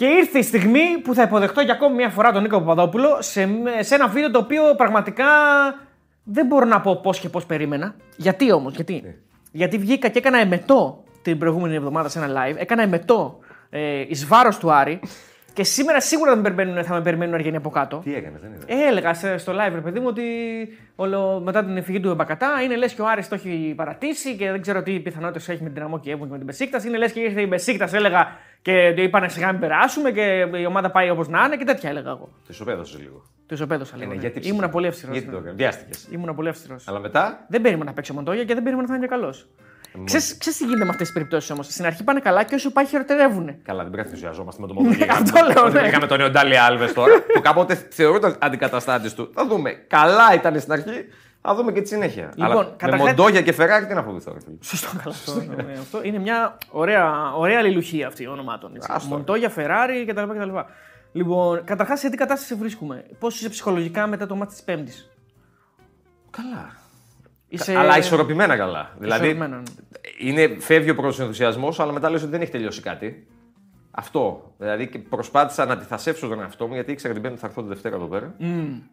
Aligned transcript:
Και 0.00 0.06
ήρθε 0.06 0.38
η 0.38 0.42
στιγμή 0.42 0.98
που 1.04 1.14
θα 1.14 1.22
υποδεχτώ 1.22 1.60
για 1.60 1.72
ακόμη 1.72 1.94
μια 1.94 2.08
φορά 2.08 2.32
τον 2.32 2.42
Νίκο 2.42 2.58
Παπαδόπουλο 2.58 3.16
σε, 3.18 3.48
σε 3.80 3.94
ένα 3.94 4.08
βίντεο 4.08 4.30
το 4.30 4.38
οποίο 4.38 4.74
πραγματικά 4.76 5.26
δεν 6.24 6.46
μπορώ 6.46 6.64
να 6.64 6.80
πω 6.80 6.96
πώς 6.96 7.18
και 7.18 7.28
πώς 7.28 7.46
περίμενα. 7.46 7.94
Γιατί 8.16 8.52
όμως, 8.52 8.74
γιατί; 8.74 9.00
Ναι. 9.04 9.14
Γιατί 9.52 9.78
βγήκα 9.78 10.08
και 10.08 10.18
έκανα 10.18 10.38
εμετό 10.38 11.04
την 11.22 11.38
προηγούμενη 11.38 11.74
εβδομάδα 11.74 12.08
σε 12.08 12.18
ένα 12.18 12.28
live. 12.28 12.56
Έκανα 12.56 12.82
εμετό 12.82 13.38
ε, 13.70 14.04
εις 14.08 14.26
βάρος 14.26 14.58
του 14.58 14.72
Άρη. 14.72 15.00
Και 15.52 15.64
σήμερα 15.64 16.00
σίγουρα 16.00 16.30
θα 16.30 16.36
με 16.36 16.42
περιμένουν, 16.42 16.84
θα 16.84 16.94
με 16.94 17.00
περιμένουν 17.02 17.34
Αργενοί 17.34 17.56
από 17.56 17.70
κάτω. 17.70 18.00
Τι 18.04 18.14
έκανε, 18.14 18.38
δεν 18.42 18.52
είδα. 18.52 18.64
Ε, 18.66 18.88
έλεγα 18.88 19.14
σε- 19.14 19.36
στο 19.36 19.52
live, 19.52 19.72
ρε 19.74 19.80
παιδί 19.80 20.00
μου, 20.00 20.06
ότι 20.08 20.22
όλο, 20.96 21.40
μετά 21.44 21.64
την 21.64 21.76
εφηγή 21.76 22.00
του 22.00 22.08
Εμπακατά 22.08 22.62
είναι 22.64 22.76
λες 22.76 22.92
και 22.94 23.02
ο 23.02 23.06
Άρης 23.08 23.28
το 23.28 23.34
έχει 23.34 23.72
παρατήσει 23.76 24.36
και 24.36 24.50
δεν 24.50 24.60
ξέρω 24.60 24.82
τι 24.82 25.00
πιθανότητες 25.00 25.48
έχει 25.48 25.58
με 25.58 25.64
την 25.64 25.74
Δυναμό 25.74 26.00
Κιέβου 26.00 26.24
και 26.24 26.30
με 26.30 26.36
την 26.36 26.46
Μπεσίκτας. 26.46 26.84
Είναι 26.84 26.96
λες 26.98 27.12
και 27.12 27.20
ήρθε 27.20 27.40
η 27.40 27.46
Μπεσίκτας, 27.48 27.92
έλεγα 27.92 28.26
και 28.62 28.92
το 28.96 29.02
είπανε 29.02 29.28
σιγά 29.28 29.50
μην 29.50 29.60
περάσουμε 29.60 30.10
και 30.10 30.46
η 30.56 30.66
ομάδα 30.66 30.90
πάει 30.90 31.10
όπως 31.10 31.28
να 31.28 31.44
είναι 31.44 31.56
και 31.56 31.64
τέτοια 31.64 31.90
έλεγα 31.90 32.10
εγώ. 32.10 32.28
Τη 32.46 32.52
ισοπαίδωσε 32.52 32.98
λίγο. 32.98 33.22
Το 33.46 33.54
ισοπαίδωσα 33.54 33.96
λίγο. 33.96 34.10
Ε, 34.10 34.14
ναι, 34.14 34.20
ναι. 34.20 34.28
γιατί 34.28 34.48
Ήμουνα 34.48 34.68
πολύ 34.68 34.86
αυστηρός. 34.86 35.14
Γιατί 35.16 35.30
το 35.30 35.36
έκανε. 35.36 35.52
Βιάστηκες. 35.56 36.08
Ήμουνα 36.10 36.34
πολύ 36.34 36.48
αυστηρός. 36.48 36.88
Αλλά 36.88 36.98
μετά; 36.98 37.44
Δεν 37.48 37.60
περίμενα 37.60 37.88
να 37.88 37.92
παίξει 37.94 38.12
ο 38.12 38.14
Μοντόγια 38.14 38.44
και 38.44 38.54
δεν 38.54 38.62
περίμενα 38.62 38.82
να 38.88 38.94
θα 38.94 38.98
είναι 38.98 39.06
και 39.06 39.10
καλός. 39.14 39.48
Ξέρεις, 40.04 40.36
ξέρεις 40.38 40.58
τι 40.58 40.64
γίνεται 40.64 40.84
με 40.84 40.90
αυτές 40.90 41.06
τις 41.06 41.12
περιπτώσεις 41.14 41.50
όμως. 41.50 41.66
Στην 41.66 41.86
αρχή 41.86 42.04
πάνε 42.04 42.20
καλά 42.20 42.42
και 42.42 42.54
όσο 42.54 42.70
πάει 42.72 42.86
χειροτερεύουν. 42.86 43.62
Καλά, 43.62 43.82
δεν 43.82 43.90
πρέπει 43.92 43.96
να 43.96 44.02
ενθουσιαζόμαστε 44.14 44.60
με 44.60 44.66
τον 44.66 44.76
Μοντόγια. 44.76 45.06
Αυτό 45.20 45.40
λέω, 45.54 45.64
ναι. 45.64 45.70
Δεν 45.70 45.84
είχαμε 45.84 46.06
τον 46.06 46.20
Ιοντάλι 46.20 46.58
Άλβες 46.58 46.92
τώρα, 46.92 47.22
που 47.34 47.40
κάποτε 47.40 47.86
θεωρούνταν 47.90 48.36
αντικαταστάτη 48.38 49.14
του. 49.14 49.30
Θα 49.34 49.46
δούμε. 49.46 49.84
Καλά 49.88 50.34
ήταν 50.34 50.60
στην 50.60 50.72
αρχή, 50.72 51.04
θα 51.42 51.54
δούμε 51.54 51.72
και 51.72 51.80
τη 51.80 51.88
συνέχεια. 51.88 52.32
Λοιπόν, 52.34 52.50
Αλλά 52.50 52.64
με 52.64 52.74
καταρχάς- 52.76 53.08
Μοντόγια 53.08 53.42
και 53.42 53.52
Φεράρι 53.52 53.86
τι 53.86 53.94
να 53.94 54.02
φοβηθώ. 54.02 54.32
ρε 54.32 54.38
φίλε. 54.40 54.56
Σωστό, 54.60 54.88
καλά. 55.02 55.14
Αυτό, 55.14 55.62
ναι, 55.62 55.72
αυτό 55.80 56.02
είναι 56.02 56.18
μια 56.18 56.58
ωραία, 56.70 57.32
ωραία 57.34 57.58
αλληλουχία 57.58 58.06
αυτή 58.06 58.26
ονομάτων. 58.26 58.74
έτσι. 58.74 58.88
Άστο. 58.92 59.16
Μοντόγια, 59.16 59.48
Φεράρι 59.50 60.04
κτλ. 60.04 60.22
κτλ. 60.22 60.56
Λοιπόν, 61.12 61.64
καταρχάς 61.64 62.00
σε 62.00 62.10
τι 62.10 62.16
κατάσταση 62.16 62.54
βρίσκουμε; 62.54 63.04
Πώς 63.18 63.34
είσαι 63.38 63.48
ψυχολογικά 63.48 64.06
μετά 64.06 64.26
το 64.26 64.34
μάτι 64.34 64.52
της 64.52 64.62
Πέμπτης; 64.62 65.10
Καλά. 66.30 66.72
Είσαι... 67.52 67.76
Αλλά 67.76 67.98
ισορροπημένα 67.98 68.56
καλά. 68.56 68.90
Δηλαδή, 68.98 69.26
Ισορροπημένα, 69.26 69.56
ναι. 69.56 69.62
είναι, 70.30 70.56
φεύγει 70.58 70.90
ο 70.90 70.94
πρώτος 70.94 71.20
ενθουσιασμός, 71.20 71.80
αλλά 71.80 71.92
μετά 71.92 72.10
λες 72.10 72.22
ότι 72.22 72.30
δεν 72.30 72.40
έχει 72.40 72.50
τελειώσει 72.50 72.80
κάτι. 72.80 73.26
Αυτό. 73.92 74.52
Δηλαδή 74.58 74.86
και 74.88 74.98
προσπάθησα 74.98 75.64
να 75.64 75.72
αντιθασέψω 75.72 76.28
τον 76.28 76.40
εαυτό 76.40 76.66
μου 76.66 76.74
γιατί 76.74 76.92
ήξερα 76.92 77.12
την 77.12 77.22
Πέμπτη 77.22 77.38
θα 77.38 77.46
έρθω 77.46 77.62
τη 77.62 77.68
Δευτέρα 77.68 77.96
εδώ 77.96 78.04
πέρα. 78.04 78.34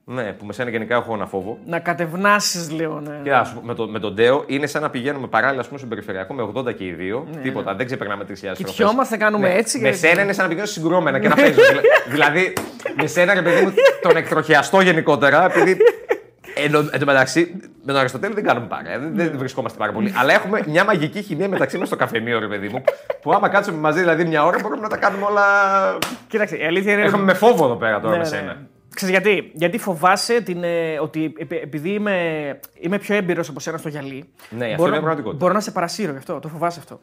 Ναι, 0.05 0.33
που 0.33 0.45
με 0.45 0.53
σένα 0.53 0.69
γενικά 0.69 0.95
έχω 0.95 1.13
ένα 1.13 1.25
φόβο. 1.25 1.57
Να 1.65 1.79
κατευνάσεις 1.79 2.71
λίγο, 2.71 2.99
ναι. 2.99 3.19
Και 3.23 3.33
ας, 3.33 3.49
πούμε, 3.53 3.65
με, 3.65 3.73
το, 3.73 3.87
με 3.87 3.99
τον 3.99 4.13
Ντέο 4.13 4.43
είναι 4.47 4.67
σαν 4.67 4.81
να 4.81 4.89
πηγαίνουμε 4.89 5.27
παράλληλα 5.27 5.59
ας 5.59 5.65
πούμε, 5.65 5.77
στον 5.77 5.89
περιφερειακό 5.89 6.33
με 6.33 6.51
80 6.55 6.75
και 6.75 6.85
οι 6.85 6.91
δύο. 6.91 7.27
Τίποτα, 7.41 7.75
δεν 7.75 7.85
ξεπερνάμε 7.85 8.23
3.000 8.27 8.33
στροφές. 8.35 8.57
Κοιτιόμαστε, 8.57 9.17
κάνουμε 9.17 9.53
έτσι. 9.53 9.79
Με 9.79 9.89
και- 9.89 9.95
σένα 9.95 10.21
είναι 10.21 10.33
σαν 10.33 10.43
να 10.43 10.49
πηγαίνω 10.49 10.67
συγκρόμενα 10.67 11.19
και 11.19 11.27
να 11.27 11.35
παίζω. 11.35 11.53
Δηλα- 11.53 11.81
δηλαδή, 12.09 12.53
με 13.01 13.07
σένα 13.07 13.33
ρε 13.33 13.41
παιδί 13.41 13.61
μου, 13.65 13.73
τον 14.01 14.15
εκτροχιαστό 14.17 14.81
γενικότερα, 14.81 15.45
επειδή. 15.45 15.77
Εν, 16.63 16.71
τω- 16.71 16.89
εν 16.91 16.99
τω 16.99 17.05
μεταξύ, 17.05 17.59
με 17.83 17.91
τον 17.91 17.95
Αριστοτέλη 17.95 18.33
δεν 18.33 18.43
κάνουμε 18.43 18.67
παρέα, 18.67 18.99
δεν, 18.99 19.15
δεν 19.15 19.37
βρισκόμαστε 19.37 19.77
πάρα 19.77 19.91
πολύ. 19.91 20.13
αλλά 20.17 20.33
έχουμε 20.33 20.61
μια 20.67 20.83
μαγική 20.83 21.21
χημεία 21.21 21.49
μεταξύ 21.49 21.77
μας 21.77 21.87
στο 21.87 21.95
καφενείο, 21.95 22.39
ρε 22.39 22.47
παιδί 22.47 22.67
μου, 22.67 22.83
που 23.21 23.33
άμα 23.33 23.49
κάτσουμε 23.49 23.77
μαζί 23.77 23.99
δηλαδή 23.99 24.25
μια 24.25 24.45
ώρα 24.45 24.59
μπορούμε 24.61 24.81
να 24.81 24.89
τα 24.89 24.97
κάνουμε 24.97 25.25
όλα. 25.25 25.43
Κοίταξε, 26.27 26.55
η 26.55 26.65
αλήθεια 26.65 26.93
είναι. 26.93 27.01
Έχουμε 27.01 27.23
με 27.23 27.33
φόβο 27.33 27.65
εδώ 27.65 27.75
πέρα 27.75 27.99
τώρα 27.99 28.11
Ναι, 28.11 28.17
με 28.17 28.23
ναι. 28.23 28.29
σένα. 28.29 28.57
Ξέρεις 28.95 29.15
γιατί, 29.15 29.51
γιατί 29.53 29.77
φοβάσαι 29.77 30.41
την, 30.41 30.63
ε, 30.63 30.99
ότι 31.01 31.33
επει- 31.37 31.63
επειδή 31.63 31.89
είμαι, 31.89 32.15
είμαι 32.79 32.97
πιο 32.97 33.15
έμπειρος 33.15 33.49
από 33.49 33.59
σένα 33.59 33.77
στο 33.77 33.89
γυαλί. 33.89 34.29
Ναι, 34.49 34.65
αυτό 34.65 34.75
μπορώ, 34.77 34.87
είναι 34.89 34.97
πραγματικότητα. 34.99 35.43
Μπορώ 35.43 35.53
να 35.53 35.59
σε 35.59 35.71
παρασύρω 35.71 36.11
γι' 36.11 36.17
αυτό, 36.17 36.39
το 36.39 36.47
φοβάσαι 36.47 36.79
αυτό. 36.79 36.99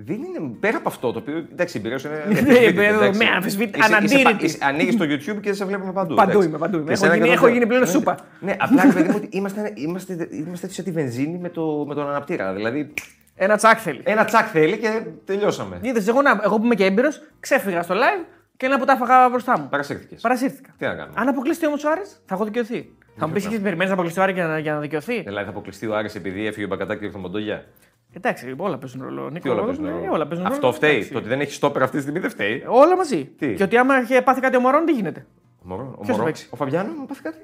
Δεν 0.00 0.16
είναι 0.16 0.56
πέρα 0.60 0.76
από 0.76 0.88
αυτό 0.88 1.12
το 1.12 1.18
οποίο. 1.18 1.36
Εντάξει, 1.52 1.76
η 1.76 1.80
εμπειρία 1.80 1.98
σου 1.98 2.06
είναι. 2.08 2.16
Ναι, 2.16 2.38
αμφισβήτητη, 2.38 2.74
με- 2.76 2.86
εντάξει. 2.86 3.18
με 3.18 3.30
αμφισβήτη- 3.36 3.76
Είσαι- 3.76 3.86
είσαι 3.88 3.96
αναντήρητη. 3.96 4.22
πα- 4.22 4.38
είσαι- 4.44 4.58
Ανοίγεις 4.62 4.96
το 4.96 5.04
YouTube 5.04 5.40
και 5.40 5.48
δεν 5.50 5.54
σε 5.54 5.64
βλέπουμε 5.64 5.92
παντού. 5.92 6.14
Παντού 6.14 6.30
εντάξει. 6.30 6.48
είμαι, 6.48 6.58
παντού 6.58 6.76
είμαι. 6.76 6.84
Και 6.86 6.92
Έχω 6.92 7.00
σένα 7.02 7.14
γίνει- 7.14 7.26
και 7.26 7.32
έχω 7.34 7.44
τον- 7.44 7.52
γίνει 7.52 7.66
πλέον 7.66 7.82
Ναι, 7.82 7.88
σούπα. 7.88 8.18
Ναι, 8.40 8.56
απλά 8.58 8.82
ρε 8.84 8.92
παιδί 8.92 9.08
μου 9.08 9.14
ότι 9.16 9.28
είμαστε, 9.30 9.72
είμαστε, 9.74 10.28
είμαστε 10.30 10.66
έτσι 10.66 10.76
σαν 10.76 10.84
τη 10.84 10.90
βενζίνη 10.90 11.38
με, 11.38 11.48
το, 11.48 11.84
με 11.88 11.94
τον 11.94 12.08
αναπτήρα. 12.08 12.52
Δηλαδή, 12.54 12.94
Ένα 13.36 13.56
τσάκ 13.56 13.78
θέλει. 13.82 14.00
ένα 14.04 14.24
τσακ 14.24 14.46
θέλει 14.52 14.76
και 14.78 15.02
τελειώσαμε. 15.24 15.78
Είδες, 15.82 16.08
εγώ, 16.08 16.22
να- 16.22 16.40
εγώ 16.44 16.58
που 16.58 16.64
είμαι 16.64 16.74
και 16.74 16.84
έμπειρος, 16.84 17.22
ξέφυγα 17.40 17.82
στο 17.82 17.94
live 17.94 18.24
και 18.56 18.66
ένα 18.66 18.78
που 18.78 18.84
τα 18.84 18.92
έφαγα 18.92 19.28
μπροστά 19.28 19.58
μου. 19.58 19.68
Παρασύρθηκες. 19.70 20.20
Παρασύρθηκα. 20.20 20.70
Τι 20.78 20.84
να 20.84 20.94
κάνουμε; 20.94 21.14
Αν 21.20 21.28
αποκλειστεί 21.28 21.66
όμως 21.66 21.76
ο 21.86 21.90
Άρης, 21.90 22.20
θα 22.26 22.34
έχω 22.34 22.44
δικαιωθεί. 22.44 22.90
Θα 23.16 23.26
μου 23.26 23.32
πεις 23.32 23.46
και 23.46 23.58
περιμένει 23.58 23.86
να 23.88 23.92
αποκλειστεί 23.92 24.20
ο 24.20 24.22
Άρης 24.22 24.34
για 24.34 24.46
να, 24.46 24.58
για 24.58 24.72
να 24.72 24.80
δικαιωθεί. 24.80 25.22
Δηλαδή 25.22 25.44
θα 25.44 25.50
αποκλειστεί 25.50 25.86
ο 25.86 25.96
Άρης 25.96 26.14
επειδή 26.14 26.46
έφυγε 26.46 26.64
ο 26.64 26.68
Μπακατάκη 26.68 26.98
και 27.00 27.04
ήρθε 27.06 27.18
ο 27.18 27.20
Μοντόγια; 27.20 27.64
Εντάξει, 28.12 28.54
όλα 28.56 28.78
παίζουν 28.78 29.02
ρόλο. 29.02 29.30
Νίκο, 29.30 29.40
Τι 29.42 29.48
όλα 29.48 29.64
παίζουν 29.64 29.84
ε, 29.86 29.90
ρόλο. 29.90 30.12
όλα 30.12 30.26
παίζουν 30.26 30.46
Αυτό 30.46 30.60
ρόλο. 30.60 30.72
φταίει. 30.72 30.90
Εντάξει. 30.94 31.10
Το 31.12 31.18
ότι 31.18 31.28
δεν 31.28 31.40
έχει 31.40 31.52
στόπερ 31.52 31.82
αυτή 31.82 31.96
τη 31.96 32.02
στιγμή 32.02 32.18
δεν 32.20 32.30
φταίει. 32.30 32.64
Όλα 32.68 32.96
μαζί. 32.96 33.24
Τι; 33.24 33.54
Και 33.54 33.62
ότι 33.62 33.76
άμα 33.76 34.00
είχε 34.00 34.22
πάθει 34.22 34.40
κάτι 34.40 34.56
ο 34.56 34.60
Μωρόν, 34.60 34.84
τι 34.84 34.92
γίνεται; 34.92 35.26
Ο 35.62 35.68
Μωρό. 35.68 35.82
Ο, 35.82 35.94
Ποιος 35.96 36.06
θα 36.06 36.12
Μωρό. 36.12 36.24
παίξει; 36.24 36.48
ο 36.50 36.56
Φαμπιάνο 36.56 36.92
μου 36.98 37.06
πάθει 37.06 37.22
κάτι. 37.22 37.38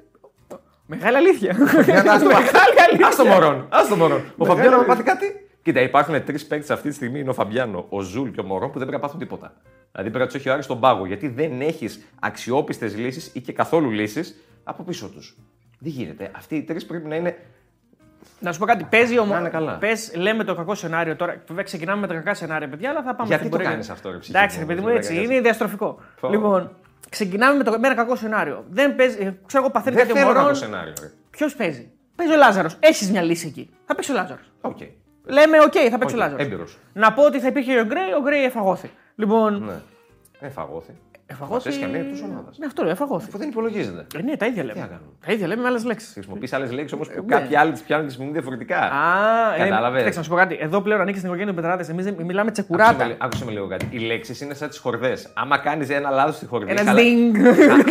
Μεγάλη 0.85 1.17
αλήθεια. 1.17 1.51
Για 1.85 2.03
να 2.03 2.19
το 2.19 2.25
Μεγάλη 2.25 2.79
αλήθεια. 2.89 3.07
Άσ' 3.07 3.15
το 3.15 3.25
Μωρόν. 3.25 3.67
Άσ' 3.69 3.87
το 3.87 3.95
Μωρόν. 3.95 4.17
Ο 4.17 4.21
Μεγάλη 4.37 4.47
Φαμπιάνο 4.49 4.69
μου 4.77 4.83
αλήθεια. 4.83 5.03
πάθει 5.03 5.03
κάτι. 5.03 5.47
Κοίτα, 5.61 5.81
υπάρχουν 5.81 6.23
τρεις 6.23 6.45
παίκτες 6.45 6.69
αυτή 6.69 6.89
τη 6.89 6.95
στιγμή. 6.95 7.19
Είναι 7.19 7.29
ο 7.29 7.33
Φαμπιάνο, 7.33 7.85
ο 7.89 8.01
Ζουλ 8.01 8.29
και 8.29 8.39
ο 8.39 8.43
Μωρόν 8.43 8.71
που 8.71 8.77
δεν 8.79 8.87
πρέπει 8.87 9.01
να 9.01 9.07
πάθουν 9.07 9.19
τίποτα. 9.19 9.53
Δηλαδή 9.91 10.09
πρέπει 10.09 10.17
να 10.19 10.25
τους 10.25 10.35
έχει 10.35 10.49
ο 10.49 10.53
Άρης 10.53 10.65
στον 10.65 10.79
πάγο. 10.79 11.05
Γιατί 11.05 11.27
δεν 11.27 11.61
έχεις 11.61 12.05
αξιόπιστες 12.19 12.95
λύσεις 12.97 13.31
ή 13.33 13.41
και 13.41 13.53
καθόλου 13.53 13.89
λύσεις 13.89 14.41
από 14.63 14.83
πίσω 14.83 15.07
τους. 15.09 15.37
Δεν 15.79 15.91
γίνεται. 15.91 16.31
Αυτοί 16.35 16.55
οι 16.55 16.63
τρεις 16.63 16.85
πρέπει 16.85 17.07
να 17.07 17.15
είναι. 17.15 17.37
Να 18.45 18.51
σου 18.51 18.59
πω 18.59 18.65
κάτι. 18.65 18.83
Παίζει 18.83 19.17
ο 19.19 19.25
Να 19.25 19.39
είναι 19.39 19.49
καλά. 19.49 19.77
Πες, 19.77 20.11
λέμε 20.15 20.43
το 20.43 20.55
κακό 20.55 20.75
σενάριο 20.75 21.15
τώρα. 21.15 21.41
Βέβαια, 21.47 21.63
ξεκινάμε 21.63 22.01
με 22.01 22.07
τα 22.07 22.13
κακά 22.13 22.33
σενάρια, 22.33 22.69
παιδιά, 22.69 22.89
αλλά 22.89 23.01
θα 23.03 23.15
πάμε 23.15 23.27
Γιατί 23.27 23.39
στην 23.39 23.51
το 23.51 23.57
πορεία. 23.57 23.69
κάνεις 23.71 23.89
αυτό, 23.89 24.11
ρε 24.11 24.17
ψυχή 24.17 24.37
Εντάξει, 24.37 24.55
μου, 24.59 24.61
ρε 24.61 24.67
παιδί 24.67 24.81
μου, 24.81 24.87
δεν 24.87 24.95
έτσι. 24.95 25.09
το 25.09 25.13
Είναι 25.15 25.23
έκανες. 25.23 25.41
διαστροφικό. 25.41 25.99
Πω. 26.19 26.29
Λοιπόν, 26.29 26.75
ξεκινάμε 27.09 27.57
με, 27.57 27.63
το, 27.63 27.71
με 27.79 27.87
ένα 27.87 27.95
κακό 27.95 28.15
σενάριο. 28.15 28.65
Δεν 28.69 28.95
παίζει. 28.95 29.17
ε, 29.25 29.33
Ξέρω 29.45 29.63
εγώ, 29.63 29.71
παθαίνει 29.71 29.95
Δεν 29.95 30.07
κάτι 30.07 30.17
ο 30.19 30.21
θέλω 30.21 30.33
να 30.33 30.39
Μωρόν. 30.39 30.53
το 30.53 30.59
σενάριο. 30.59 30.93
ρε. 31.01 31.11
Ποιος 31.29 31.55
παίζει; 31.55 31.91
Παίζει 32.15 32.33
ο 32.33 32.37
Λάζαρος. 32.37 32.77
Έχεις 32.79 33.11
μια 33.11 33.21
λύση 33.21 33.47
εκεί. 33.47 33.69
Θα 33.85 33.95
παίξει 33.95 34.11
ο 34.11 34.13
Λάζαρος. 34.13 34.51
Οκ. 34.61 34.77
Λέμε, 35.25 35.59
οκ, 35.61 35.73
θα 35.91 35.97
παίξει 35.97 36.15
Οκ, 36.15 36.21
ο 36.21 36.23
Λάζαρος. 36.23 36.45
έμπειρος. 36.45 36.77
Να 36.93 37.13
πω 37.13 37.23
ότι 37.23 37.39
θα 37.39 37.47
υπήρχε 37.47 37.79
ο 37.79 37.85
Γκρέι, 37.85 38.11
ο 38.17 38.21
Γκρέι 38.21 38.43
εφαγώθη. 38.43 38.91
Λοιπόν, 39.15 39.63
Ναι. 39.65 39.73
Εφαγώθη. 40.39 40.91
Εφαγώθη. 41.25 41.69
Θες 41.69 41.77
και 41.77 41.83
αν 41.83 41.89
είναι 41.89 41.99
εκτός 41.99 42.21
ομάδας. 42.21 42.57
Ναι, 42.57 42.65
αυτό 42.65 42.81
λέω, 42.83 42.91
εφαγώθη. 42.91 43.25
Αφού 43.29 43.37
δεν 43.37 43.49
υπολογίζεται. 43.49 44.05
Ε, 44.17 44.21
ναι, 44.21 44.37
τα 44.37 44.45
ίδια 44.45 44.63
λέμε. 44.63 44.79
να 44.79 44.85
κάνουμε; 44.85 45.09
Τα 45.25 45.31
ίδια 45.31 45.47
λέμε 45.47 45.61
με 45.61 45.67
άλλες 45.67 45.83
λέξεις. 45.85 46.11
Χρησιμοποιείς 46.13 46.53
άλλες 46.53 46.71
λέξεις 46.71 46.93
όμως 46.93 47.03
που 47.03 47.25
ναι. 47.27 47.35
κάποιοι 47.35 47.55
άλλοι 47.55 47.71
τις 47.71 47.81
πιάνουν 47.81 48.05
και 48.05 48.11
χρησιμοποιούν 48.11 48.33
διαφορετικά. 48.41 48.77
Α, 48.77 49.57
Κατάλαβες; 49.57 49.93
ε, 49.95 49.97
κοίταξε, 49.97 50.17
να 50.19 50.23
σου 50.25 50.29
πω 50.31 50.35
κάτι. 50.35 50.57
Εδώ 50.61 50.81
πλέον 50.81 51.01
ανήκει 51.01 51.17
στην 51.17 51.29
οικογένεια 51.29 51.53
του 51.53 51.61
Betarades. 51.61 51.89
Εμείς 51.89 52.11
μιλάμε 52.11 52.51
τσεκουράτα. 52.51 52.89
Άκουσε 52.91 53.07
με, 53.07 53.15
άκουσε 53.19 53.45
με 53.45 53.51
λίγο 53.51 53.67
κάτι. 53.67 53.87
Οι 53.89 53.97
λέξεις 53.99 54.41
είναι 54.41 54.53
σαν 54.53 54.69
τις 54.69 54.77
χορδές. 54.77 55.29
Άμα 55.33 55.57
κάνεις 55.57 55.89
ένα 55.89 56.09
λάθος 56.09 56.35
στη 56.35 56.45
χορδή. 56.45 56.71
Ένας 56.71 56.83
χαλα- 56.85 57.01
ding. 57.01 57.35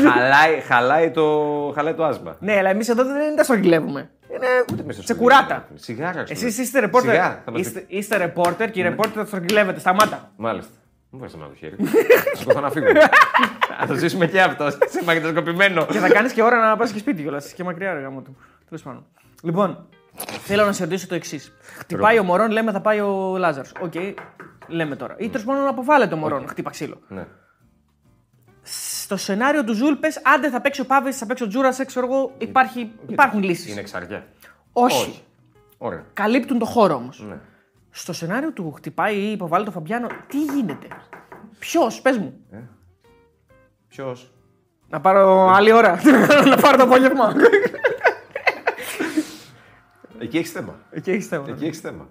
χα- 0.03 0.11
χαλάει, 0.11 0.61
χαλάει, 0.61 1.11
το, 1.11 1.33
χαλάει 1.75 1.95
το 1.95 2.05
άσμα. 2.05 2.37
Ναι, 2.41 2.57
αλλά 2.57 2.71
εμείς 2.71 2.89
εδώ 2.89 3.05
δεν 3.05 3.37
τα 3.37 3.43
στρογγυλεύουμε. 3.43 4.11
Είναι 4.35 4.83
Μέσα 4.87 4.93
στο 4.93 5.03
τσεκουράτα. 5.03 5.65
σπίτι. 5.67 5.83
Σιγάρα. 5.83 6.25
Εσείς 6.29 6.59
είστε 6.59 6.81
ρεπόρτερ. 6.81 7.11
Σιγά, 7.11 7.43
θα 7.45 7.51
μας 7.51 7.61
Είστε, 7.61 7.85
είστε 7.87 8.17
ρεπόρτερ 8.17 8.71
και 8.71 8.81
οι 8.81 8.83
ρεπόρτερ 8.83 9.13
θα 9.15 9.25
στρογγυλεύετε. 9.25 9.81
Σταμάτα. 9.81 10.31
Μάλιστα. 10.37 10.73
Μου 11.15 11.21
βάζεις 11.21 11.37
ένα 11.37 11.49
το 11.49 11.55
χέρι. 11.55 11.77
Θα 12.33 12.37
σηκωθώ 12.37 12.61
να 12.61 12.71
φύγω. 12.71 12.87
Θα 13.79 13.87
το 13.87 13.95
ζήσουμε 13.95 14.27
και 14.27 14.41
αυτό. 14.41 14.71
Σε 14.71 15.05
μαγνητοσκοπημένο. 15.05 15.87
και 15.87 15.99
θα 15.99 16.09
κάνεις 16.09 16.33
και 16.33 16.43
ώρα 16.43 16.69
να 16.69 16.77
πας 16.77 16.93
και 16.93 16.99
σπίτι 16.99 17.23
κιόλας. 17.23 17.53
Και 17.53 17.65
μακριά, 17.65 17.93
ρε 17.93 18.01
γαμώτο. 18.01 18.37
Τέλος 18.69 18.83
πάντων. 18.83 19.07
Λοιπόν, 19.43 19.87
θέλω 20.45 20.65
να 20.65 20.73
σε 20.73 20.83
ρωτήσω 20.85 21.07
το 21.07 21.15
εξής. 21.15 21.53
Χτυπάει 21.61 22.19
ο 22.19 22.23
Μωρόν, 22.23 22.51
λέμε 22.51 22.73
θα 22.73 22.81
πάει 22.81 23.01
ο 23.01 23.37
Λάζαρος. 23.39 23.73
Οκ, 23.81 23.93
λέμε 24.67 24.97
τώρα. 24.97 25.15
Ή 25.19 25.29
τέλος 25.29 25.47
πάντων 25.47 25.67
αποβάλλεται 25.67 26.15
ο 26.15 26.17
Μωρόν, 26.17 26.49
χτύπα 26.49 26.71
ξύλο. 26.71 27.01
Ναι. 27.09 27.27
Στο 28.63 29.17
σενάριο 29.17 29.65
του 29.65 29.75
Ζουλ, 29.75 29.95
πες 29.95 30.21
άντε 30.25 30.51
θα 30.51 30.61
παίξει 30.61 30.81
ο 30.81 30.87
Πάβης, 30.87 31.19
θα 31.19 31.27
παίξει 31.27 31.43
ο 31.43 31.47
Τζούρασεκ, 31.47 31.87
ξέρω 31.87 32.07
εγώ, 32.07 32.33
υπάρχει, 32.39 32.93
υπάρχουν 33.07 33.43
λύσεις. 33.43 33.71
Είναι 33.71 33.81
εξάρια. 33.81 34.27
Όχι. 34.73 35.23
Ωραία. 35.79 36.05
Καλύπτουν 36.13 36.59
το 36.59 36.65
χώρο 36.65 36.95
όμως. 36.95 37.27
Ναι. 37.95 38.01
Στο 38.01 38.13
σενάριο 38.13 38.53
του 38.53 38.73
χτυπάει 38.73 39.17
ή 39.17 39.31
αποβάλλεται 39.33 39.65
ο 39.65 39.71
Φαμπιάνο, 39.71 40.07
τι 40.27 40.43
γίνεται; 40.45 40.87
Ποιος, 41.59 42.01
πες 42.01 42.19
μου. 42.19 42.41
Ποιος; 43.89 44.33
Να 44.89 45.01
πάρω 45.01 45.49
άλλη 45.49 45.73
ώρα. 45.73 46.01
να 46.51 46.57
πάρω 46.57 46.77
το 46.77 46.83
απόγευμα. 46.83 47.35
Εκεί 50.19 50.37
έχεις 50.37 50.51
θέμα. 50.51 50.75
Εκεί 50.91 51.11
έχεις 51.11 51.27
θέμα. 51.27 51.45
Εκεί 51.49 51.65
έχεις 51.65 51.81
θέμα. 51.81 52.09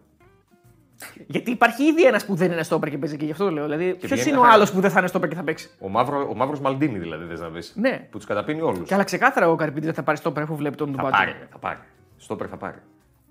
Γιατί 1.27 1.51
υπάρχει 1.51 1.83
ήδη 1.83 2.05
ένας 2.05 2.25
που 2.25 2.35
δεν 2.35 2.51
είναι 2.51 2.63
στόπερ 2.63 2.89
και 2.89 2.97
παίζει 2.97 3.15
εκεί, 3.15 3.25
γι' 3.25 3.31
αυτό 3.31 3.43
το 3.45 3.51
λέω. 3.51 3.63
Δηλαδή, 3.63 3.95
ποιος 3.95 4.11
πηγαίνει 4.11 4.27
είναι 4.29 4.37
να 4.37 4.41
ο 4.41 4.43
χάσει. 4.43 4.55
άλλος 4.55 4.71
που 4.71 4.79
δεν 4.79 4.89
θα 4.91 4.99
είναι 4.99 5.07
στόπερ 5.07 5.29
και 5.29 5.35
θα 5.35 5.43
παίξει; 5.43 5.69
Ο 5.79 5.89
μαύρο 5.89 6.27
ο 6.29 6.35
μαύρος 6.35 6.59
Μαλντίνη 6.59 6.99
δηλαδή 6.99 7.25
θες 7.25 7.39
να 7.39 7.49
πει. 7.49 7.59
Ναι. 7.73 8.07
Που 8.11 8.17
τους 8.17 8.25
καταπίνει 8.27 8.61
όλους. 8.61 8.87
Και 8.87 8.93
αλλά 8.93 9.03
ξεκάθαρα 9.03 9.49
ο 9.49 9.55
Καρυπίδης 9.55 9.85
δεν 9.85 9.95
θα 9.95 10.03
πάρει 10.03 10.17
στόπερ 10.17 10.43
αφού 10.43 10.55
βλέπει 10.55 10.75
τον 10.75 10.87
Θα 10.87 10.93
Ντουμπάτζο. 10.93 11.17
πάρει. 11.19 11.35
Θα 11.51 11.57
πάρει. 11.57 11.79
Στόπερ 12.17 12.47
θα 12.49 12.57
πάρει. 12.57 12.77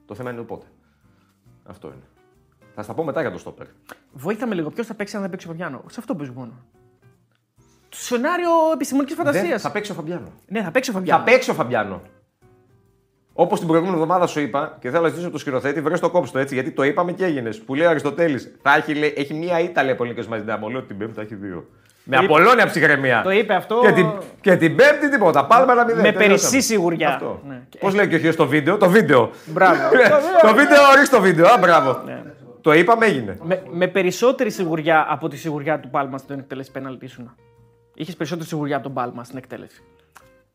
Το 0.06 0.14
θέμα 0.14 0.30
είναι 0.30 0.38
το 0.38 0.44
πότε. 0.44 0.66
Αυτό 1.64 1.88
είναι. 1.88 2.02
Θα 2.74 2.82
στα 2.82 2.94
πω 2.94 3.04
μετά 3.04 3.20
για 3.20 3.30
το 3.30 3.38
στόπερ. 3.38 3.66
Βοήθα 4.12 4.46
με 4.46 4.54
λίγο, 4.54 4.70
ποιος 4.70 4.86
θα 4.86 4.94
παίξει 4.94 5.14
αν 5.16 5.22
δεν 5.22 5.30
παίξει 5.30 5.46
ο 5.46 5.50
Φαμπιάνο; 5.50 5.82
Σε 5.86 5.96
αυτό 6.00 6.14
παίζει 6.14 6.32
μόνο. 6.36 6.52
Το 7.88 7.96
σενάριο 7.96 8.50
επιστημονικής 8.74 9.16
Δεν, 9.16 9.24
φαντασίας. 9.26 9.62
θα 9.62 9.70
παίξει 9.70 9.90
ο 9.90 9.94
Φαμπιάνο. 9.94 10.32
Ναι, 10.46 10.62
θα 10.62 10.70
παίξει 10.70 10.90
ο 10.90 10.92
Φαμπιάνο. 10.92 11.18
Θα 11.18 11.30
παίξει 11.30 11.50
ο 11.50 11.54
Φαμπιάνο. 11.54 12.00
Όπως 13.32 13.58
την 13.58 13.68
προηγούμενη 13.68 13.98
εβδομάδα 14.00 14.26
σου 14.26 14.40
είπα 14.40 14.76
και 14.80 14.90
θέλω 14.90 15.02
να 15.02 15.08
ζητήσω 15.08 15.30
το 15.30 15.38
σκηνοθέτη, 15.38 15.80
βρες 15.80 16.00
το 16.00 16.10
κόψω 16.10 16.38
έτσι 16.38 16.54
γιατί 16.54 16.70
το 16.70 16.82
είπαμε 16.82 17.12
και 17.12 17.24
έγινε. 17.24 17.50
Που 17.66 17.74
λέει 17.74 17.86
ο 17.86 17.90
Αριστοτέλης, 17.90 18.54
θα 18.62 18.74
έχει, 18.74 18.94
λέει, 18.94 19.14
έχει 19.16 19.34
μία 19.34 19.60
ήταλη 19.60 19.90
από 19.90 20.04
ελληνικέ 20.04 20.28
μαζί. 20.28 20.44
Λέω 20.44 20.78
ότι 20.78 20.86
την 20.86 20.98
Πέμπτη 20.98 21.14
θα 21.14 21.20
έχει 21.20 21.34
δύο. 21.34 21.68
Με 22.04 22.16
είπε- 22.16 22.24
απολώνια 22.24 22.66
ψυχραιμία. 22.66 23.22
Το 23.22 23.30
είπε 23.30 23.54
αυτό. 23.54 23.80
Και 23.82 23.92
την, 23.92 24.12
και 24.40 24.56
την 24.56 24.76
Πέμπτη 24.76 25.10
τίποτα. 25.10 25.46
Πάλμα 25.46 25.74
να 25.74 25.84
μην 25.84 25.96
Με 26.00 26.12
περισσή 26.12 26.60
σιγουριά. 26.60 27.08
Αυτό. 27.08 27.40
Ναι. 27.48 27.62
Πώς 27.80 27.94
λέει 27.94 28.08
και 28.08 28.14
ο 28.14 28.18
Χίο 28.18 28.32
στο 28.32 28.46
βίντεο, 28.46 28.76
το 28.76 28.88
βίντεο. 28.88 29.30
Μπράβο. 29.46 29.80
το 30.46 30.54
βίντεο, 30.54 30.82
ορίστε 30.96 31.16
το 31.16 31.22
βίντεο. 31.22 31.46
Α, 31.46 31.58
μπράβο. 31.58 32.02
Ναι. 32.04 32.22
Το 32.62 32.72
είπαμε, 32.72 33.06
έγινε. 33.06 33.36
με, 33.42 33.62
με 33.70 33.86
περισσότερη 33.88 34.50
σιγουριά 34.50 35.06
από 35.08 35.28
τη 35.28 35.36
σιγουριά 35.36 35.80
του 35.80 35.90
Πάλμα 35.90 36.18
στην 36.18 36.38
εκτέλεση 36.38 36.70
πέναλτι 36.70 37.04
ήσουν. 37.04 37.34
Είχες 37.94 38.16
περισσότερη 38.16 38.48
σιγουριά 38.48 38.74
από 38.76 38.84
τον 38.84 38.94
Πάλμα 38.94 39.24
στην 39.24 39.38
εκτέλεση. 39.38 39.82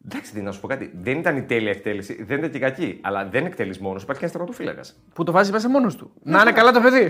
Εντάξει, 0.09 0.33
τι 0.33 0.42
να 0.42 0.51
σου 0.51 0.59
πω 0.59 0.68
κάτι. 0.68 0.92
Δεν 1.01 1.18
ήταν 1.18 1.38
η 1.38 1.42
τέλεια 1.44 1.69
εκτέλεση, 1.69 2.24
δεν 2.24 2.38
ήταν 2.38 2.50
και 2.51 2.59
κακή. 2.59 3.00
Αλλά 3.01 3.25
δεν 3.25 3.45
εκτελεί 3.45 3.75
μόνος, 3.80 4.04
υπάρχει 4.04 4.21
και 4.21 4.27
ένας 4.27 4.31
τερματοφύλακας. 4.38 4.95
Που 5.13 5.24
το 5.24 5.31
βάζεις 5.31 5.51
μέσα 5.51 5.69
μόνος 5.69 5.95
του. 5.95 6.12
Να 6.24 6.42
είναι 6.42 6.51
καλά 6.51 6.71
το 6.71 6.81
παιδί. 6.81 7.07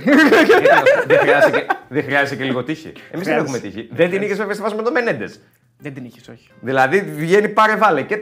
δεν, 1.08 1.18
χρειάζεται 1.20 1.60
και, 1.60 1.66
δεν 1.90 2.04
χρειάζεται 2.04 2.36
και 2.36 2.44
λίγο 2.44 2.64
τύχη. 2.64 2.88
Εμείς 2.88 3.02
δεν 3.12 3.22
Χρειάζεται. 3.22 3.42
έχουμε 3.44 3.60
τύχη. 3.60 3.90
Δεν 3.92 4.10
την 4.10 4.22
είχες 4.22 4.38
βέβαια 4.38 4.54
στη 4.54 4.64
φάση 4.64 4.76
με 4.76 4.82
το 4.82 4.92
Μενέντες. 4.92 5.40
Δεν 5.78 5.94
την 5.94 6.06
είχες, 6.06 6.28
όχι. 6.28 6.50
Δηλαδή 6.62 7.02
βγαίνει 7.02 7.50
πάρε 7.50 7.76
βάλε 7.76 8.02
και 8.02 8.18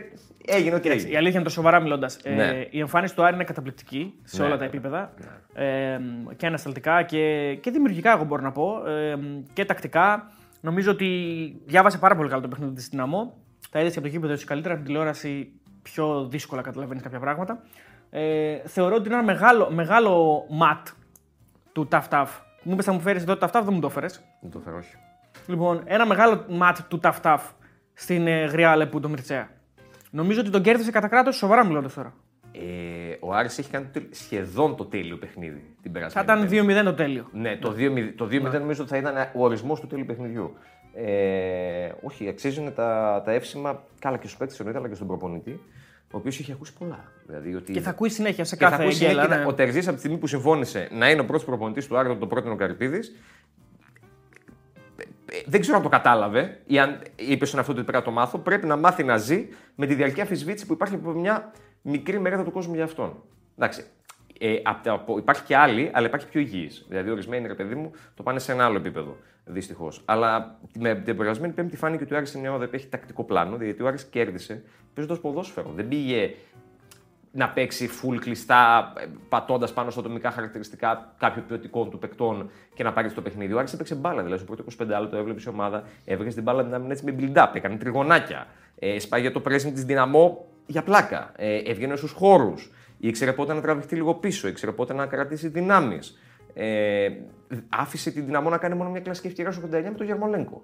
έγινε 0.48 0.76
ό,τι 0.76 0.88
Η 0.88 0.92
έγινε. 0.92 1.18
αλήθεια 1.18 1.36
είναι 1.36 1.44
το 1.48 1.54
σοβαρά 1.54 1.80
μιλώντας. 1.80 2.20
Ναι. 2.36 2.44
Ε, 2.48 2.68
η 2.70 2.80
εμφάνιση 2.80 3.16
του 3.16 3.24
Άρη 3.24 3.36
είναι 3.36 3.44
καταπληκτική 3.44 4.14
σε 4.24 4.42
Ναι. 4.42 4.48
όλα 4.48 4.58
τα 4.58 4.64
επίπεδα. 4.66 5.14
Ε, 5.54 6.00
και 6.36 6.46
ανασταλτικά 6.46 7.04
και, 7.04 7.56
και 7.62 7.72
δημιουργικά, 7.72 8.12
εγώ 8.12 8.24
μπορώ 8.24 8.42
να 8.42 8.52
πω. 8.52 8.88
Ε, 8.90 9.16
και 9.54 9.66
τακτικά. 9.66 10.32
Νομίζω 10.62 10.92
ότι 10.92 11.08
διάβασε 11.66 11.98
πάρα 11.98 12.16
πολύ 12.16 12.30
καλά 12.30 12.42
το 12.42 12.48
παιχνίδι 12.48 12.74
της 12.74 12.88
Δυναμό. 12.88 13.38
Τα 13.72 13.80
είδες 13.80 13.92
και 13.94 14.00
από 14.00 14.08
το 14.08 14.14
γήπεδο 14.14 14.34
έτσι 14.34 14.46
καλύτερα, 14.46 14.74
από 14.74 14.84
την 14.84 14.92
τηλεόραση 14.94 15.52
πιο 15.82 16.28
δύσκολα 16.30 16.62
καταλαβαίνεις 16.62 17.04
κάποια 17.04 17.20
πράγματα. 17.20 17.62
Ε, 18.10 18.58
θεωρώ 18.66 18.96
ότι 18.96 19.08
είναι 19.08 19.18
ένα 19.18 19.24
μεγάλο, 19.26 19.72
μεγάλο 19.72 20.46
ματ 20.50 20.88
του 21.72 21.88
Tough 21.92 22.08
Tough. 22.10 22.28
Μου 22.64 22.74
είπες 22.74 22.86
θα 22.86 22.92
μου 22.92 23.00
φέρεις 23.00 23.22
εδώ 23.22 23.38
το 23.38 23.48
Tough 23.52 23.56
Tough, 23.58 23.64
δεν 23.64 23.74
μου 23.74 23.80
το 23.80 23.88
έφερες. 23.88 24.22
Δεν 24.42 24.52
το 24.52 24.60
φέρω, 24.60 24.78
όχι. 24.78 24.96
Λοιπόν, 25.48 25.82
ένα 25.86 26.06
μεγάλο 26.06 26.46
ματ 26.50 26.78
του 26.88 27.00
Tough 27.04 27.22
Tough 27.22 27.40
στην 27.94 28.28
ε, 28.28 28.46
Γριά 28.46 28.72
Αλεπού, 28.72 29.00
το 29.00 29.10
Μυρτσέα. 29.10 29.50
Νομίζω 30.16 30.40
ότι 30.40 30.50
τον 30.50 30.62
κέρδισε 30.62 30.92
κατά 30.92 31.08
κράτος, 31.08 31.36
σοβαρά 31.36 31.66
μιλώντας 31.66 31.94
τώρα. 31.94 32.14
Ε, 32.52 32.60
ο 33.20 33.34
Άρης 33.34 33.58
έχει 33.58 33.70
κάνει 33.70 33.86
το 33.86 33.92
τελ- 34.00 34.14
σχεδόν 34.16 34.76
το 34.76 34.86
τέλειο 34.86 35.18
παιχνίδι 35.18 35.76
την 35.82 35.92
Θα 35.92 36.00
περασμένη. 36.00 36.26
ήταν 36.26 36.40
Πέμπτη. 36.40 36.56
2-0 36.82 36.84
το 36.84 36.94
τέλειο. 36.94 37.28
Ναι, 37.32 37.58
το 37.58 37.72
2-0 37.78 38.14
το 38.16 38.26
2-0 38.26 38.60
νομίζω 38.60 38.82
ότι 38.82 38.92
θα 38.92 38.98
ήταν 38.98 39.16
ο 39.36 39.44
ορισμός 39.44 39.80
του 39.80 39.88
τέλειου 39.88 40.06
παιχνιδιού. 40.06 40.54
Ε, 40.94 41.90
όχι, 42.02 42.28
αξίζουν 42.28 42.74
τα, 42.74 43.22
τα 43.26 43.32
εύσημα 43.32 43.84
καλά 44.00 44.18
και 44.18 44.26
στους 44.28 44.38
παίκτες 44.38 44.58
εννοείται, 44.60 44.80
αλλά 44.80 44.90
και 44.90 44.96
στον 44.96 45.08
προπονητή, 45.08 45.60
ο 46.12 46.18
οποίος 46.18 46.40
έχει 46.40 46.52
ακούσει 46.52 46.74
πολλά. 46.80 47.12
Δηλαδή, 47.26 47.56
ότι 47.56 47.72
Και 47.74 47.82
θα 47.82 47.90
ακούει 47.90 48.10
συνέχεια 48.10 48.44
σε 48.46 48.56
και 48.56 48.64
θα 48.64 48.70
κάθε 48.70 48.84
ακούσει 48.84 48.98
γέλα. 49.06 49.22
συνέχεια, 49.24 49.38
ναι. 49.44 49.46
Ο 49.48 49.54
Τερζής 49.54 49.84
από 49.86 49.94
τη 49.94 50.00
στιγμή 50.00 50.18
που 50.18 50.28
συμφώνησε 50.28 50.88
να 50.92 51.10
είναι 51.10 51.22
ο 51.22 51.26
πρώτος 51.26 51.46
προπονητής 51.46 51.88
του 51.88 51.98
Άρη, 51.98 52.18
το 52.18 52.28
πρώτο 52.28 52.46
είναι 52.46 52.56
ο 52.56 52.58
Καρυπίδης. 52.58 53.16
Δεν 55.46 55.62
ξέρω 55.62 55.78
αν 55.78 55.84
το 55.84 55.90
κατάλαβε 55.90 56.62
ή 56.66 56.80
αν 56.80 57.02
είπε 57.16 57.46
στον 57.46 57.60
αυτό 57.60 57.72
ότι 57.72 57.82
πρέπει 57.84 57.98
να 57.98 58.04
το 58.04 58.12
μάθω. 58.12 58.38
Πρέπει 58.38 58.66
να 58.66 58.76
μάθει 58.76 59.04
να 59.04 59.18
ζει 59.18 59.48
με 59.76 59.86
τη 59.86 59.94
διαρκή 59.94 60.22
αμφισβήτηση 60.22 60.66
που 60.66 60.74
υπάρχει 60.74 60.96
από 60.96 61.12
μια 61.12 61.52
μικρή 61.82 62.20
μερίδα 62.20 62.44
του 62.44 62.52
κόσμου 62.52 62.74
για 62.74 62.84
αυτόν. 62.84 63.24
Εντάξει. 63.58 63.86
Ε, 64.40 64.56
απ' 64.64 64.84
τα- 64.84 64.92
από- 64.92 65.18
υπάρχει 65.18 65.44
και 65.44 65.56
άλλη, 65.56 65.90
αλλά 65.94 66.08
υπάρχει 66.08 66.28
πιο 66.28 66.40
υγιής. 66.40 66.86
Δηλαδή, 66.90 67.10
ορισμένοι 67.10 67.48
ρε 67.48 67.54
παιδί 67.54 67.76
μου 67.76 67.92
το 68.16 68.24
πάνε 68.24 68.40
σε 68.40 68.52
ένα 68.52 68.66
άλλο 68.66 68.78
επίπεδο. 68.78 69.18
Δυστυχώς. 69.46 70.02
Αλλά 70.06 70.60
με 70.80 70.96
την 70.96 71.18
περασμένη 71.18 71.54
Πέμπτη 71.54 71.78
φάνηκε 71.78 72.04
ότι 72.04 72.14
ο 72.14 72.18
Άρης 72.18 72.32
είναι 72.32 72.42
μια 72.42 72.50
ομάδα 72.50 72.66
που 72.70 72.76
έχει 72.76 72.88
τακτικό 72.88 73.24
πλάνο, 73.24 73.58
γιατί 73.62 73.84
ο 73.84 73.88
Άρης 73.88 74.04
κέρδισε 74.04 74.64
παίζοντας 74.94 75.20
ποδόσφαιρο. 75.20 75.72
Δεν 75.76 75.88
πήγε 75.88 76.34
να 77.36 77.50
παίξει 77.50 77.90
full 78.02 78.18
κλειστά, 78.20 78.94
πατώντας 79.30 79.74
πάνω 79.74 79.90
στα 79.90 80.00
ατομικά 80.00 80.32
χαρακτηριστικά 80.32 81.14
κάποιων 81.18 81.46
ποιοτικών 81.46 81.90
του 81.90 82.00
παικτών 82.00 82.50
και 82.74 82.84
να 82.84 82.94
πάρει 82.94 83.12
το 83.12 83.22
παιχνίδι. 83.22 83.54
Ο 83.54 83.60
Άρης 83.60 83.74
έπαιξε 83.74 83.96
μπάλα. 83.96 84.24
Δηλαδή, 84.24 84.44
στο 84.44 84.54
πρώτο 84.54 84.96
25 84.96 85.02
λεπτό 85.02 85.18
έβλεπε 85.18 85.42
η 85.46 85.50
ομάδα, 85.50 85.84
έβγαζε 86.06 86.34
την 86.36 86.44
μπάλα 86.44 86.64
να 86.64 86.80
μην 86.80 86.92
έτσι 86.92 87.04
με 87.06 87.16
build-up, 87.20 87.50
έκανε 87.54 87.76
τριγωνάκια. 87.76 88.48
Ε, 88.80 89.00
σπάγε 89.00 89.32
το 89.32 89.42
pressing 89.46 89.72
της 89.74 89.84
δυναμό 89.84 90.48
για 90.66 90.84
πλάκα. 90.84 91.32
Ε, 91.36 91.58
έβγαινε 91.58 91.96
στους 91.96 92.12
χώρους. 92.12 92.72
Ήξερε 92.98 93.34
πότε 93.34 93.54
να 93.54 93.62
τραβηχτεί 93.62 93.96
λίγο 93.96 94.14
πίσω, 94.14 94.48
ήξερε 94.48 94.72
πότε 94.72 94.94
να 94.94 95.06
κρατήσει 95.06 95.48
δυνάμεις. 95.48 96.20
Ε, 96.54 97.10
άφησε 97.70 98.12
την 98.12 98.26
δυναμό 98.26 98.50
να 98.50 98.58
κάνει 98.58 98.76
μόνο 98.76 98.90
μια 98.90 99.02
κλασική 99.02 99.28
ευκαιρία 99.28 99.52
στο 99.52 99.62
89 99.68 99.70
με 99.72 99.92
τον 99.98 100.06
Γερμολέγκο. 100.06 100.64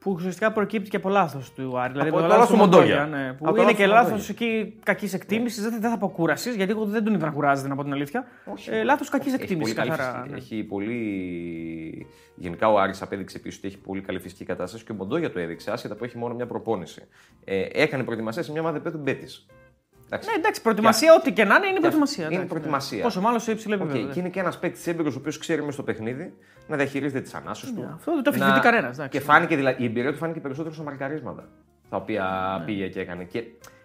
Που 0.00 0.10
ουσιαστικά 0.12 0.52
προκύπτει 0.52 0.90
και 0.90 0.96
από 0.96 1.08
λάθος 1.08 1.52
του 1.52 1.78
Άρη. 1.78 1.92
Δηλαδή 1.92 2.08
Από 2.08 2.18
το 2.18 2.22
το 2.22 2.28
λάθος 2.28 2.50
λάθος 2.50 2.56
του 2.68 2.76
Μοντόγια. 2.76 3.06
Ναι, 3.06 3.32
που 3.32 3.44
Από 3.48 3.54
το 3.56 3.62
είναι 3.62 3.70
λάθος 3.70 3.76
και 3.76 3.84
του 3.84 3.90
λάθος 3.90 4.10
Μοντόγια. 4.10 4.56
εκεί 4.58 4.78
κακής 4.82 5.12
εκτίμησης. 5.14 5.62
Δεν, 5.62 5.80
δεν 5.80 5.90
θα 5.90 5.98
πω 5.98 6.08
κούρασης, 6.08 6.54
γιατί 6.54 6.70
εγώ 6.72 6.84
δεν 6.84 7.04
τον 7.04 7.14
είδα 7.14 7.26
να 7.26 7.32
κουράζεται, 7.32 7.68
να 7.68 7.74
πω 7.74 7.82
την 7.82 7.92
αλήθεια. 7.92 8.26
Όχι. 8.44 8.70
Ε, 8.70 8.82
λάθος 8.82 9.08
κακής 9.08 9.32
Έχει 9.32 9.42
εκτίμησης. 9.42 9.74
πολύ 9.74 9.88
καλή 9.88 9.98
καθαρά, 10.00 10.18
φυσική- 10.18 10.30
ναι. 10.30 10.36
Έχει 10.56 10.64
πολύ. 10.64 12.06
Γενικά 12.34 12.68
ο 12.72 12.78
Άρης 12.78 13.02
απέδειξε 13.02 13.36
επίσης 13.36 13.58
ότι 13.58 13.66
έχει 13.66 13.78
πολύ 13.78 14.00
καλή 14.00 14.18
φυσική 14.18 14.44
κατάσταση 14.44 14.84
και 14.84 14.92
ο 14.92 14.94
Μοντόγια 14.94 15.30
το 15.32 15.38
έδειξε, 15.38 15.70
άσχετα 15.70 15.94
που 15.94 16.04
έχει 16.04 16.18
μόνο 16.18 16.34
μια 16.34 16.46
προπόνηση. 16.46 17.02
Ε, 17.44 17.66
έκανε 17.72 18.02
προετοιμασία 18.04 18.42
σε 18.42 18.50
μια 18.52 18.60
ομάδα 18.60 18.76
επίπεδου 18.76 18.98
Μπέτης. 19.02 19.46
Ναι, 20.10 20.18
εντάξει, 20.36 20.62
προετοιμασία, 20.62 21.14
ό,τι 21.14 21.32
και 21.32 21.44
να 21.44 21.54
είναι, 21.56 21.66
είναι 21.66 21.78
προετοιμασία. 21.78 22.24
είναι 22.24 22.34
εντάξει, 22.34 22.42
ναι. 22.52 22.58
προετοιμασία. 22.58 23.02
Πόσο 23.02 23.20
μάλλον 23.20 23.40
σε 23.40 23.50
υψηλό 23.52 23.74
Okay, 23.74 23.78
επίπεδο. 23.80 24.00
και 24.06 24.06
ναι. 24.14 24.20
είναι 24.20 24.28
και 24.28 24.40
ένας 24.40 24.58
παίκτης 24.58 24.86
έμπειρος 24.86 25.14
ο 25.14 25.18
οποίος 25.18 25.38
ξέρει 25.38 25.60
μέσα 25.60 25.72
στο 25.72 25.82
παιχνίδι 25.82 26.32
να 26.68 26.76
διαχειρίζεται 26.76 27.20
τις 27.20 27.34
ανάσχε 27.34 27.66
του. 27.66 27.80
Ναι, 27.80 27.88
αυτό 27.94 28.14
δεν 28.14 28.22
το 28.22 28.30
αμφισβητεί 28.30 28.60
κανένας, 28.60 28.94
εντάξει. 28.98 29.18
Και 29.18 29.24
φάνηκε, 29.24 29.56
δηλαδή, 29.56 29.82
η 29.82 29.86
εμπειρία 29.86 30.10
του 30.12 30.18
φάνηκε 30.18 30.40
περισσότερο 30.40 30.74
στα 30.74 30.82
μαρκαρίσματα 30.82 31.48
τα 31.90 31.96
οποία 31.96 32.56
Ναι. 32.58 32.64
πήγε 32.64 32.86
και 32.88 33.00
έκανε. 33.00 33.24
Και 33.24 33.42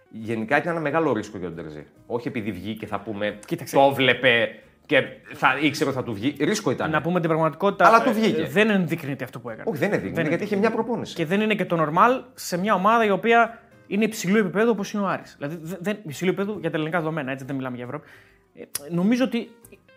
γενικά 0.09 0.57
ήταν 0.57 0.71
ένα 0.71 0.81
μεγάλο 0.81 1.13
ρίσκο 1.13 1.37
για 1.37 1.47
τον 1.47 1.55
Τερζή. 1.63 1.85
Όχι 2.05 2.27
επειδή 2.27 2.51
βγήκε, 2.51 2.85
θα 2.85 2.99
πούμε, 2.99 3.37
Κοίταξε. 3.45 3.75
το 3.75 3.93
βλέπε 3.93 4.47
και 4.85 5.01
θα 5.33 5.57
ήξερε 5.61 5.89
ότι 5.89 5.97
θα 5.97 6.03
του 6.03 6.13
βγει. 6.13 6.35
Ρίσκο 6.39 6.71
ήταν. 6.71 6.89
Να 6.91 7.01
πούμε 7.01 7.19
την 7.19 7.29
πραγματικότητα. 7.29 7.87
Αλλά 7.87 8.03
του 8.03 8.09
ε, 8.09 8.13
βγήκε. 8.13 8.43
Δεν 8.45 8.69
ενδεικνύεται 8.69 9.23
αυτό 9.23 9.39
που 9.39 9.49
έκανε. 9.49 9.69
Όχι, 9.69 9.77
δεν 9.79 9.93
έδειχνε, 9.93 10.21
γιατί 10.21 10.43
είχε 10.43 10.55
μια 10.55 10.71
προπόνηση. 10.71 11.15
Και 11.15 11.25
δεν 11.25 11.41
είναι 11.41 11.55
και 11.55 11.65
το 11.65 11.77
normal 11.87 12.23
σε 12.33 12.57
μια 12.57 12.73
ομάδα 12.73 13.05
η 13.05 13.09
οποία 13.09 13.59
είναι 13.87 14.03
υψηλού 14.03 14.37
επίπεδου 14.37 14.69
όπως 14.69 14.91
είναι 14.93 15.03
ο 15.03 15.07
Άρης. 15.07 15.35
Δηλαδή 15.37 15.57
δε- 15.61 15.75
δεν, 15.79 15.97
υψηλού 16.05 16.29
επίπεδου 16.29 16.57
για 16.59 16.69
τα 16.69 16.75
ελληνικά 16.77 16.97
δεδομένα, 16.97 17.31
έτσι 17.31 17.45
δεν 17.45 17.55
μιλάμε 17.55 17.75
για 17.75 17.85
Ευρώπη. 17.85 18.07
Ε, 18.53 18.63
νομίζω 18.89 19.23
ότι 19.23 19.49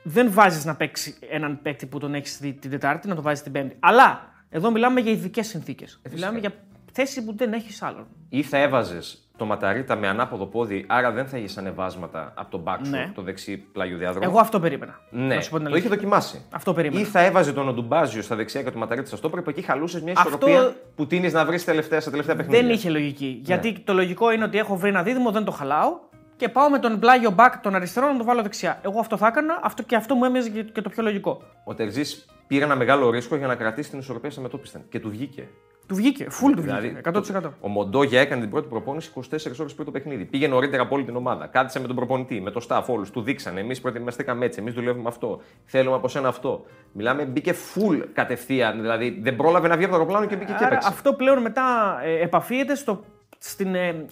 δεν 0.02 0.30
βάζεις 0.32 0.64
να 0.64 0.76
παίξει 0.76 1.14
έναν 1.30 1.62
παίκτη 1.62 1.86
που 1.86 1.98
τον 1.98 2.14
έχεις 2.14 2.38
την 2.38 2.70
Τετάρτη, 2.70 3.08
να 3.08 3.14
τον 3.14 3.24
βάζεις 3.24 3.42
την 3.42 3.52
Πέμπτη. 3.52 3.76
Αλλά 3.80 4.32
εδώ 4.50 4.70
μιλάμε 4.70 5.00
για 5.00 5.12
ειδικές 5.12 5.46
συνθήκες. 5.46 6.00
Ε, 6.02 6.08
μιλάμε 6.12 6.38
για 6.38 6.54
θέση 6.92 7.24
που 7.24 7.36
δεν 7.36 7.52
έχεις 7.52 7.82
άλλον. 7.82 8.06
Ή 8.28 8.42
θα 8.42 8.58
έβαζες 8.58 9.25
το 9.36 9.44
ματαρίτα 9.44 9.96
με 9.96 10.08
ανάποδο 10.08 10.46
πόδι, 10.46 10.84
άρα 10.88 11.10
δεν 11.10 11.26
θα 11.26 11.36
είχε 11.38 11.60
ανεβάσματα 11.60 12.32
από 12.36 12.50
τον 12.50 12.62
back 12.66 12.78
σου, 12.84 12.90
Ναι. 12.90 13.10
το 13.14 13.22
δεξί 13.22 13.56
πλάγιο 13.56 13.96
διάδρομο. 13.98 14.26
Εγώ 14.30 14.40
αυτό 14.40 14.60
περίμενα. 14.60 15.00
Ναι, 15.10 15.34
να 15.34 15.40
σου 15.40 15.50
πω 15.50 15.56
την 15.56 15.64
το 15.66 15.76
είχε 15.76 15.86
αλήθεια. 15.86 15.90
δοκιμάσει. 15.96 16.44
Αυτό 16.50 16.72
περίμενα. 16.72 17.00
Ή 17.00 17.04
θα 17.04 17.20
έβαζε 17.20 17.52
τον 17.52 17.68
Οντουμπάζιο 17.68 18.22
στα 18.22 18.36
δεξιά 18.36 18.62
και 18.62 18.70
το 18.70 18.78
ματαρίτα 18.78 19.06
στα 19.06 19.16
στόπερ, 19.16 19.42
που 19.42 19.50
εκεί 19.50 19.62
χαλούσες 19.62 20.02
μια 20.02 20.12
Αυτό- 20.16 20.48
ισορροπία 20.48 20.76
που 20.94 21.06
τίνεις 21.06 21.32
να 21.32 21.44
βρεις 21.44 21.64
τελευταία, 21.64 22.00
στα 22.00 22.10
τελευταία 22.10 22.36
παιχνίδια. 22.36 22.62
Δεν 22.62 22.70
είχε 22.70 22.90
λογική. 22.90 23.26
Ναι. 23.26 23.40
Γιατί 23.42 23.80
το 23.84 23.94
λογικό 23.94 24.30
είναι 24.32 24.44
ότι 24.44 24.58
έχω 24.58 24.76
βρει 24.76 24.88
ένα 24.88 25.02
δίδυμο, 25.02 25.30
δεν 25.30 25.44
το 25.44 25.50
χαλάω 25.50 25.90
και 26.36 26.48
πάω 26.48 26.70
με 26.70 26.78
τον 26.78 26.98
πλάγιο 26.98 27.34
back 27.38 27.50
τον 27.62 27.74
αριστερό 27.74 28.12
να 28.12 28.18
το 28.18 28.24
βάλω 28.24 28.42
δεξιά. 28.42 28.80
Εγώ 28.84 29.00
αυτό 29.00 29.16
θα 29.16 29.26
έκανα 29.26 29.60
αυτό 29.62 29.82
και 29.82 29.96
αυτό 29.96 30.14
μου 30.14 30.24
έμοιαζε 30.24 30.48
και, 30.50 30.62
και 30.62 30.80
το 30.82 30.88
πιο 30.88 31.02
λογικό. 31.02 31.42
Ο 31.64 31.74
Τερζής 31.74 32.26
πήρε 32.46 32.64
ένα 32.64 32.76
μεγάλο 32.76 33.10
ρίσκο 33.10 33.36
για 33.36 33.46
να 33.46 33.54
κρατήσει 33.54 33.90
την 33.90 33.98
ισορροπία 33.98 34.30
στα 34.30 34.40
μετώπιστα. 34.40 34.80
Και 34.88 35.00
του 35.00 35.10
βγήκε. 35.10 35.48
Του 35.86 35.94
βγήκε, 35.94 36.26
full 36.30 36.52
του 36.56 36.60
Δηλαδή, 36.62 36.88
βγήκε. 36.88 37.00
100%. 37.10 37.40
το- 37.42 37.52
ο 37.60 37.68
Μοντόγια 37.68 38.20
έκανε 38.20 38.40
την 38.40 38.50
πρώτη 38.50 38.68
προπόνηση 38.68 39.10
24 39.14 39.60
ώρες 39.60 39.74
πριν 39.74 39.84
το 39.86 39.90
παιχνίδι. 39.90 40.24
Πήγε 40.24 40.48
νωρίτερα 40.48 40.82
από 40.82 40.94
όλη 40.94 41.04
την 41.04 41.16
ομάδα. 41.16 41.46
Κάθισε 41.46 41.80
με 41.80 41.86
τον 41.86 41.96
προπονητή, 41.96 42.40
με 42.40 42.50
το 42.50 42.66
staff 42.68 42.82
όλους. 42.86 43.10
Του 43.10 43.20
δείξανε. 43.22 43.60
Εμείς 43.60 43.80
προετοιμαστήκαμε 43.80 44.44
έτσι. 44.44 44.60
Εμείς 44.60 44.74
δουλεύουμε 44.74 45.08
αυτό. 45.08 45.40
Θέλουμε 45.64 45.96
από 45.96 46.08
σένα 46.08 46.28
αυτό. 46.28 46.64
Μιλάμε, 46.92 47.24
μπήκε 47.24 47.52
full 47.74 48.02
κατευθείαν. 48.12 48.80
Δηλαδή 48.80 49.18
δεν 49.22 49.36
πρόλαβε 49.36 49.68
να 49.68 49.74
βγει 49.76 49.84
από 49.84 49.92
το 49.92 49.98
αεροπλάνο 49.98 50.26
και 50.26 50.36
μπήκε 50.36 50.52
και 50.52 50.56
Άρα 50.58 50.66
έπαιξε. 50.66 50.88
αυτό 50.88 51.12
πλέον 51.14 51.40
μετά 51.42 51.98
ε, 52.02 52.20
επαφίεται 52.22 52.74
στο, 52.74 53.04
στην, 53.38 53.74
ε, 53.74 54.06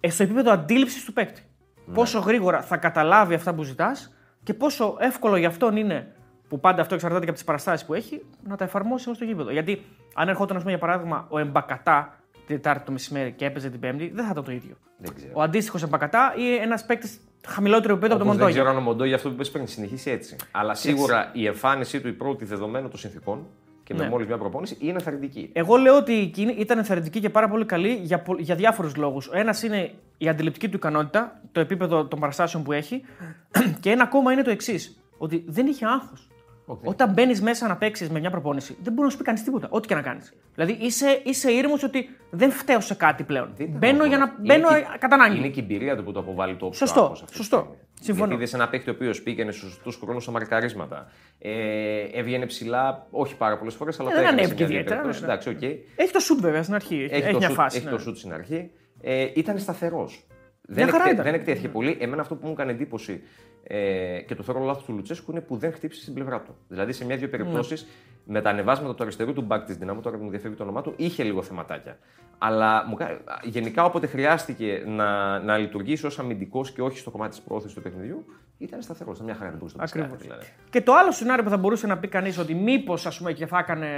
ε, 0.00 0.10
στο 0.10 0.22
επίπεδο 0.22 0.50
αντίληψης 0.52 1.04
του 1.04 1.12
παίκτη. 1.12 1.42
Ναι. 1.86 1.94
Πόσο 1.94 2.18
γρήγορα 2.18 2.62
θα 2.62 2.76
καταλάβει 2.76 3.34
αυτά 3.34 3.54
που 3.54 3.62
ζητάς 3.62 4.14
και 4.42 4.54
πόσο 4.54 4.96
εύκολο 4.98 5.36
για 5.36 5.48
αυτόν 5.48 5.76
είναι, 5.76 6.14
που 6.52 6.60
πάντα 6.60 6.80
αυτό 6.82 6.94
εξαρτάται 6.94 7.20
και 7.20 7.28
από 7.28 7.34
τις 7.38 7.44
παραστάσεις 7.46 7.86
που 7.86 7.94
έχει, 7.94 8.22
να 8.48 8.56
τα 8.56 8.64
εφαρμόσει 8.64 9.04
εδώ 9.06 9.14
στο 9.14 9.24
γήπεδο. 9.24 9.50
Γιατί 9.52 9.82
αν 10.14 10.28
ερχόταν, 10.28 10.56
ας 10.56 10.62
πούμε, 10.62 10.74
για 10.76 10.86
παράδειγμα, 10.86 11.26
ο 11.28 11.38
Εμπακατά 11.38 12.16
την 12.46 12.56
Τετάρτη 12.56 12.84
το 12.84 12.92
μεσημέρι 12.92 13.32
και 13.32 13.44
έπαιζε 13.44 13.68
την 13.70 13.80
Πέμπτη, 13.80 14.10
δεν 14.14 14.24
θα 14.24 14.30
ήταν 14.32 14.44
το 14.44 14.52
ίδιο. 14.52 14.74
Δεν 14.98 15.14
ξέρω. 15.14 15.30
Ο 15.34 15.42
αντίστοιχος 15.42 15.82
Εμπακατά 15.82 16.34
ή 16.36 16.54
ένας 16.54 16.86
παίκτης 16.86 17.20
χαμηλότερο 17.46 17.92
επίπεδο 17.92 18.14
από 18.14 18.22
τον 18.24 18.32
Όπως 18.32 18.42
δεν 18.42 18.50
ξέρω 18.52 18.64
Μοντόγια. 18.64 18.80
αν 18.80 18.86
ο 18.86 18.90
Μοντόγια 18.92 19.16
αυτό 19.16 19.30
που 19.30 19.34
πες 19.36 19.50
πριν 19.50 19.66
συνεχίσει 19.66 20.10
έτσι. 20.10 20.36
Αλλά 20.50 20.74
σίγουρα 20.74 21.30
η 21.32 21.46
εμφάνισή 21.46 22.00
του 22.00 22.08
η 22.08 22.12
πρώτη 22.12 22.44
δεδομένου 22.44 22.88
των 22.88 22.98
συνθήκων 22.98 23.46
και 23.84 23.94
με 23.94 24.02
Ναι. 24.02 24.08
μόλις 24.08 24.26
μια 24.26 24.38
προπόνηση 24.38 24.76
είναι 24.80 24.98
θαρρυντική. 24.98 25.50
Εγώ 25.52 25.76
λέω 25.76 25.96
ότι 25.96 26.18
εκείνη 26.18 26.52
ήταν 26.58 26.78
ενθαρρυντική 26.78 27.20
και 27.20 27.30
πάρα 27.30 27.48
πολύ 27.48 27.64
καλή 27.64 27.92
για, 28.02 28.22
πο- 28.22 28.36
για 28.38 28.54
διάφορους 28.54 28.96
λόγους. 28.96 29.28
Ο 29.28 29.32
ένας 29.38 29.62
είναι 29.62 29.90
η 30.18 30.28
αντιληπτική 30.28 30.68
του 30.68 30.76
ικανότητα, 30.76 31.40
το 31.52 31.60
επίπεδο 31.60 32.04
των 32.06 32.20
παραστάσεων 32.20 32.62
που 32.62 32.72
έχει. 32.72 33.02
και 33.80 33.90
ένα 33.90 34.02
ακόμα 34.02 34.32
είναι 34.32 34.42
το 34.42 34.50
εξής. 34.50 34.96
Ότι 35.18 35.44
δεν 35.46 35.66
είχε 35.66 35.86
άγχος. 35.86 36.26
Όταν 36.84 37.12
μπαίνεις 37.12 37.42
μέσα 37.42 37.68
να 37.68 37.76
παίξεις 37.76 38.10
με 38.10 38.20
μια 38.20 38.30
προπόνηση, 38.30 38.76
δεν 38.82 38.92
μπορεί 38.92 39.04
να 39.04 39.10
σου 39.12 39.16
πει 39.18 39.24
κανείς 39.24 39.42
τίποτα. 39.42 39.66
Ό,τι 39.70 39.88
και 39.88 39.94
να 39.94 40.02
κάνεις. 40.02 40.32
Δηλαδή 40.54 40.76
είσαι, 40.80 41.20
είσαι 41.24 41.50
ήρεμος 41.52 41.82
ότι 41.82 42.08
δεν 42.30 42.50
φταίω 42.50 42.80
σε 42.80 42.94
κάτι 42.94 43.22
πλέον. 43.24 43.52
Δεν 43.56 43.66
ήταν 43.66 43.78
Μπαίνω 43.78 43.92
αυτό. 43.96 44.06
για 44.08 44.18
να 44.18 44.24
Είναι 44.24 44.34
μπαίνω 44.38 44.68
και- 44.68 44.98
κατά 44.98 45.14
ανάγκη. 45.14 45.36
Είναι 45.38 45.48
και 45.48 45.60
η 45.60 45.62
εμπειρία 45.62 45.96
του 45.96 46.04
που 46.04 46.12
το 46.12 46.20
αποβάλλει 46.20 46.56
το 46.56 46.64
όποιο 46.66 46.78
Σωστό, 46.78 47.00
άγχος 47.00 47.18
αυτή 47.20 47.30
τη 47.30 47.36
σωστό. 47.36 47.56
στιγμή. 47.56 47.76
Συμφωνώ. 48.00 48.26
Γιατί 48.26 48.42
είδες 48.42 48.54
ένα 48.54 48.68
παίχτη 48.68 48.90
ο 48.90 48.92
οποίος 48.92 49.22
πήγαινε 49.22 49.52
στους 49.52 49.72
σωστούς 49.72 49.96
χρόνους 49.96 50.22
στα 50.22 50.32
μαρκαρίσματα. 50.32 51.10
Ε, 51.38 51.50
έβγαινε 52.12 52.46
ψηλά, 52.46 53.06
όχι 53.10 53.36
πάρα 53.36 53.58
πολλές 53.58 53.74
φορές, 53.74 54.00
αλλά 54.00 54.08
Ε, 54.08 54.12
το 54.12 54.18
δεν 54.18 54.24
έκανε 54.26 54.38
σε 54.40 54.44
ανέβηκε 54.44 54.64
μια 54.64 54.72
ιδιαίτερα, 54.74 55.00
περίπτωση. 55.00 55.20
ναι, 55.20 55.26
ναι. 55.26 55.32
Εντάξει, 55.32 55.48
οκ. 55.96 55.98
Έχει 56.00 56.12
το 56.12 56.18
σουτ 56.20 56.40
βέβαια 56.40 56.62
στην 56.62 56.74
αρχή. 56.74 56.94
Έχει, 57.10 57.22
Έχει, 57.22 57.32
το 57.32 57.38
μια 57.38 57.48
σουτ, 57.48 57.56
φάση. 57.56 57.76
έχει 57.76 57.84
ναι. 57.86 57.90
το 57.92 57.98
σουτ 57.98 58.16
στην 58.16 58.32
αρχή. 58.32 58.70
Ε, 59.00 59.26
ήταν 59.34 59.58
σταθερός. 59.58 60.26
Δεν, 60.74 60.88
χαρά 60.88 60.96
εκτε- 61.04 61.12
ήταν. 61.12 61.24
δεν 61.24 61.34
εκτέθηκε 61.34 61.68
πολύ. 61.68 61.96
Εμένα 62.00 62.22
αυτό 62.22 62.34
που 62.36 62.46
μου 62.46 62.52
έκανε 62.52 62.70
εντύπωση 62.72 63.22
ε, 63.64 64.20
και 64.26 64.34
το 64.34 64.42
θεωρώ 64.42 64.60
λάθος 64.64 64.84
του 64.84 64.92
Λουτσέσκου 64.92 65.30
είναι 65.30 65.40
που 65.40 65.56
δεν 65.56 65.72
χτύπησε 65.72 66.00
στην 66.02 66.14
πλευρά 66.14 66.40
του. 66.40 66.56
Δηλαδή 66.68 66.92
σε 66.92 67.04
μια-δύο 67.04 67.28
περιπτώσεις 67.28 67.86
με 68.24 68.40
τα 68.40 68.50
ανεβάσματα 68.50 68.94
του 68.94 69.02
αριστερού 69.02 69.32
του 69.32 69.42
μπακ 69.42 69.64
της 69.64 69.76
Ντιναμό, 69.76 70.00
τώρα 70.00 70.16
που 70.16 70.24
μου 70.24 70.30
διαφεύγει 70.30 70.56
το 70.56 70.62
όνομά 70.62 70.82
του, 70.82 70.92
είχε 70.96 71.22
λίγο 71.22 71.42
θεματάκια. 71.42 71.98
Αλλά 72.38 72.84
μου, 72.88 72.94
κα- 72.94 73.20
γενικά 73.42 73.84
όποτε 73.84 74.06
χρειάστηκε 74.06 74.82
να, 74.86 75.38
να 75.38 75.56
λειτουργήσει 75.58 76.06
ως 76.06 76.18
αμυντικός 76.18 76.72
και 76.72 76.82
όχι 76.82 76.98
στο 76.98 77.10
κομμάτι 77.10 77.30
της 77.30 77.40
προώθησης 77.40 77.74
του 77.74 77.82
παιχνιδιού, 77.82 78.24
ήταν 78.58 78.82
σταθερός. 78.82 79.14
Ήταν 79.14 79.26
μια 79.26 79.34
χαρά 79.34 79.48
δεν 79.48 79.58
μπορούσε 79.58 79.76
να 79.78 79.84
πει 79.84 79.88
Ακριβώς. 79.90 80.10
κάτι, 80.12 80.22
δηλαδή. 80.22 80.46
Και 80.70 80.80
το 80.80 80.92
άλλο 80.94 81.12
σενάριο 81.12 81.44
που 81.44 81.50
θα 81.50 81.56
μπορούσε 81.56 81.86
να 81.86 81.98
πει 81.98 82.08
κανείς 82.08 82.38
ότι 82.38 82.54
μήπως 82.54 83.22
και 83.34 83.46
θα 83.46 83.58
έκανε 83.58 83.88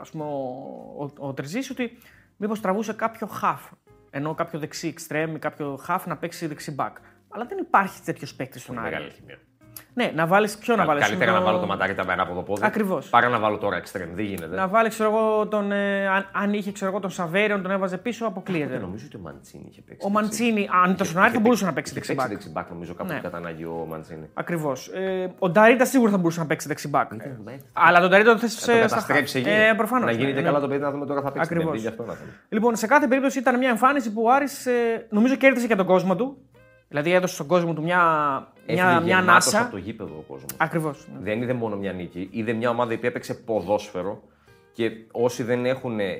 ας 0.00 0.10
πούμε, 0.10 0.24
ο, 0.24 1.10
ο, 1.18 1.26
ο 1.28 1.32
Τριζής, 1.32 1.70
ότι 1.70 1.98
μήπως 2.36 2.60
τραβούσε 2.60 2.92
κάποιο 2.92 3.26
χαφ. 3.26 3.62
Ενώ 4.18 4.34
κάποιο 4.34 4.58
δεξί 4.58 4.94
extreme 4.96 5.32
ή 5.34 5.38
κάποιο 5.38 5.76
χαφ 5.76 6.06
να 6.06 6.16
παίξει 6.16 6.46
δεξί 6.46 6.74
back. 6.78 6.92
Αλλά 7.28 7.44
δεν 7.44 7.58
υπάρχει 7.58 8.02
τέτοιος 8.02 8.34
παίκτης 8.34 8.62
στον 8.62 8.78
Άρη. 8.78 8.84
Μεγάλη 8.84 9.04
αλχημία. 9.04 9.38
Ναι, 9.94 10.12
να 10.14 10.26
βάλει 10.26 10.48
ποιο 10.60 10.76
να 10.76 10.84
βάλεις. 10.84 11.04
Καλύτερα 11.06 11.32
να 11.32 11.40
βάλω 11.40 11.58
το 11.58 11.66
μαντάρι 11.66 11.94
τα 11.94 12.04
μέρα 12.04 12.22
από 12.22 12.34
το 12.34 12.42
πόδι. 12.42 12.60
Ακριβώς. 12.64 13.08
Παρά 13.08 13.28
να 13.28 13.38
βάλω 13.38 13.58
τώρα 13.58 13.80
extreme. 13.82 14.08
Δεν 14.14 14.24
γίνεται. 14.24 14.56
Να 14.56 14.68
βάλεις, 14.68 14.92
ξέρω 14.94 15.10
εγώ, 15.10 15.46
τον, 15.46 15.72
ε, 15.72 16.08
αν, 16.08 16.26
αν 16.32 16.52
είχε 16.52 16.72
ξέρω 16.72 16.90
εγώ, 16.90 17.00
τον 17.00 17.10
Σαβέριον, 17.10 17.62
τον 17.62 17.70
έβαζε 17.70 17.98
πίσω, 17.98 18.18
Δεν 18.24 18.28
αποκλείεται. 18.28 18.78
νομίζω 18.78 19.04
ότι 19.06 19.16
ο 19.16 19.20
Μαντσίνη 19.22 19.64
είχε 19.70 19.80
παίξει. 19.86 20.06
Ο 20.06 20.10
Μαντσίνη, 20.10 20.68
αν 20.84 20.90
ήταν 20.90 21.06
στον 21.06 21.22
Άρη, 21.22 21.32
θα 21.32 21.40
μπορούσε 21.40 21.64
να 21.64 21.72
παίξει 21.72 21.92
Είχε 21.96 22.00
δεξί 22.14 22.14
παίξει 22.14 22.26
back. 22.26 22.52
δεξί 22.54 22.68
back, 22.70 22.72
νομίζω 22.72 22.94
κάπου 22.94 23.12
Ναι. 23.12 23.20
κατά 23.20 23.36
ανάγκη 23.36 23.64
ο 23.64 23.86
Μαντσίνη. 23.88 24.28
Ακριβώς. 24.34 24.88
Ε, 24.88 25.32
ο 25.38 25.48
Νταρίτα 25.50 25.84
σίγουρα 25.84 26.10
θα 26.10 26.16
μπορούσε 26.18 26.40
να 26.40 26.46
παίξει 26.46 26.68
δεξί 26.68 26.90
back. 26.94 27.06
ναι. 27.44 27.56
Αλλά 27.72 28.00
τον 28.00 28.10
Νταρίτα 28.10 28.32
το 28.32 28.38
θες 28.38 28.66
Να 28.66 28.72
το 28.72 28.78
στα 28.78 28.88
καταστρέψει 28.88 29.38
εκεί. 29.38 29.48
Ε, 29.48 29.72
προφανώς, 29.76 30.04
να 30.04 30.12
ναι, 30.12 30.18
γίνεται 30.18 30.40
ναι. 30.40 30.46
καλά 30.46 30.60
το 30.60 30.68
παιδί 30.68 30.80
να 30.82 30.90
δούμε 30.90 31.06
τώρα 31.06 31.20
θα 31.20 31.32
παίξει. 31.32 31.40
Ακριβώς. 31.52 31.66
Ακριβώς. 31.66 31.80
Γι' 31.82 31.88
αυτό 31.88 32.02
να 32.04 32.12
θέλει. 32.18 32.30
Λοιπόν, 32.48 32.76
σε 32.76 32.86
κάθε 32.86 33.06
περίπτωση 33.06 33.38
ήταν 33.38 33.58
μια 33.58 33.68
εμφάνιση 33.68 34.12
που 34.12 34.22
ο 34.24 34.30
Άρης 34.32 34.66
ε, 34.66 35.06
νομίζω 35.10 35.34
κέρδισε 35.34 35.66
και 35.66 35.76
τον 35.76 35.86
κόσμο 35.86 36.16
του. 36.16 36.36
Δηλαδή 36.88 37.12
έδωσε 37.12 37.34
στον 37.34 37.46
κόσμο 37.46 37.74
του 37.74 37.82
μια, 37.82 37.98
μια, 38.66 38.84
Έφυγε 38.84 38.84
μια 38.84 38.98
γεμάτος 39.00 39.28
ανάσα. 39.28 39.60
από 39.60 39.70
το 39.70 39.76
γήπεδο 39.76 40.14
ο 40.18 40.24
κόσμος. 40.28 40.50
Ακριβώς. 40.56 41.06
Δεν 41.20 41.42
είδε 41.42 41.52
μόνο 41.52 41.76
μια 41.76 41.92
νίκη. 41.92 42.28
Είδε 42.30 42.52
μια 42.52 42.70
ομάδα 42.70 42.92
η 42.92 42.96
οποία 42.96 43.08
έπαιξε 43.08 43.34
ποδόσφαιρο. 43.34 44.22
Και 44.72 44.90
όσοι 45.12 45.42
δεν 45.42 45.66
έχουν 45.66 46.00
ε, 46.00 46.12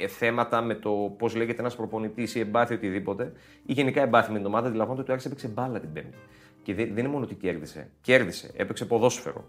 ε, 0.00 0.06
θέματα 0.08 0.62
με 0.62 0.74
το 0.74 1.14
πώς 1.18 1.34
λέγεται 1.34 1.60
ένας 1.60 1.76
προπονητής 1.76 2.34
ή 2.34 2.40
εμπάθει 2.40 2.74
οτιδήποτε, 2.74 3.32
ή 3.66 3.72
γενικά 3.72 4.02
εμπάθει 4.02 4.32
με 4.32 4.38
την 4.38 4.46
ομάδα, 4.46 4.66
αντιλαμβάνονται 4.66 5.00
ότι 5.02 5.10
ο 5.10 5.14
Άρης 5.14 5.26
έπαιξε 5.26 5.48
μπάλα 5.48 5.80
την 5.80 5.92
Πέμπτη. 5.92 6.18
Και 6.62 6.74
δεν, 6.74 6.86
δεν 6.88 6.98
είναι 6.98 7.08
μόνο 7.08 7.24
ότι 7.24 7.34
κέρδισε. 7.34 7.90
Κέρδισε, 8.00 8.50
έπαιξε 8.56 8.84
ποδόσφαιρο. 8.84 9.44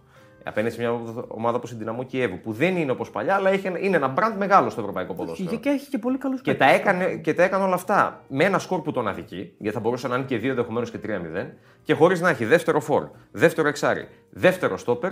Απέναντι 0.50 0.74
σε 0.74 0.82
μια 0.82 0.92
ομάδα 1.28 1.58
όπως 1.58 1.72
η 1.72 1.76
Δυναμό 1.76 2.04
Κιέβου, 2.04 2.40
που 2.40 2.52
δεν 2.52 2.78
είναι 2.78 2.92
όπως 2.92 3.10
παλιά, 3.10 3.36
αλλά 3.36 3.50
έχει, 3.50 3.68
ένα- 3.68 3.80
είναι 3.80 3.96
ένα 3.96 4.08
μπραντ 4.08 4.38
μεγάλο 4.38 4.70
στο 4.70 4.82
ευρωπαϊκό 4.82 5.14
ποδόσφαιρο. 5.14 5.58
Και 5.58 5.70
έχει 5.70 5.90
και 5.90 5.98
πολύ 5.98 6.18
καλούς 6.18 6.42
Και 6.42 6.56
τα, 6.56 6.66
έκανε, 6.70 7.16
και 7.16 7.34
τα 7.34 7.44
έκανε 7.44 7.64
όλα 7.64 7.74
αυτά 7.74 8.24
με 8.28 8.44
ένα 8.44 8.60
σκορ 8.60 8.82
που 8.82 8.92
τον 8.92 9.08
αδικεί, 9.08 9.54
γιατί 9.58 9.76
θα 9.76 9.82
μπορούσε 9.82 10.08
να 10.08 10.16
είναι 10.16 10.26
και 10.26 10.38
2 10.38 10.44
ενδεχομένως 10.50 10.92
και 10.92 10.98
3-0, 10.98 11.54
και 11.84 11.94
χωρίς 11.94 12.22
να 12.22 12.30
έχει 12.30 12.46
δεύτερο 12.46 12.80
φόρ, 12.80 13.10
δεύτερο 13.32 13.68
εξάρι, 13.68 14.08
δεύτερο 14.30 14.78
στόπερ 14.78 15.12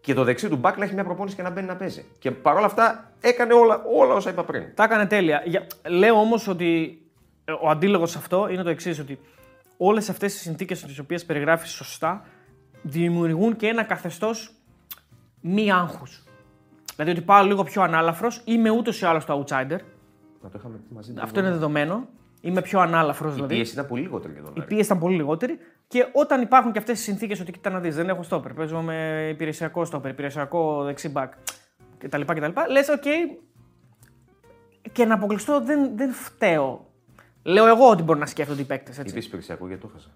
και 0.00 0.14
το 0.14 0.24
δεξί 0.24 0.48
του 0.48 0.56
μπακ 0.56 0.76
να 0.78 0.84
έχει 0.84 0.94
μια 0.94 1.04
προπόνηση 1.04 1.36
και 1.36 1.42
να 1.42 1.50
μπαίνει 1.50 1.66
να 1.66 1.76
παίζει. 1.76 2.04
Και 2.18 2.30
παρόλα 2.30 2.66
αυτά 2.66 3.12
έκανε 3.20 3.52
όλα, 3.52 3.82
όλα 3.96 4.14
όσα 4.14 4.30
είπα 4.30 4.44
πριν. 4.44 4.64
Τα 4.74 4.84
έκανε 4.84 5.06
τέλεια. 5.06 5.42
Για... 5.44 5.66
Λέω 5.88 6.14
όμως 6.14 6.48
ότι 6.48 7.00
ε, 7.44 7.52
ο 7.52 7.68
αντίλογος 7.68 8.10
σε 8.10 8.18
αυτό 8.18 8.48
είναι 8.50 8.62
το 8.62 8.68
εξής, 8.70 8.98
ότι 8.98 9.18
όλες 9.76 10.08
αυτές 10.08 10.34
οι 10.34 10.38
συνθήκες 10.38 10.82
τις 10.82 11.00
οποίες 11.00 11.24
περιγράφεις 11.24 11.70
σωστά 11.70 12.24
δημιουργούν 12.82 13.56
και 13.56 13.66
ένα 13.66 13.82
καθεστώς 13.82 14.50
μη 15.42 15.72
άγχους. 15.72 16.04
Δηλαδή 16.96 17.10
ότι 17.10 17.20
πάω 17.20 17.44
λίγο 17.44 17.62
πιο 17.62 17.82
ανάλαφρος, 17.82 18.42
είμαι 18.44 18.70
ούτως 18.70 19.00
ή 19.00 19.04
άλλως 19.06 19.24
το 19.24 19.44
outsider. 19.44 19.78
Να 20.40 20.48
το 20.48 20.56
είχαμε 20.58 20.76
πει 20.76 20.94
μαζί. 20.94 21.14
Αυτό 21.20 21.40
είναι 21.40 21.50
δεδομένο. 21.50 22.08
Είμαι 22.40 22.62
πιο 22.62 22.80
ανάλαφρος 22.80 23.30
Η 23.30 23.34
δηλαδή. 23.34 23.54
πίεση 23.54 23.72
ήταν 23.72 23.86
πολύ 23.86 24.02
λιγότερη 24.02 24.32
για 24.32 24.42
τον 24.42 24.52
Η 24.54 24.58
Άρη. 24.58 24.66
πίεση 24.68 24.84
ήταν 24.84 24.98
πολύ 24.98 25.16
λιγότερη. 25.16 25.58
Και 25.88 26.06
όταν 26.12 26.40
υπάρχουν 26.42 26.72
και 26.72 26.78
αυτές 26.78 27.00
οι 27.00 27.02
συνθήκες 27.02 27.40
ότι 27.40 27.52
κοίτα 27.52 27.70
να 27.70 27.80
δεις, 27.80 27.94
δεν 27.96 28.08
έχω 28.08 28.22
στόπερ, 28.22 28.52
παίζω 28.54 28.80
με 28.82 29.28
υπηρεσιακό 29.32 29.84
στόπερ, 29.84 30.10
υπηρεσιακό 30.10 30.82
δεξί 30.84 31.08
μπακ 31.08 31.32
κτλ. 31.98 32.20
κτλ 32.20 32.50
Λες, 32.70 32.88
οκ. 32.88 33.02
Και 34.92 35.04
να 35.04 35.14
αποκλειστώ 35.14 35.60
δεν, 35.60 35.96
δεν 35.96 36.12
φταίω. 36.12 36.86
Λέω 37.42 37.66
εγώ 37.66 37.90
ότι 37.90 38.02
μπορεί 38.02 38.18
να 38.18 38.26
σκέφτονται 38.26 38.60
οι 38.60 38.64
παίκτες. 38.64 38.98
Είπε 38.98 39.18
υπηρεσιακό 39.18 39.66
γιατί 39.66 39.82
το 39.82 39.88
χάσα. 39.92 40.08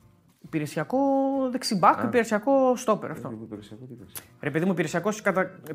Υπηρεσιακό 0.47 0.99
δεξί 1.51 1.77
μπακ, 1.77 2.03
υπηρεσιακό 2.03 2.77
στόπερ 2.77 3.11
αυτό. 3.11 3.31
Είπε 3.33 3.45
υπηρεσιακό 3.45 3.85
τι 3.85 3.93
είπες; 3.93 4.13
Ρε 4.41 4.51
παιδί 4.51 4.65
μου, 4.65 4.73
υπηρεσιακό 4.73 5.11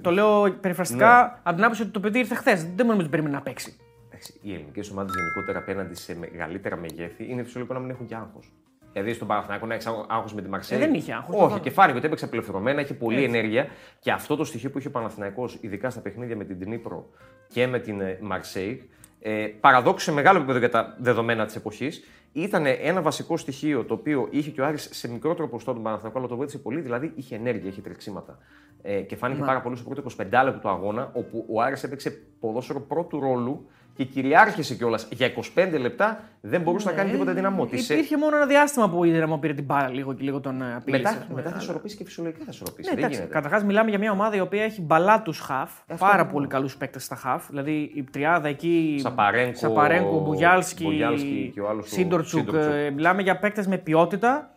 το 0.02 0.12
λέω 0.12 0.52
περιφραστικά 0.62 1.40
από 1.44 1.56
την 1.56 1.64
άποψη 1.64 1.82
ότι 1.82 1.92
το 1.92 2.00
παιδί 2.00 2.20
ήρθε 2.20 2.36
χθες. 2.36 2.64
Δεν 2.64 2.86
νομίζω 2.86 3.02
ότι 3.02 3.10
περίμενε 3.10 3.36
να 3.36 3.42
παίξει. 3.42 3.78
Εντάξει, 4.08 4.40
Οι 4.42 4.54
ελληνικές 4.54 4.90
ομάδες 4.90 5.14
γενικότερα 5.16 5.60
απέναντι 5.60 5.96
σε 5.96 6.16
μεγαλύτερα 6.18 6.78
μεγέθη 6.78 7.26
είναι 7.30 7.44
φυσιολογικό 7.44 7.74
να 7.74 7.80
μην 7.86 7.90
έχουν 7.90 8.06
και 8.06 8.16
άγχος. 8.16 8.52
Δηλαδή 8.94 9.14
στον 9.14 9.28
Παναθηναϊκό 9.28 9.66
να 9.66 9.74
έχεις 9.74 9.88
άγχο 9.88 10.26
με 10.36 10.42
τη 10.42 10.50
Μαρσέη. 10.50 10.78
Ε, 10.78 10.82
δεν 10.82 10.94
είχε 10.94 11.12
άγχος, 11.14 11.30
Όχι, 11.30 11.38
προφανώς. 11.38 11.64
και 11.64 11.70
φάνηκε 11.70 11.98
ότι 11.98 12.06
έπαιξε 12.06 12.26
απελευθερωμένα, 12.26 12.82
είχε 12.82 12.94
πολλή 12.94 13.24
ενέργεια. 13.24 13.68
Και 14.00 14.12
αυτό 14.12 14.36
το 14.36 14.44
στοιχείο 14.44 14.70
που 14.70 14.78
είχε 14.78 14.88
ο 14.88 14.92
Παναθηναϊκός, 14.92 15.58
ειδικά 15.62 15.90
στα 15.90 16.00
παιχνίδια 16.02 16.36
με 16.36 16.44
την 16.44 16.60
Τνίπρο 16.60 17.10
και 17.48 17.68
με 17.68 17.80
την 17.80 18.02
ε, 18.02 18.18
Μαρσέη, 18.22 18.90
ε, 19.20 19.48
παραδόξου 19.60 20.06
σε 20.06 20.12
μεγάλο 20.12 20.38
επίπεδο 20.38 20.60
για 20.60 20.70
τα 20.70 20.96
δεδομένα 21.00 21.46
της 21.46 21.56
εποχής, 21.56 22.04
ήταν 22.34 22.66
ένα 22.66 23.02
βασικό 23.02 23.38
στοιχείο 23.38 23.84
το 23.84 23.94
οποίο 23.94 24.28
είχε 24.32 24.50
και 24.50 24.62
ο 24.62 24.66
Άρης 24.66 24.90
σε 24.92 25.12
μικρότερο 25.12 25.48
ποσοστό 25.48 25.74
τον 25.74 25.84
Παναθηναϊκό, 25.84 26.20
αλλά 26.20 26.28
το 26.28 26.36
βοήθησε 26.36 26.58
πολύ, 26.58 26.82
δηλαδή 26.82 27.12
είχε 27.16 27.36
ενέργεια, 27.36 27.70
είχε 27.70 27.82
τρεξίματα. 27.82 28.38
Ε, 28.82 29.02
και 29.02 29.16
φάνηκε 29.16 29.44
πάρα 29.44 29.62
πολύ 29.62 29.76
στο 29.76 29.90
πρώτο 29.90 30.04
25 30.18 30.42
λεπτό 30.44 30.60
του 30.60 30.70
αγώνα, 30.70 31.12
όπου 31.14 31.46
ο 31.50 31.62
Άρης 31.62 31.84
έπαιξε 31.84 32.22
ποδόσφαιρο 32.40 32.80
πρώτου 32.82 33.20
ρόλου 33.20 33.66
και 33.96 34.04
κυριάρχησε 34.04 34.76
κιόλας 34.76 35.08
για 35.12 35.32
25 35.56 35.78
λεπτά, 35.80 36.24
δεν 36.42 36.62
μπορούσε 36.62 36.90
να 36.90 36.96
κάνει 36.96 37.12
τίποτα 37.12 37.34
δυναμό. 37.34 37.66
Της, 37.66 37.90
ε, 37.90 37.94
Υπήρχε 37.94 38.18
μόνο 38.18 38.36
ένα 38.36 38.46
διάστημα 38.46 38.90
που 38.90 39.04
η 39.04 39.12
Δυναμό 39.12 39.38
πήρε 39.38 39.54
την 39.54 39.64
μπάλα 39.64 39.90
λίγο 39.90 40.14
και 40.14 40.24
λίγο 40.24 40.40
τον 40.40 40.62
ε, 40.62 40.76
απειλήσε. 40.76 41.04
ας 41.08 41.14
μετά, 41.14 41.26
πούμε. 41.28 41.42
μετά 41.42 41.54
θα 41.56 41.62
ισορροπήσει 41.62 41.98
και 41.98 42.04
φυσιολογικά 42.04 42.44
θα 42.46 42.50
ισορροπήσει. 42.54 42.90
Ναι, 42.90 42.96
δεν 42.96 43.04
εντάξει. 43.04 43.20
γίνεται. 43.20 43.34
Καταρχάς, 43.36 43.64
μιλάμε 43.64 43.90
για 43.90 44.00
μια 44.00 44.12
ομάδα 44.12 44.36
η 44.36 44.40
οποία 44.40 44.64
έχει 44.64 44.82
μπαλά 44.82 45.22
τους 45.22 45.40
χαφ. 45.40 45.72
Αυτό 45.80 45.96
πάρα 45.98 46.14
ακριβώς. 46.14 46.32
πολύ 46.34 46.48
καλούς 46.48 46.78
παίκτες 46.78 47.04
στα 47.04 47.16
χαφ. 47.16 47.48
Δηλαδή 47.50 47.92
η 47.96 48.04
τριάδα 48.12 48.48
εκεί. 48.48 48.98
Σαπαρένκο, 49.02 49.58
Σαπαρένκο 49.58 50.20
Μπουγιάλσκι, 50.20 50.84
Μπουγιάλσκι 50.84 51.52
και 51.54 51.62
ο 51.62 51.70
άλλος 51.70 51.86
ο 51.86 51.90
Σίντορτσουκ. 51.90 52.40
Σίντορτσουκ. 52.46 52.74
Ε, 52.74 52.90
μιλάμε 52.90 53.22
για 53.22 53.38
παίκτες 53.40 53.68
με 53.68 53.78
ποιότητα. 53.78 54.50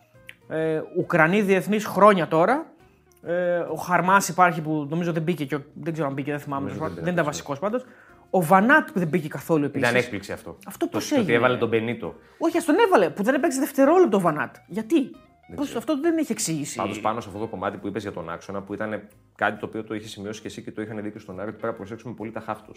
Ε, 0.49 0.81
Ουκρανοί 0.97 1.41
διεθνείς 1.41 1.85
χρόνια 1.85 2.27
τώρα. 2.27 2.65
Ε, 3.27 3.57
ο 3.57 3.75
Χαρμάς 3.75 4.27
υπάρχει 4.29 4.61
που 4.61 4.87
νομίζω 4.89 5.11
δεν 5.11 5.23
μπήκε 5.23 5.45
και 5.45 5.55
ο- 5.55 5.63
δεν 5.73 5.93
ξέρω 5.93 6.07
αν 6.07 6.13
μπήκε, 6.13 6.31
δεν 6.31 6.39
θυμάμαι. 6.39 6.61
Νομίζω 6.67 6.79
δεν 6.85 6.93
δεν 6.93 7.03
ήταν 7.03 7.13
μπήκε. 7.13 7.25
βασικός 7.25 7.59
πάντως. 7.59 7.85
Ο 8.37 8.41
Βανάτ 8.41 8.91
που 8.91 8.99
δεν 8.99 9.07
μπήκε 9.07 9.27
καθόλου 9.27 9.65
επίσης. 9.65 9.89
Ήταν 9.89 10.01
έκπληξη 10.01 10.31
αυτό. 10.31 10.57
Αυτό 10.65 10.85
το, 10.85 10.91
πώς 10.91 11.07
το 11.07 11.13
ότι 11.13 11.23
έγινε; 11.23 11.37
έβαλε 11.37 11.57
τον 11.57 11.69
Μπενίτο. 11.69 12.15
Όχι, 12.37 12.57
ας 12.57 12.65
τον 12.65 12.75
έβαλε 12.79 13.09
που 13.09 13.23
δεν 13.23 13.35
έπαιξε 13.35 13.59
δευτερόλεπτο 13.59 14.17
ο 14.17 14.19
Βανάτ. 14.19 14.55
Γιατί; 14.67 15.11
Πώς, 15.55 15.75
αυτό 15.75 15.99
δεν 15.99 16.17
έχει 16.17 16.31
εξήγηση. 16.31 16.77
Πάντως 16.77 16.99
πάνω 16.99 17.21
σε 17.21 17.27
αυτό 17.27 17.39
το 17.39 17.47
κομμάτι 17.47 17.77
που 17.77 17.87
είπες 17.87 18.01
για 18.01 18.11
τον 18.11 18.29
άξονα, 18.29 18.61
που 18.61 18.73
ήταν 18.73 19.07
κάτι 19.35 19.59
το 19.59 19.65
οποίο 19.65 19.83
το 19.83 19.95
είχες 19.95 20.09
σημειώσει 20.09 20.41
και 20.41 20.47
εσύ 20.47 20.61
και 20.61 20.71
το 20.71 20.81
είχαν 20.81 21.01
δει 21.01 21.11
και 21.11 21.19
στον 21.19 21.39
Άρη, 21.39 21.49
ότι 21.49 21.57
πρέπει 21.57 21.71
να 21.71 21.77
προσέξουμε 21.77 22.13
πολύ 22.13 22.31
τα 22.31 22.39
χαφ 22.39 22.57
του. 22.57 22.71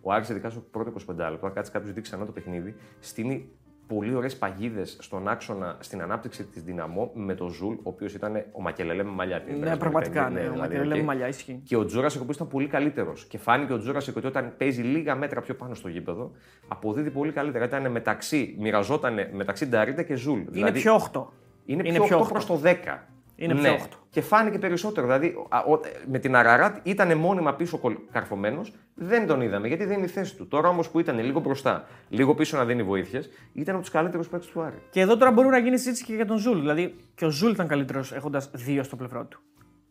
Ο 0.00 0.12
Άρης, 0.12 0.28
ειδικά 0.28 0.50
στο 0.50 0.60
πρώτο 0.60 0.92
25 1.08 1.14
λεπτό, 1.30 1.46
αν 1.46 1.52
κάτσει 1.52 1.72
κάποιος 1.72 1.92
να 1.92 1.99
δει 1.99 2.10
ξανά 2.10 2.26
το 2.26 2.32
παιχνίδι, 2.32 2.76
στήνει 3.00 3.48
πολύ 3.86 4.14
ωραίες 4.14 4.36
παγίδες 4.36 4.96
στον 5.00 5.28
άξονα 5.28 5.76
στην 5.80 6.02
ανάπτυξη 6.02 6.44
της 6.44 6.62
Ντιναμό 6.62 7.10
με 7.14 7.34
τον 7.34 7.48
Ζουλ, 7.50 7.74
ο 7.74 7.80
οποίος 7.82 8.14
ήταν 8.14 8.44
ο 8.52 8.60
Μακελελέ 8.62 9.02
με 9.02 9.10
μαλλιά. 9.10 9.40
την 9.40 9.52
Ναι, 9.54 9.58
περασμένη 9.60 9.78
πραγματικά. 9.80 10.22
πέμπτη. 10.24 10.34
Ναι, 10.34 10.40
ο 10.48 10.52
δηλαδή, 10.52 10.60
Μακελέλε 10.68 10.92
οκ. 10.94 10.98
με 11.00 11.04
μαλλιά 11.06 11.28
ισχύει. 11.28 11.60
Και 11.64 11.76
ο 11.76 11.84
Τζούρασεκ, 11.84 12.20
ο 12.20 12.22
οποίος 12.22 12.36
ήταν 12.36 12.48
πολύ 12.48 12.66
καλύτερος. 12.66 13.24
Και 13.24 13.38
φάνηκε 13.38 13.72
ο 13.72 13.78
Τζούρασεκ 13.78 14.16
ότι 14.16 14.26
όταν 14.26 14.54
παίζει 14.56 14.82
λίγα 14.82 15.14
μέτρα 15.14 15.40
πιο 15.40 15.54
πάνω 15.54 15.74
στο 15.74 15.88
γήπεδο, 15.88 16.30
αποδίδει 16.68 17.10
πολύ 17.10 17.32
καλύτερα. 17.32 17.64
Ήταν 17.64 17.90
μεταξύ, 17.90 18.56
μοιραζόταν 18.58 19.14
μεταξύ 19.32 19.66
Νταρίντα 19.66 20.02
και 20.02 20.14
Ζουλ. 20.14 20.40
Είναι 20.52 20.72
πιο 20.72 20.94
8. 21.12 21.22
Είναι, 21.64 21.82
Είναι 21.88 21.96
πιο 21.98 22.04
πιο 22.06 22.16
8 22.16 22.20
οχτώ. 22.20 22.32
προς 22.32 22.46
το 22.46 22.60
10. 22.64 23.08
Είναι 23.44 23.54
ναι. 23.54 23.60
πιο 23.60 23.72
οχτώ. 23.72 23.96
Και 24.10 24.20
φάνηκε 24.20 24.58
περισσότερο. 24.58 25.06
Δηλαδή, 25.06 25.34
α, 25.48 25.58
ο- 25.58 25.80
με 26.10 26.18
την 26.18 26.36
Αραράτ 26.36 26.76
ήταν 26.82 27.18
μόνιμα 27.18 27.54
πίσω 27.54 27.80
καρφωμένος, 28.12 28.72
δεν 28.94 29.26
τον 29.26 29.40
είδαμε 29.40 29.68
γιατί 29.68 29.84
δεν 29.84 29.96
είναι 29.96 30.06
η 30.06 30.08
θέση 30.08 30.36
του. 30.36 30.48
Τώρα 30.48 30.68
όμως 30.68 30.88
που 30.90 31.00
ήταν 31.00 31.18
λίγο 31.18 31.40
μπροστά, 31.40 31.84
λίγο 32.08 32.34
πίσω 32.34 32.56
να 32.56 32.64
δίνει 32.64 32.82
βοήθειες, 32.82 33.30
ήταν 33.52 33.74
από 33.74 33.84
τους 33.84 33.92
καλύτερους 33.92 34.28
παίκτες 34.28 34.48
του 34.50 34.60
Άρη. 34.62 34.82
Και 34.90 35.00
εδώ 35.00 35.16
τώρα 35.16 35.30
μπορεί 35.32 35.48
να 35.48 35.58
γίνει 35.58 35.76
συζήτηση 35.76 36.04
και 36.04 36.14
για 36.14 36.26
τον 36.26 36.36
Ζουλ. 36.38 36.58
Δηλαδή 36.58 36.96
και 37.14 37.24
ο 37.24 37.30
Ζουλ 37.30 37.50
ήταν 37.50 37.66
καλύτερος 37.66 38.12
έχοντας 38.12 38.50
δύο 38.52 38.82
στο 38.82 38.96
πλευρό 38.96 39.24
του. 39.24 39.40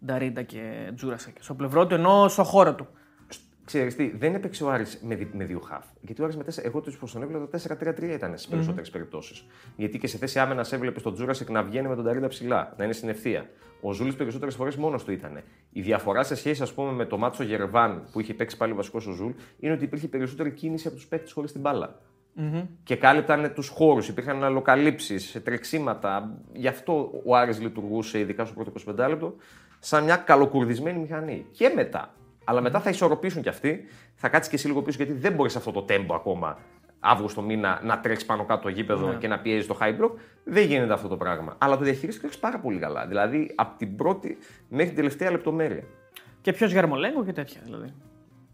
Νταρίντα 0.05 0.41
και 0.41 0.91
Τζούρασεκ. 0.96 1.36
Στο 1.39 1.53
πλευρό 1.53 1.88
του 1.88 1.93
ενώ 1.96 2.27
στο 2.27 2.43
χώρο 2.43 2.75
του. 2.75 2.88
Ξέρεις 3.72 3.96
τι, 3.96 4.12
δεν 4.18 4.36
έπαιξε 4.36 4.63
ο 4.63 4.70
Άρης 4.72 5.00
με, 5.04 5.16
δι- 5.16 5.34
με 5.34 5.44
δύο 5.46 5.60
χαφ. 5.60 5.86
Γιατί 6.01 6.22
ο 6.22 6.24
Άρης 6.24 6.38
με 6.38 6.44
τέσσερα, 6.44 6.68
εγώ 6.68 6.82
τους 6.82 6.98
προς 6.98 7.12
τον 7.12 7.22
έβλεπα 7.22 7.48
το 7.48 7.60
4-3-3 7.80 8.01
ήταν 8.01 8.32
στις 8.38 8.48
περισσότερες 8.48 8.90
περιπτώσεις. 8.90 9.46
Γιατί 9.75 9.98
και 9.98 10.08
σε 10.08 10.18
θέση 10.18 10.40
άμυνας 10.39 10.72
έβλεπες 10.74 11.01
τον 11.01 11.13
Τζούρασεκ 11.13 11.50
να 11.50 11.63
βγαίνει 11.63 11.88
με 11.88 11.96
τον 11.96 12.04
Νταρίντα 12.05 12.27
ψηλά, 12.28 12.74
να 12.78 12.84
είναι 12.84 12.94
στην 12.94 13.10
ευθεία. 13.10 13.50
Ο 13.82 13.94
Ζουλ 13.93 14.06
τις 14.06 14.15
περισσότερες 14.16 14.56
φορές 14.56 14.75
μόνος 14.75 15.04
του 15.04 15.12
ήταν. 15.12 15.42
Η 15.72 15.82
διαφορά 15.82 16.24
σε 16.24 16.36
σχέση, 16.36 16.62
ας 16.62 16.74
πούμε, 16.74 16.92
με 16.92 17.06
το 17.06 17.18
ματς 17.17 17.32
στο 17.32 17.43
Γερεβάν 17.43 18.08
που 18.12 18.20
είχε 18.20 18.34
παίξει 18.34 18.58
πάλι 18.58 18.74
βασικός 18.74 19.08
ο 19.08 19.12
Ζουλ 19.12 19.31
είναι 19.60 19.74
ότι 19.74 19.84
υπήρχε 19.84 20.08
περισσότερη 20.08 20.51
κίνηση 20.51 20.88
από 20.88 20.96
τους 20.96 21.08
παίκτες 21.08 21.32
χωρίς 21.32 21.51
την 21.51 21.62
μπάλα. 21.62 22.00
Και 22.84 22.96
κάλυπταν 22.96 23.51
τους 23.54 23.68
χώρους, 23.68 24.08
υπήρχαν 24.08 24.44
αλληλοκαλύψεις, 24.43 25.41
τρεξίματα. 25.42 26.38
Γι' 26.54 26.68
αυτό 26.68 27.22
ο 27.25 27.36
Άρης 27.36 27.62
λειτουργούσε, 27.62 28.20
ειδικά 28.20 28.46
στο 28.46 28.54
πρώτο 28.54 28.72
25 29.04 29.10
λεπτό, 29.10 29.36
σαν 29.80 30.04
μια 30.04 30.16
καλοκουρδισμένη 30.16 31.00
μηχανή. 31.00 31.46
Και 31.51 31.72
μετά. 31.75 32.13
Αλλά 32.51 32.62
μετά 32.62 32.79
θα 32.79 32.89
ισορροπήσουν 32.89 33.41
κι 33.41 33.50
αυτοί, 33.50 33.86
θα 34.15 34.29
κάτσεις 34.29 34.50
και 34.50 34.55
εσύ 34.55 34.67
λίγο 34.67 34.81
πίσω, 34.81 34.98
γιατί 34.98 35.20
δεν 35.20 35.34
μπορείς 35.34 35.55
αυτό 35.55 35.72
το 35.72 35.81
τέμπο 35.81 36.15
ακόμα 36.15 36.58
Αύγουστο 37.00 37.41
μήνα 37.41 37.81
να 37.84 38.00
τρέξεις 38.00 38.25
πάνω 38.25 38.46
κάτω 38.46 38.62
το 38.62 38.70
γήπεδο 38.70 39.13
και 39.13 39.27
να 39.27 39.39
πιέζεις 39.39 39.67
το 39.67 39.77
high 39.81 40.00
block. 40.00 40.12
Δεν 40.43 40.65
γίνεται 40.65 40.93
αυτό 40.93 41.08
το 41.08 41.17
πράγμα. 41.17 41.55
Αλλά 41.58 41.77
το 41.77 41.84
διαχειρίστηκε 41.84 42.38
πάρα 42.39 42.60
πολύ 42.60 42.79
καλά. 42.79 43.08
Δηλαδή 43.08 43.51
από 43.55 43.77
την 43.77 43.96
πρώτη 43.96 44.38
μέχρι 44.70 44.88
την 44.88 44.96
τελευταία 44.96 45.31
λεπτομέρεια. 45.31 45.84
Και 46.41 46.53
ποιος 46.53 46.72
Γερμολέγκο 46.72 47.25
και 47.25 47.34
τέτοια 47.34 47.62
δηλαδή. 47.63 47.93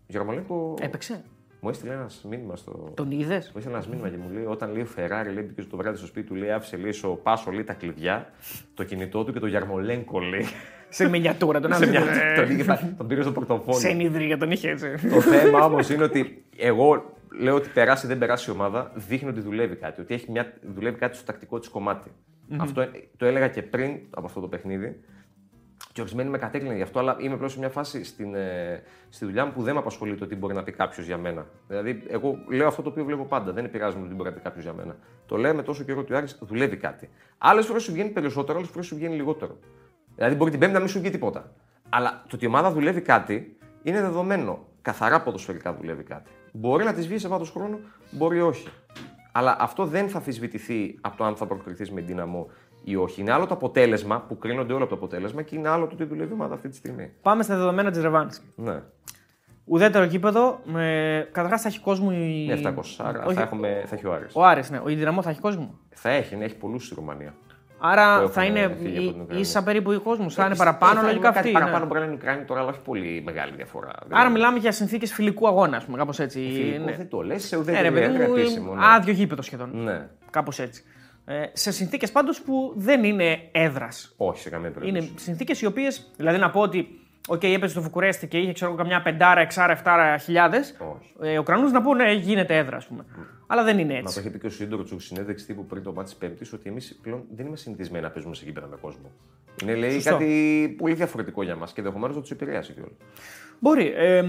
Γερμολέγκο 0.08 0.75
Έπαιξε; 0.80 1.24
μου 1.60 1.70
έστειλε 1.70 1.94
ένας 1.94 2.25
μήνυμα 2.30 2.56
στο. 2.56 2.92
Τον 2.94 3.12
είδες; 3.12 3.46
Μου 3.46 3.54
έστειλε 3.56 3.75
ένας 3.75 3.88
μήνυμα 3.88 4.10
και 4.10 4.18
μου 4.18 4.30
λέει: 4.30 4.46
Όταν 4.46 4.72
λέει 4.72 4.82
ο 4.82 4.86
Φεράρι, 4.86 5.32
λέει 5.32 5.44
μπήκε 5.48 5.70
το 5.70 5.77
βράδυ 5.77 5.98
στο 5.98 6.06
σπίτι 6.06 6.27
του, 6.27 6.36
λέει 6.36 6.51
άφησε 6.51 6.77
λέει 6.77 6.92
στο 6.92 7.20
Πάσο 7.24 7.51
λέει 7.51 7.63
τα 7.63 7.74
κλειδιά, 7.74 8.30
το 8.74 8.84
κινητό 8.84 9.24
του 9.24 9.34
και 9.34 9.39
το 9.39 9.48
Γερμολέγκο 9.48 10.20
λέει. 10.20 10.46
Σε 10.89 11.10
μινιατούρα 11.10 11.60
τον 11.60 11.74
Σε 11.74 11.88
μια- 11.88 12.01
άλλο. 12.01 12.10
τον 12.46 12.60
είχε- 12.60 12.94
Τον 12.98 13.08
πήρε 13.08 13.22
στο 13.22 13.32
πορτοφόλι. 13.32 13.77
Σε 13.79 13.88
ενίδρυα 13.88 14.38
τον 14.38 14.51
είχε 14.51 14.70
έτσι. 14.70 14.88
Το 15.13 15.22
θέμα 15.22 15.65
όμως 15.65 15.89
είναι 15.89 16.03
ότι 16.03 16.44
εγώ 16.58 17.15
λέω 17.39 17.56
ότι 17.56 17.70
περάσει 17.70 18.06
ή 18.06 18.10
δεν 18.10 18.17
περάσει 18.17 18.50
η 18.50 18.53
ομάδα, 18.53 18.91
δείχνει 18.96 19.29
ότι 19.29 19.39
δουλεύει 19.39 19.75
κάτι. 19.75 20.01
Ότι 20.01 20.13
έχει 20.13 20.32
μια, 20.32 20.53
δουλεύει 20.74 20.98
κάτι 20.98 21.15
στο 21.15 21.25
τακτικό 21.25 21.60
της 21.60 21.70
κομματι 21.70 22.12
Αυτό 22.58 22.82
ε, 22.82 22.89
το 23.17 23.25
έλεγα 23.25 23.48
και 23.48 23.62
πριν 23.62 24.00
από 24.10 24.25
αυτό 24.25 24.39
το 24.39 24.48
παιχνίδι. 24.48 25.00
Και 25.94 26.01
ορισμένοι 26.01 26.29
με 26.29 26.38
κατέκλυνε 26.38 26.75
γι' 26.75 26.82
αυτό, 26.82 27.00
αλλά 27.00 27.17
είμαι 27.20 27.36
πλέον 27.36 27.50
σε 27.50 27.60
μια 27.60 27.70
φάση 27.70 28.03
στην, 28.03 28.36
ε, 28.36 28.82
στη 29.10 29.25
δουλειά 29.25 29.46
μου 29.46 29.51
που 29.51 29.62
δεν 29.63 29.74
με 29.74 29.79
απασχολεί 29.79 30.15
το 30.15 30.27
τι 30.27 30.36
μπορεί 30.36 30.53
να 30.53 30.63
πει 30.63 30.72
κάποιος 30.72 31.06
για 31.06 31.17
μένα. 31.17 31.46
Δηλαδή, 31.67 32.03
εγώ 32.10 32.38
λέω 32.50 32.67
αυτό 32.67 32.82
το 32.82 32.89
οποίο 32.89 33.03
βλέπω 33.03 33.24
πάντα. 33.25 33.51
Δεν 33.51 33.65
επηρεάζομαι 33.65 34.01
το 34.03 34.10
τι 34.10 34.15
μπορεί 34.15 34.29
να 34.29 34.36
πει 34.36 34.41
κάποιος 34.41 34.63
για 34.63 34.74
μένα. 34.74 34.96
Το 35.25 35.38
λέμε 35.38 35.63
τόσο 35.63 35.84
καιρό 35.84 36.00
ότι 36.00 36.13
ο 36.13 36.17
Άρης 36.17 36.38
δουλεύει 36.41 36.77
κάτι. 36.77 37.10
Άλλες 37.38 37.65
φορές 37.65 37.84
σου 37.84 37.91
βγαίνει 37.91 38.10
περισσότερο, 38.10 38.58
άλλες 38.58 38.70
φορές 38.70 38.86
σου 38.88 38.96
βγαίνει 38.96 39.15
λιγότερο. 39.15 39.58
Δηλαδή, 40.18 40.36
μπορεί 40.36 40.52
την 40.52 40.60
Πέμπτη 40.60 40.74
να 40.74 40.80
μην 40.80 40.90
σου 40.90 41.00
βγει 41.00 41.10
τίποτα. 41.10 41.52
Αλλά 41.90 42.24
το 42.28 42.36
ότι 42.36 42.46
η 42.46 42.48
ομάδα 42.48 42.72
δουλεύει 42.72 43.02
κάτι 43.02 43.58
είναι 43.84 44.02
δεδομένο. 44.02 44.66
Καθαρά 44.82 45.22
ποδοσφαιρικά 45.22 45.74
δουλεύει 45.74 46.04
κάτι. 46.04 46.32
Μπορεί 46.52 46.84
να 46.84 46.94
της 46.94 47.08
βγει 47.08 47.18
σε 47.18 47.28
βάθος 47.28 47.52
χρόνου, 47.52 47.80
μπορεί 48.12 48.42
όχι. 48.42 48.68
Αλλά 49.32 49.58
αυτό 49.60 49.86
δεν 49.86 50.10
θα 50.10 50.18
αμφισβητηθεί 50.18 50.98
από 51.02 51.18
το 51.18 51.24
αν 51.24 51.36
θα 51.36 51.46
προκριθείς 51.46 51.92
με 51.92 52.02
δύναμο 52.02 52.48
ή 52.84 52.96
όχι. 52.96 53.22
Είναι 53.22 53.32
άλλο 53.32 53.46
το 53.46 53.54
αποτέλεσμα 53.54 54.22
που 54.22 54.38
κρίνονται 54.38 54.74
όλα 54.74 54.84
από 54.84 54.92
το 54.92 54.98
αποτέλεσμα 54.98 55.42
και 55.42 55.56
είναι 55.56 55.70
άλλο 55.70 55.88
το 55.88 55.96
τι 55.96 56.04
δουλεύει 56.04 56.30
η 56.30 56.34
ομάδα 56.34 56.54
αυτή 56.54 56.70
τη 56.70 56.76
στιγμή. 56.76 57.12
Πάμε 57.22 57.44
στα 57.44 57.56
δεδομένα 57.56 57.92
της 57.92 58.02
Ρεβάνης. 58.02 58.44
Ναι. 58.56 58.82
Ουδέτερο 59.66 60.06
γήπεδο. 60.06 60.60
Με... 60.64 61.30
Καταρχάς 61.32 61.62
θα 61.62 61.68
έχει 61.68 61.80
κόσμο 61.80 62.10
η. 62.14 62.46
Είναι 62.50 62.74
700. 62.76 62.82
Άρα 62.98 63.26
Όχι, 63.26 63.36
θα, 63.36 63.42
έχουμε, 63.42 63.84
θα 63.86 63.96
έχει 63.96 64.08
ο 64.08 64.14
Άρης. 64.14 64.36
Ο 64.36 64.46
Άρης, 64.46 64.70
ναι. 64.70 64.82
Ο 64.84 64.90
Ιδυναμό 64.90 65.22
θα 65.22 65.30
έχει 65.30 65.40
κόσμο; 65.40 65.80
Θα 65.90 66.10
έχει, 66.10 66.36
ναι, 66.36 66.46
έχει 66.46 66.56
πολλούς 66.56 66.86
στη 66.86 66.96
Ρουμανία. 66.96 67.36
Που 67.79 67.88
Άρα 67.88 68.15
έχουν 68.17 68.29
θα 68.31 68.43
είναι 68.43 68.60
φύγει 68.60 68.98
από 68.98 69.03
την 69.03 69.03
ί- 69.03 69.22
Ουκρανία. 69.22 69.39
ίσα 69.39 69.63
περίπου 69.63 69.91
οι 69.91 69.98
κόσμο. 69.98 70.29
Θα 70.29 70.43
είναι 70.46 70.53
Ε, 70.53 70.57
παραπάνω, 70.57 71.00
θα 71.00 71.05
λογικά 71.05 71.22
κάτι 71.27 71.38
αυτοί. 71.38 71.51
Παραπάνω 71.51 71.79
ναι. 71.79 71.86
μπορεί 71.86 72.00
να 72.00 72.05
είναι 72.05 72.13
η 72.13 72.17
Ουκρανία 72.22 72.46
τώρα, 72.46 72.60
αλλά 72.62 72.69
όχι 72.69 72.79
πολύ 72.79 73.22
μεγάλη 73.25 73.51
διαφορά. 73.55 73.91
Άρα 74.10 74.29
μιλάμε 74.29 74.60
για 74.60 74.72
συνθήκες 74.72 75.13
φιλικού 75.13 75.48
αγώνα, 75.48 75.77
ας 75.77 75.84
πούμε, 75.86 75.98
κάπως 75.98 76.19
έτσι. 76.19 76.39
Φιλικό 76.53 76.84
ναι. 76.86 76.96
δεν 76.96 77.07
το 77.10 77.22
λες, 77.22 77.43
σε 77.48 77.55
Ναι, 77.55 77.62
ρε 77.63 77.69
ουδέτερη 77.72 77.91
παιδί 77.93 78.05
έδρα 78.15 78.27
μου, 78.27 78.36
επίσημο. 78.36 78.74
ναι. 78.75 78.86
άδειο 78.86 79.13
γήπεδο 79.13 79.41
σχεδόν. 79.41 79.69
Ναι. 79.74 80.07
Κάπως 80.29 80.60
έτσι. 80.60 80.84
Ε, 81.25 81.43
σε 81.53 81.72
συνθήκες 81.72 82.12
πάντως 82.12 82.41
που 82.41 82.74
δεν 82.75 83.03
είναι 83.03 83.39
έδρας. 83.51 84.13
Όχι 84.17 84.41
σε 84.41 84.50
καμία 84.50 84.72
περίπτωση. 84.72 85.05
Είναι 85.05 85.19
συνθήκες 85.19 85.62
οι 85.62 85.65
οποίες. 85.65 86.12
Δηλαδή 86.17 86.38
να 86.38 86.50
πω 86.50 86.60
ότι. 86.62 87.01
Οκ, 87.27 87.43
έπαιζε 87.43 87.72
στο 87.72 87.81
Βουκουρέστι 87.81 88.27
και 88.27 88.38
είχε 88.38 88.53
ξέρω, 88.53 88.69
εγώ, 88.72 88.79
καμιά 88.79 89.01
πεντάρα, 89.01 89.41
εξάρα, 89.41 89.72
εφτάρα 89.72 90.17
χιλιάδες. 90.17 90.75
Όχι. 90.96 91.13
Ε, 91.31 91.38
ο 91.38 91.41
Ουκρανό 91.41 91.69
να 91.69 91.81
πούνε 91.81 92.12
γίνεται 92.13 92.57
έδρα, 92.57 92.77
ας 92.77 92.88
πούμε. 92.88 93.05
Αλλά 93.48 93.63
δεν 93.63 93.79
είναι 93.79 93.93
Μα 93.93 94.00
το 94.00 94.05
έτσι. 94.05 94.19
είχε 94.19 94.29
πει 94.29 94.39
και 94.39 94.48
ο 94.48 94.50
Σίντορτσουκ 94.50 95.01
στη 95.01 95.13
συνέντευξη 95.13 95.46
τύπου 95.46 95.65
πριν 95.65 95.84
το 95.84 95.93
μάτι 95.93 96.05
της 96.10 96.15
Πέμπτης 96.15 96.53
ότι 96.53 96.69
εμείς 96.69 97.00
πλέον 97.01 97.24
δεν 97.36 97.46
είμαστε 97.46 97.63
συνηθισμένοι 97.63 98.03
να 98.03 98.10
παίζουμε 98.10 98.36
σε 98.36 98.46
γήπεδα 98.46 98.67
με 98.67 98.75
κόσμο. 98.81 99.12
Είναι 99.63 99.75
λέει 99.75 99.91
Σωστό. 99.91 100.12
κάτι 100.12 100.75
πολύ 100.77 100.93
διαφορετικό 100.93 101.43
για 101.43 101.55
μας 101.55 101.74
και 101.74 101.79
ενδεχομένως 101.81 102.15
να 102.15 102.22
τους 102.22 102.31
επηρέασε 102.31 102.74
κιόλας. 102.74 102.91
Μπορεί. 103.60 103.93
Ε, 103.96 104.24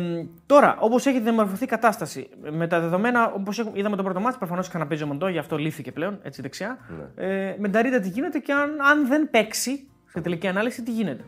τώρα, 0.46 0.76
όπως 0.80 1.06
έχει 1.06 1.20
διαμορφωθεί 1.20 1.64
η 1.64 1.66
κατάσταση, 1.66 2.28
με 2.50 2.66
τα 2.66 2.80
δεδομένα, 2.80 3.32
όπως 3.32 3.64
είδαμε 3.72 3.96
το 3.96 4.02
πρώτο 4.02 4.20
μάτι, 4.20 4.38
προφανώς 4.38 4.68
είχα 4.68 4.78
να 4.78 4.86
παίζει 4.86 5.02
ο 5.02 5.06
Μοντό, 5.06 5.28
γι' 5.28 5.38
αυτό 5.38 5.56
λύθηκε 5.56 5.92
πλέον, 5.92 6.18
έτσι 6.22 6.42
δεξιά. 6.42 6.78
Ναι. 7.16 7.26
Ε, 7.26 7.56
με 7.58 7.68
τα 7.68 7.82
Ρίτα 7.82 8.00
τι 8.00 8.08
γίνεται 8.08 8.38
και 8.38 8.52
αν, 8.52 8.80
αν 8.90 9.06
δεν 9.08 9.30
παίξει, 9.30 9.86
σε 10.06 10.20
τελική 10.20 10.46
ανάλυση, 10.46 10.82
τι 10.82 10.90
γίνεται; 10.92 11.24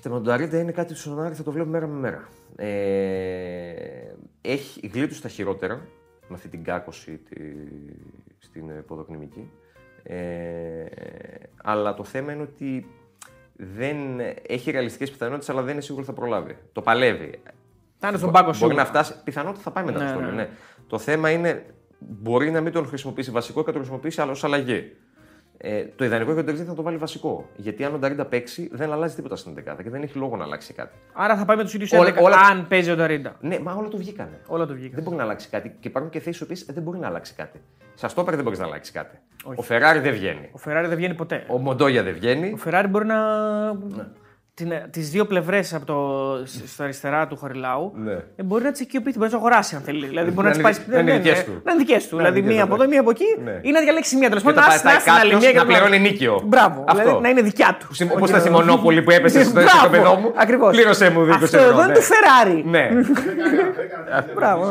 Κοίτα, 0.00 0.12
με 0.14 0.20
τον 0.20 0.24
Ταρίντα 0.24 0.58
είναι 0.58 0.72
κάτι 0.72 0.92
που 0.92 0.98
στον 0.98 1.20
Άρη 1.20 1.34
θα 1.34 1.42
το 1.42 1.52
βλέπουμε 1.52 1.72
μέρα 1.72 1.86
με 1.92 1.98
μέρα. 1.98 2.28
Ε, 2.56 4.14
έχει 4.40 4.90
γλίτωσε 4.92 5.20
τα 5.22 5.28
χειρότερα 5.28 5.74
με 6.28 6.34
αυτή 6.34 6.48
την 6.48 6.64
κάκωση 6.64 7.16
τη, 7.16 7.40
στην 8.38 8.70
ε, 8.70 8.72
ποδοκνημική. 8.72 9.50
Ε, 10.02 10.84
αλλά 11.62 11.94
το 11.94 12.04
θέμα 12.04 12.32
είναι 12.32 12.42
ότι 12.42 12.86
δεν 13.56 13.96
έχει 14.46 14.70
ρεαλιστικές 14.70 15.10
πιθανότητες, 15.10 15.48
αλλά 15.50 15.62
δεν 15.62 15.72
είναι 15.72 15.80
σίγουρο 15.80 16.04
ότι 16.06 16.14
θα 16.14 16.20
προλάβει. 16.20 16.56
Το 16.72 16.82
παλεύει. 16.82 17.42
Θα 17.98 18.08
είναι 18.08 18.16
στον 18.18 18.30
πάγκο 18.32 18.46
Μπορεί 18.46 18.56
σίγουρα. 18.58 18.76
να 18.76 18.84
φτάσει. 18.84 19.22
Πιθανότητα 19.24 19.62
θα 19.62 19.70
πάει 19.70 19.84
μετά 19.84 19.98
Ναι, 19.98 20.04
το 20.04 20.10
στόλο, 20.10 20.26
ναι. 20.26 20.32
ναι. 20.32 20.48
Το 20.86 20.98
θέμα 20.98 21.30
είναι 21.30 21.64
μπορεί 21.98 22.50
να 22.50 22.60
μην 22.60 22.72
τον 22.72 22.86
χρησιμοποιήσει 22.86 23.30
βασικό 23.30 23.60
και 23.60 23.66
να 23.66 23.72
τον 23.72 23.80
χρησιμοποιήσει 23.80 24.20
άλλος 24.20 24.36
ως 24.36 24.44
αλλαγή. 24.44 24.96
Ε, 25.62 25.84
το 25.96 26.04
ιδανικό 26.04 26.26
για 26.32 26.36
τον 26.44 26.46
Τερζή 26.46 26.64
θα 26.64 26.74
το 26.74 26.82
βάλει 26.82 26.96
βασικό. 26.96 27.48
Γιατί 27.56 27.84
αν 27.84 27.94
ο 27.94 27.98
Νταρίντα 27.98 28.24
παίξει, 28.24 28.68
δεν 28.72 28.92
αλλάζει 28.92 29.14
τίποτα 29.14 29.36
στην 29.36 29.54
11 29.58 29.82
και 29.82 29.90
δεν 29.90 30.02
έχει 30.02 30.18
λόγο 30.18 30.36
να 30.36 30.44
αλλάξει 30.44 30.72
κάτι. 30.72 30.94
Άρα 31.12 31.36
θα 31.36 31.44
πάει 31.44 31.56
με 31.56 31.62
τους 31.62 31.74
ίδιους 31.74 31.92
Όλα- 31.92 32.08
11 32.08 32.22
όλα- 32.22 32.36
αν 32.36 32.66
παίζει 32.68 32.90
ο 32.90 32.96
Νταρίντα. 32.96 33.36
Ναι, 33.40 33.58
μα 33.58 33.74
όλα 33.74 33.88
του 33.88 33.96
βγήκανε. 33.96 34.40
Όλα 34.46 34.66
το 34.66 34.74
βγήκα. 34.74 34.94
Δεν 34.94 35.04
μπορεί 35.04 35.16
να 35.16 35.22
αλλάξει 35.22 35.48
κάτι. 35.48 35.76
Και 35.80 35.88
υπάρχουν 35.88 36.10
και 36.10 36.20
θέσεις 36.20 36.40
οποίες 36.40 36.64
δεν 36.64 36.82
μπορεί 36.82 36.98
να 36.98 37.06
αλλάξει 37.06 37.34
κάτι. 37.34 37.60
Σας 37.94 38.14
το 38.14 38.22
δεν 38.24 38.42
μπορείς 38.42 38.58
να 38.58 38.64
αλλάξει 38.64 38.92
κάτι. 38.92 39.18
Όχι. 39.44 39.58
Ο 39.58 39.62
Φεράρι 39.62 39.98
δεν 39.98 40.12
βγαίνει. 40.12 40.48
Ο 40.52 40.58
Φεράρι 40.58 40.86
δεν 40.86 40.96
βγαίνει 40.96 41.14
ποτέ. 41.14 41.44
Ο 41.48 41.58
Μοντόγια 41.58 42.02
δεν 42.02 42.12
βγαίνει. 42.14 42.52
Ο 42.52 42.56
Φεράρι 42.56 42.88
μπορεί 42.88 43.06
να. 43.06 43.16
Ναι. 43.72 44.06
Την, 44.60 44.72
τις 44.90 45.10
δύο 45.10 45.24
πλευρές 45.24 45.74
από 45.74 45.86
το, 45.86 45.96
στα 46.66 46.84
αριστερά 46.84 47.26
του 47.26 47.36
Χαριλάου 47.36 47.92
Ναι. 48.04 48.12
ε, 48.12 48.42
μπορεί 48.42 48.64
να 48.64 48.72
τι 48.72 48.82
οικειοποιήσει, 48.82 49.18
μπορεί 49.18 49.30
να 49.30 49.36
τι 49.38 49.44
αγοράσει 49.44 49.74
αν 49.76 49.82
θέλει. 49.82 50.06
Δηλαδή 50.06 50.30
μπορεί 50.30 50.48
να, 50.48 50.56
Να 50.56 50.62
τις 50.70 50.76
είναι 50.78 50.86
πάει. 50.86 50.86
δι- 50.86 50.94
να 50.94 50.98
είναι 51.00 51.12
ναι, 51.12 51.18
δικές 51.18 51.36
ναι, 51.38 51.44
του. 51.44 51.60
Να 51.64 51.72
είναι 51.72 51.80
δικές 51.84 52.08
του. 52.08 52.16
Να 52.16 52.22
είναι 52.22 52.30
Δηλαδή 52.30 52.40
δικές 52.40 52.54
μία 52.54 52.66
του, 52.66 52.72
από 52.72 52.74
εδώ, 52.74 52.82
ναι. 52.84 52.88
μία 52.90 53.00
από 53.00 53.10
εκεί 53.10 53.24
Ναι. 53.44 53.58
ή 53.62 53.70
να 53.70 53.80
διαλέξει 53.80 54.16
μία 54.16 54.28
τέλος 54.28 54.42
Και 54.42 54.48
πάντων. 54.48 54.62
όταν 54.64 54.76
Να 54.76 54.82
πάει 54.90 54.98
στην 55.00 55.12
άλλη 55.12 55.20
κάποιος 55.22 55.40
μία 55.42 55.50
και 55.52 55.56
να 55.58 55.64
τον 55.64 55.74
άλλο. 55.74 55.84
πληρώνει 55.86 56.08
νίκιο. 56.10 56.42
Μπράβο. 56.44 56.84
Αυτό. 56.88 57.02
Δηλαδή 57.02 57.22
να 57.22 57.28
είναι 57.28 57.42
δικιά 57.42 57.76
τους. 57.80 58.00
Όπως 58.16 58.28
ήταν 58.28 58.40
στη 58.40 58.50
Μονόπολη 58.50 59.02
που 59.02 59.10
έπεσε 59.10 59.42
στο 59.44 59.52
Μπράβο, 59.52 59.68
οικοπεδό 59.80 60.14
μου. 60.20 60.32
ακριβώς. 60.36 60.70
Πλήρωσέ 60.76 61.10
μου 61.10 61.20
20 61.26 61.30
Αυτό 61.44 61.56
ευρώ. 61.56 61.70
εδώ 61.70 61.78
είναι 61.82 61.86
ναι. 61.92 61.94
του 61.98 62.04
Φεράρι. 62.12 62.58
Ναι. 62.74 62.84
Μπράβο. 64.36 64.64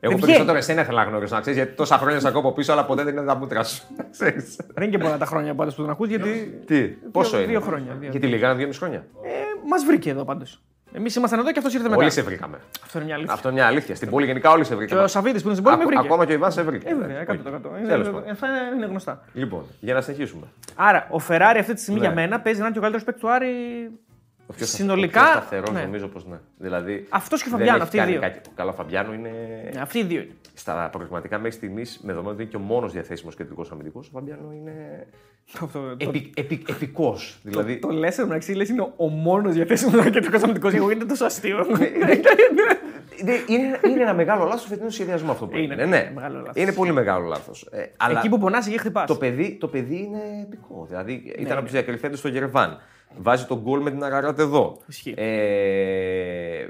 Ναι. 0.00 0.08
Εγώ 0.08 0.12
βγαίνει. 0.16 0.20
περισσότερο 0.30 0.58
εσένα 0.58 0.80
ήθελα 0.80 1.04
να 1.04 1.10
γνωρίσω, 1.10 1.34
να 1.34 1.40
ξέρεις, 1.40 1.58
γιατί 1.58 1.74
τόσα 1.76 1.98
χρόνια 1.98 2.20
σε 2.20 2.28
ακούω 2.28 2.52
πίσω, 2.52 2.72
αλλά 2.72 2.84
ποτέ 2.84 3.02
δεν 3.04 3.16
είναι 3.16 3.26
τα 3.26 3.34
μούτρα 3.34 3.62
σου. 3.64 3.82
Ξέρεις. 4.12 4.56
Δεν 4.74 4.82
είναι 4.82 4.96
και 4.96 4.98
πολλά 5.02 5.18
τα 5.18 5.24
χρόνια 5.24 5.54
πάντω 5.54 5.70
που 5.70 5.80
τον 5.82 5.90
ακούς 5.90 6.08
γιατί. 6.08 6.60
Τι, 6.66 6.80
πόσο 6.88 7.36
είναι; 7.36 7.46
δύο 7.46 7.60
χρόνια, 7.60 7.96
δύο. 8.00 8.10
Γιατί 8.10 8.26
λίγα, 8.26 8.54
δύο 8.54 8.66
μισή 8.66 8.78
χρόνια; 8.78 8.98
Ε, 9.24 9.28
Μας 9.68 9.84
βρήκε 9.84 10.10
εδώ 10.10 10.24
πάντως. 10.24 10.60
Εμείς 10.92 11.14
ήμασταν 11.14 11.38
εδώ 11.38 11.52
και 11.52 11.58
αυτός 11.58 11.74
ήρθε 11.74 11.88
μετά. 11.88 12.00
Όλοι 12.00 12.10
σε 12.10 12.22
βρήκαμε. 12.22 12.58
Αυτό 12.84 12.98
είναι 12.98 13.06
μια 13.06 13.14
αλήθεια. 13.14 13.34
Αυτό 13.34 13.48
είναι 13.48 13.56
μια 13.58 13.66
αλήθεια. 13.66 13.94
Στην 13.94 14.10
πόλη 14.10 14.26
γενικά 14.26 14.50
όλοι 14.50 14.64
σε 14.64 14.70
Και 14.70 14.76
βρήκαμε. 14.76 15.02
ο 15.02 15.06
Σαββίδης 15.06 15.42
που 15.42 15.46
είναι 15.48 15.56
στην 15.56 15.64
πόλη 15.70 15.76
με 15.76 15.82
Ακ- 15.82 15.92
βρήκε. 15.92 16.06
Ακόμα 16.08 16.24
και 16.26 16.32
ο 16.32 16.34
Ιβάν 16.34 16.52
σε 16.52 16.62
βρήκε. 16.62 16.88
Ε, 16.88 16.94
βέβαια, 16.94 17.20
100%. 17.20 17.26
Τέλος 17.86 18.06
Είναι, 18.06 18.14
πάντων. 18.16 18.30
αυτά 18.30 18.46
είναι 18.76 18.86
γνωστά. 18.86 19.24
Λοιπόν, 19.32 19.64
για 19.80 19.94
να 19.94 20.00
συνεχίσουμε. 20.00 20.46
Άρα, 20.74 21.06
ο 21.10 21.18
Φεράρι 21.18 21.58
αυτή 21.58 21.74
τη 21.74 21.80
στιγμή 21.80 22.00
Ναι. 22.00 22.06
για 22.06 22.14
μένα 22.14 22.40
παίζει 22.40 22.58
να 22.58 22.64
είναι 22.64 22.72
και 22.72 22.78
ο 22.78 22.82
καλύτερος 22.82 23.06
παίκτης 23.06 23.22
του 23.22 23.30
Άρη. 23.32 23.48
Ο 24.50 24.52
πιο 24.56 24.66
Συνολικά, 24.66 25.20
Ο 25.20 25.24
πιο 25.24 25.32
σταθερός 25.32 25.70
ναι. 25.70 25.80
νομίζω 25.82 26.06
πως 26.08 26.26
ναι. 26.26 26.38
Δηλαδή, 26.58 27.06
Αυτός 27.08 27.42
και 27.42 27.48
ο 27.48 27.50
δεν 27.50 27.58
Φαμπιάνο, 27.58 27.76
έχει 27.76 27.84
αυτοί 27.84 27.96
οι 27.96 28.00
κάνει 28.00 28.12
δύο. 28.12 28.20
κάτι. 28.20 28.40
Ο 28.48 28.52
καλό 28.54 28.72
Φαμπιάνο 28.72 29.12
είναι 29.12 29.30
Ναι, 29.74 29.80
Αυτοί 29.80 29.98
οι 29.98 30.02
δύο 30.04 30.20
είναι. 30.20 30.30
στα 30.54 30.88
προγραμματικά 30.92 31.36
μέχρι 31.38 31.56
στιγμής, 31.56 32.00
με 32.02 32.06
δεδομένο 32.12 32.32
ότι 32.34 32.42
είναι 32.42 32.50
και 32.50 32.56
ο 32.56 32.60
μόνος 32.60 32.92
διαθέσιμος 32.92 33.36
κεντρικός 33.36 33.70
αμυντικός. 33.70 34.06
Ο 34.06 34.10
Φαμπιάνο 34.12 34.52
είναι 34.52 35.06
Αυτό, 35.60 35.66
το, 35.98 36.06
επι, 36.08 36.30
επι, 36.36 36.62
επικός. 36.68 37.38
Δηλαδή, 37.42 37.78
το 37.78 37.88
λες 37.88 38.18
μεταξύ 38.18 38.52
λες 38.52 38.68
είναι 38.68 38.92
ο 38.96 39.08
μόνος 39.08 39.54
διαθέσιμος 39.54 39.94
αρκετικό 40.06 40.36
αμυντικός. 40.42 40.74
Εγώ 40.74 40.90
είναι 40.90 41.04
τόσο 41.04 41.24
αστείο. 41.24 41.66
είναι, 43.20 43.34
είναι, 43.46 43.80
είναι 43.88 44.02
ένα 44.02 44.14
μεγάλο 44.14 44.44
λάθος 44.44 44.62
του 44.62 44.68
φετινού 44.68 44.90
σχεδιασμού 44.90 45.30
αυτό 45.30 45.46
που 45.46 45.56
Είναι, 45.56 45.74
έγινε. 45.74 45.84
Ναι, 45.96 46.10
μεγάλο 46.14 46.38
λάθος. 46.38 46.62
είναι 46.62 46.72
πολύ 46.72 46.92
μεγάλο 46.92 47.26
λάθος. 47.26 47.68
Ε, 47.70 47.84
αλλά 47.96 48.18
Εκεί 48.18 48.28
που 48.28 48.38
πονάς, 48.38 48.66
εκεί 48.66 48.78
χτυπάς. 48.78 49.06
το, 49.06 49.16
παιδί, 49.16 49.56
το 49.60 49.68
παιδί 49.68 49.96
είναι 50.02 50.20
επικό. 50.42 50.84
Δηλαδή 50.88 51.12
ήταν 51.12 51.40
είναι. 51.40 51.52
από 51.52 51.62
τους 51.62 51.72
διακριθέντες 51.72 52.18
στο 52.18 52.28
Γερβάν. 52.28 52.78
Βάζει 53.16 53.46
τον 53.46 53.58
γκολ 53.58 53.82
με 53.82 53.90
την 53.90 54.04
Αραράτε 54.04 54.42
εδώ. 54.42 54.78
Ισχύει. 54.86 55.14
Ε, 55.16 56.66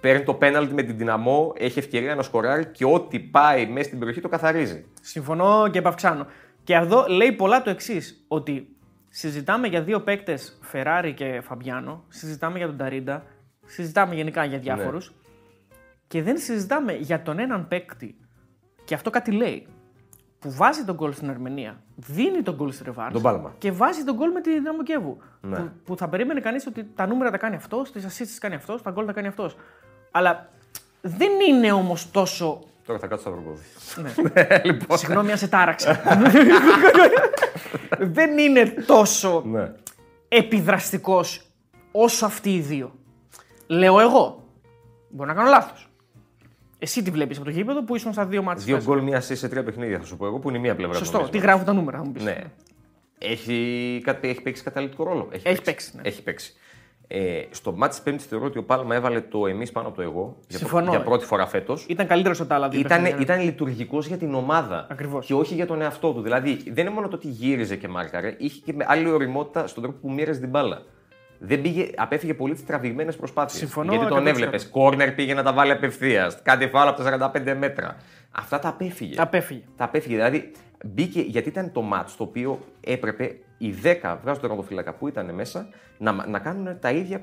παίρνει 0.00 0.24
το 0.24 0.34
πέναλτι 0.34 0.74
με 0.74 0.82
την 0.82 0.96
δυναμό, 0.96 1.52
έχει 1.56 1.78
ευκαιρία 1.78 2.14
να 2.14 2.22
σκοράρει 2.22 2.66
και 2.66 2.84
ό,τι 2.84 3.20
πάει 3.20 3.66
μέσα 3.66 3.86
στην 3.86 3.98
περιοχή 3.98 4.20
το 4.20 4.28
καθαρίζει. 4.28 4.84
Συμφωνώ 5.00 5.68
και 5.70 5.78
επαυξάνω. 5.78 6.26
Και 6.64 6.74
εδώ 6.74 7.06
λέει 7.08 7.32
πολλά 7.32 7.62
το 7.62 7.70
εξής, 7.70 8.24
ότι 8.28 8.76
συζητάμε 9.08 9.66
για 9.66 9.82
δύο 9.82 10.00
παίκτες, 10.00 10.58
Φεράρι 10.62 11.12
και 11.12 11.40
Φαμπιάνο, 11.44 12.04
συζητάμε 12.08 12.58
για 12.58 12.66
τον 12.66 12.76
Ταρίντα, 12.76 13.24
συζητάμε 13.66 14.14
γενικά 14.14 14.44
για 14.44 14.58
διάφορους. 14.58 15.12
Και 16.06 16.22
δεν 16.22 16.38
συζητάμε 16.38 16.92
για 16.92 17.22
τον 17.22 17.38
έναν 17.38 17.68
παίκτη, 17.68 18.16
και 18.84 18.94
αυτό 18.94 19.10
κάτι 19.10 19.30
λέει, 19.30 19.66
που 20.38 20.52
βάζει 20.52 20.84
τον 20.84 20.94
γκολ 20.94 21.12
στην 21.12 21.30
Αρμενία, 21.30 21.80
δίνει 21.96 22.42
τον 22.42 22.54
γκολ 22.54 22.72
στη 22.72 22.84
Ρεβάνς 22.84 23.12
Τον 23.12 23.22
Πάλμα. 23.22 23.54
και 23.58 23.72
βάζει 23.72 24.04
τον 24.04 24.14
γκολ 24.16 24.30
με 24.32 24.40
τη 24.40 24.52
Δυναμό 24.52 24.82
Κιέβου. 24.82 25.18
Ναι. 25.40 25.56
Που, 25.56 25.70
που 25.84 25.96
θα 25.96 26.08
περίμενε 26.08 26.40
κανείς 26.40 26.66
ότι 26.66 26.90
τα 26.94 27.06
νούμερα 27.06 27.30
τα 27.30 27.36
κάνει 27.38 27.54
αυτός, 27.56 27.92
τις 27.92 28.04
assists 28.04 28.26
τις 28.26 28.38
κάνει 28.38 28.54
αυτός, 28.54 28.82
τα 28.82 28.90
γκολ 28.90 29.06
τα 29.06 29.12
κάνει 29.12 29.26
αυτός. 29.26 29.56
Αλλά 30.10 30.48
δεν 31.00 31.30
είναι 31.48 31.72
όμως 31.72 32.10
τόσο. 32.10 32.60
Τώρα 32.86 32.98
θα 32.98 33.06
κάτσω 33.06 33.24
στο 33.30 33.34
αυροπόδι. 33.34 33.62
Ναι. 34.34 34.60
λοιπόν. 34.64 34.98
Συγγνώμη 34.98 35.30
αν 35.30 35.38
σε 35.38 35.48
τάραξα. 35.48 36.00
δεν 37.98 38.38
είναι 38.38 38.64
τόσο 38.86 39.42
Ναι. 39.46 39.72
επιδραστικός 40.28 41.42
όσο 41.92 42.26
αυτοί 42.26 42.54
οι 42.54 42.60
δύο. 42.60 42.94
Λέω 43.66 44.00
εγώ. 44.00 44.44
Μπορεί 45.08 45.28
να 45.28 45.34
κάνω 45.34 45.48
λάθος. 45.48 45.87
Εσύ 46.78 47.02
τι 47.02 47.10
βλέπεις 47.10 47.36
από 47.36 47.44
το 47.46 47.50
γήπεδο 47.52 47.84
που 47.84 47.96
ήσουν 47.96 48.12
στα 48.12 48.26
δύο 48.26 48.42
μάτια. 48.42 48.64
Δύο 48.64 48.80
γκολ, 48.82 49.02
μία 49.02 49.18
assist 49.20 49.36
σε 49.36 49.48
τρία 49.48 49.62
παιχνίδια, 49.64 49.98
θα 49.98 50.04
σου 50.04 50.16
πω 50.16 50.26
εγώ, 50.26 50.38
που 50.38 50.48
είναι 50.48 50.58
μία 50.58 50.74
πλευρά. 50.74 50.92
του 50.92 50.98
Σωστό. 50.98 51.16
νομίσματος. 51.16 51.40
Τι 51.40 51.46
γράφουν 51.48 51.66
τα 51.66 51.72
νούμερα, 51.80 51.98
θα 51.98 52.04
μου 52.04 52.12
πεις. 52.12 52.22
Ναι. 52.22 52.36
Έχει, 53.18 54.00
κάτι- 54.04 54.28
έχει 54.28 54.42
παίξει 54.42 54.62
καταλητικό 54.62 55.04
ρόλο. 55.04 55.28
Έχει 55.42 55.62
παίξει, 55.62 55.92
ναι. 55.96 56.02
Έχει 56.04 56.22
παίξει. 56.22 56.52
Ε, 57.10 57.42
στο 57.50 57.72
μάτι 57.72 57.94
της 57.94 58.02
Πέμπτης 58.02 58.26
θεωρώ 58.26 58.44
ότι 58.46 58.58
ο 58.58 58.64
Πάλμα 58.64 58.94
έβαλε 58.94 59.20
το 59.20 59.46
εμείς 59.46 59.72
πάνω 59.72 59.86
από 59.88 59.96
το 59.96 60.02
εγώ. 60.02 60.36
Για, 60.48 60.58
Συμφωνώ, 60.58 60.90
για 60.90 60.98
ε. 60.98 61.02
πρώτη 61.02 61.24
φορά 61.24 61.46
φέτος. 61.46 61.86
Ήταν 61.88 62.06
καλύτερος 62.06 62.40
από 62.40 62.48
τα 62.48 62.54
άλλα 62.54 62.68
δύο. 62.68 62.80
Ήταν, 62.80 63.02
παιχνίδια. 63.02 63.34
ήταν 63.34 63.44
λειτουργικός 63.44 64.06
για 64.06 64.16
την 64.16 64.34
ομάδα. 64.34 64.86
Ακριβώς. 64.90 65.26
Και 65.26 65.34
όχι 65.34 65.54
για 65.54 65.66
τον 65.66 65.80
εαυτό 65.82 66.12
του. 66.12 66.20
Δηλαδή 66.22 66.56
δεν 66.72 66.86
είναι 66.86 66.94
μόνο 66.94 67.08
το 67.08 67.16
ότι 67.16 67.28
γύριζε 67.28 67.76
και 67.76 67.88
μάρκαρε, 67.88 68.34
είχε 68.38 68.60
και 68.64 68.72
με 68.72 68.84
άλλη 68.88 69.08
ωριμότητα 69.10 69.66
στον 69.66 69.82
τρόπο 69.82 69.98
που 70.00 70.12
μοίραζε 70.12 70.40
την 70.40 70.48
μπάλα. 70.48 70.82
Δεν 71.38 71.60
πήγε, 71.60 71.90
απέφυγε 71.96 72.34
πολύ 72.34 72.52
τις 72.54 72.66
τραβηγμένες 72.66 73.16
προσπάθειες. 73.16 73.58
Συμφωνώ 73.58 73.92
Γιατί 73.92 74.08
τον 74.08 74.22
100%. 74.22 74.26
έβλεπες. 74.26 74.68
Κόρνερ 74.68 75.12
πήγε 75.12 75.34
να 75.34 75.42
τα 75.42 75.52
βάλει 75.52 75.72
απευθείας. 75.72 76.42
Κάτι 76.42 76.68
φάλα 76.68 76.90
από 76.90 77.02
τα 77.02 77.32
45 77.34 77.54
μέτρα. 77.58 77.96
Αυτά 78.30 78.58
τα 78.58 78.68
απέφυγε. 78.68 79.14
Τα 79.14 79.22
απέφυγε. 79.22 79.62
Τα 79.76 79.84
απέφυγε. 79.84 80.14
Δηλαδή 80.14 80.52
μπήκε, 80.84 81.20
γιατί 81.20 81.48
ήταν 81.48 81.72
το 81.72 81.82
μάτς 81.82 82.16
το 82.16 82.22
οποίο 82.22 82.58
έπρεπε 82.80 83.36
οι 83.58 83.74
10 83.82 83.94
βγάζουν 84.02 84.22
τον 84.22 84.40
τερματοφύλακα 84.40 84.92
που 84.94 85.08
ήταν 85.08 85.34
μέσα 85.34 85.68
να, 85.98 86.12
να 86.12 86.38
κάνουν 86.38 86.78
τα 86.80 86.90
ίδια 86.90 87.20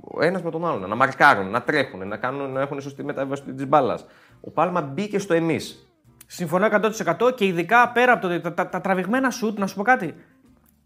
ο 0.00 0.24
ένας 0.24 0.42
με 0.42 0.50
τον 0.50 0.66
άλλον. 0.66 0.88
Να 0.88 0.94
μαρκάρουν, 0.94 1.50
να 1.50 1.62
τρέχουν, 1.62 2.08
να, 2.08 2.16
κάνουν, 2.16 2.50
να 2.50 2.60
έχουν 2.60 2.80
σωστή 2.80 3.04
μετάβαση 3.04 3.42
της 3.42 3.66
μπάλας. 3.66 4.06
Ο 4.40 4.50
Πάλμα 4.50 4.80
μπήκε 4.80 5.18
στο 5.18 5.34
εμείς. 5.34 5.88
Συμφωνώ 6.26 6.66
100% 6.66 7.34
και 7.34 7.44
ειδικά 7.44 7.92
πέρα 7.92 8.12
από 8.12 8.28
το, 8.28 8.40
τα, 8.40 8.54
τα, 8.54 8.68
τα 8.68 8.80
τραβηγμένα 8.80 9.30
σουτ, 9.30 9.58
να 9.58 9.66
σου 9.66 9.74
πω 9.74 9.82
κάτι. 9.82 10.14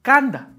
Κάντα. 0.01 0.51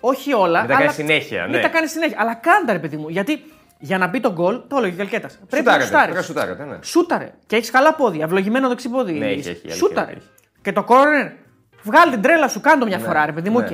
Όχι 0.00 0.32
όλα. 0.32 0.58
Μην 0.58 0.68
τα 0.68 0.74
αλλά... 0.74 0.78
κάνεις 0.84 0.94
συνέχεια, 0.94 1.42
Μην 1.42 1.54
ναι. 1.56 1.60
τα 1.60 1.68
κάνεις 1.68 1.90
συνέχεια. 1.90 2.16
Αλλά 2.20 2.34
κάντα, 2.34 2.72
ρε 2.72 2.78
παιδί 2.78 2.96
μου. 2.96 3.08
Γιατί 3.08 3.42
για 3.78 3.98
να 3.98 4.06
μπει 4.06 4.20
το 4.20 4.32
γκολ, 4.32 4.60
το 4.68 4.76
έλεγε 4.76 4.94
ο 4.94 4.96
Καλκέτα. 4.96 5.28
Πρέπει 5.48 5.64
να 5.66 5.72
Σουτάρετε, 5.72 5.84
σουτάρεις. 5.86 6.04
πρέπει 6.04 6.16
να 6.16 6.22
σουτάρετε, 6.22 6.64
ναι. 6.64 6.76
Σούταρε. 6.82 7.30
Και 7.46 7.56
έχεις 7.56 7.70
καλά 7.70 7.94
πόδια. 7.94 8.24
Ευλογημένο 8.24 8.68
δεξί 8.68 8.88
πόδι. 8.88 9.12
Ναι, 9.12 9.26
έχεις, 9.26 9.46
έχει, 9.46 9.60
αλήθεια, 9.64 9.74
Σούταρε. 9.74 10.10
έχει. 10.10 10.26
Και 10.62 10.72
το 10.72 10.82
κόρνερ, 10.84 11.26
βγάλει 11.82 12.12
την 12.12 12.20
τρέλα 12.22 12.48
σου, 12.48 12.60
κάντο 12.60 12.86
μια 12.86 12.98
φορά, 12.98 13.26
ρε 13.26 13.32
παιδί 13.32 13.50
μου, 13.50 13.58
ναι. 13.58 13.64
οκ. 13.66 13.72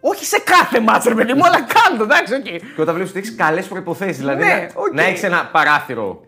Όχι 0.00 0.24
σε 0.24 0.38
κάθε 0.44 0.80
ματς, 0.80 1.08
ρε 1.08 1.14
παιδί 1.14 1.32
μου, 1.32 1.44
αλλά 1.44 1.56
κάντο, 1.62 2.02
εντάξει, 2.04 2.34
οκ. 2.34 2.42
Και 2.42 2.80
όταν 2.80 2.94
βλέπεις 2.94 3.10
ότι 3.10 3.18
έχεις 3.20 3.34
καλές 3.34 3.66
προϋποθέσεις, 3.66 4.18
δηλαδή 4.18 4.44
Ναι, 4.44 4.48
να, 4.74 4.80
οκ. 4.82 4.94
να 4.94 5.02
έχεις 5.02 5.22
ένα 5.22 5.48
παράθυρο. 5.52 6.20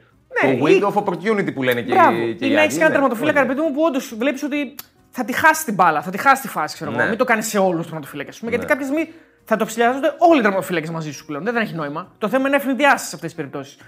Ναι, 0.45 0.57
το 0.59 0.67
ή- 0.67 0.81
window 0.83 0.93
of 0.93 1.03
opportunity 1.05 1.55
που 1.55 1.63
λένε 1.63 1.81
και, 1.83 1.93
Μπράβο. 1.95 2.17
οι- 2.17 2.35
και 2.35 2.45
Ή 2.45 2.49
οι 2.51 2.55
να 2.55 2.57
άλλοι. 2.59 2.65
έχεις 2.67 2.77
ένα 2.77 2.87
Ναι, 2.87 2.93
τερματοφύλακα, 2.93 3.41
ρε 3.41 3.47
ναι. 3.47 3.55
παιδί 3.55 3.67
μου, 3.67 3.75
που 3.75 3.83
όντως 3.83 4.15
βλέπεις 4.19 4.43
ότι 4.43 4.75
θα 5.11 5.25
τη 5.25 5.33
χάσει 5.33 5.65
την 5.65 5.75
μπάλα, 5.75 6.03
θα 6.03 6.11
τη 6.11 6.19
χάσει 6.19 6.43
τη 6.43 6.49
φάση, 6.49 6.75
ξέρω 6.75 6.91
εγώ. 6.91 7.01
Ναι. 7.03 7.09
Μην 7.09 7.19
το 7.19 7.25
κάνεις 7.25 7.47
σε 7.47 7.59
όλους 7.59 7.77
τους 7.77 7.87
τερματοφύλακες. 7.87 8.39
Γιατί 8.41 8.57
Ναι. 8.57 8.65
κάποια 8.65 8.85
στιγμή 8.87 9.13
θα 9.51 9.57
το 9.57 9.65
ψηλιάζονται 9.65 10.15
όλοι 10.19 10.39
οι 10.39 10.43
τερματοφύλακε 10.43 10.91
μαζί 10.91 11.13
σου 11.13 11.25
πλέον. 11.25 11.45
Δεν, 11.45 11.53
δεν 11.53 11.63
έχει 11.63 11.75
νόημα. 11.75 12.13
Το 12.19 12.29
θέμα 12.29 12.49
είναι 12.49 12.57
να 12.57 12.63
ευνηδιάσεις 12.63 13.09
σε 13.09 13.15
αυτές 13.15 13.31
τις 13.31 13.35
περιπτώσεις. 13.35 13.79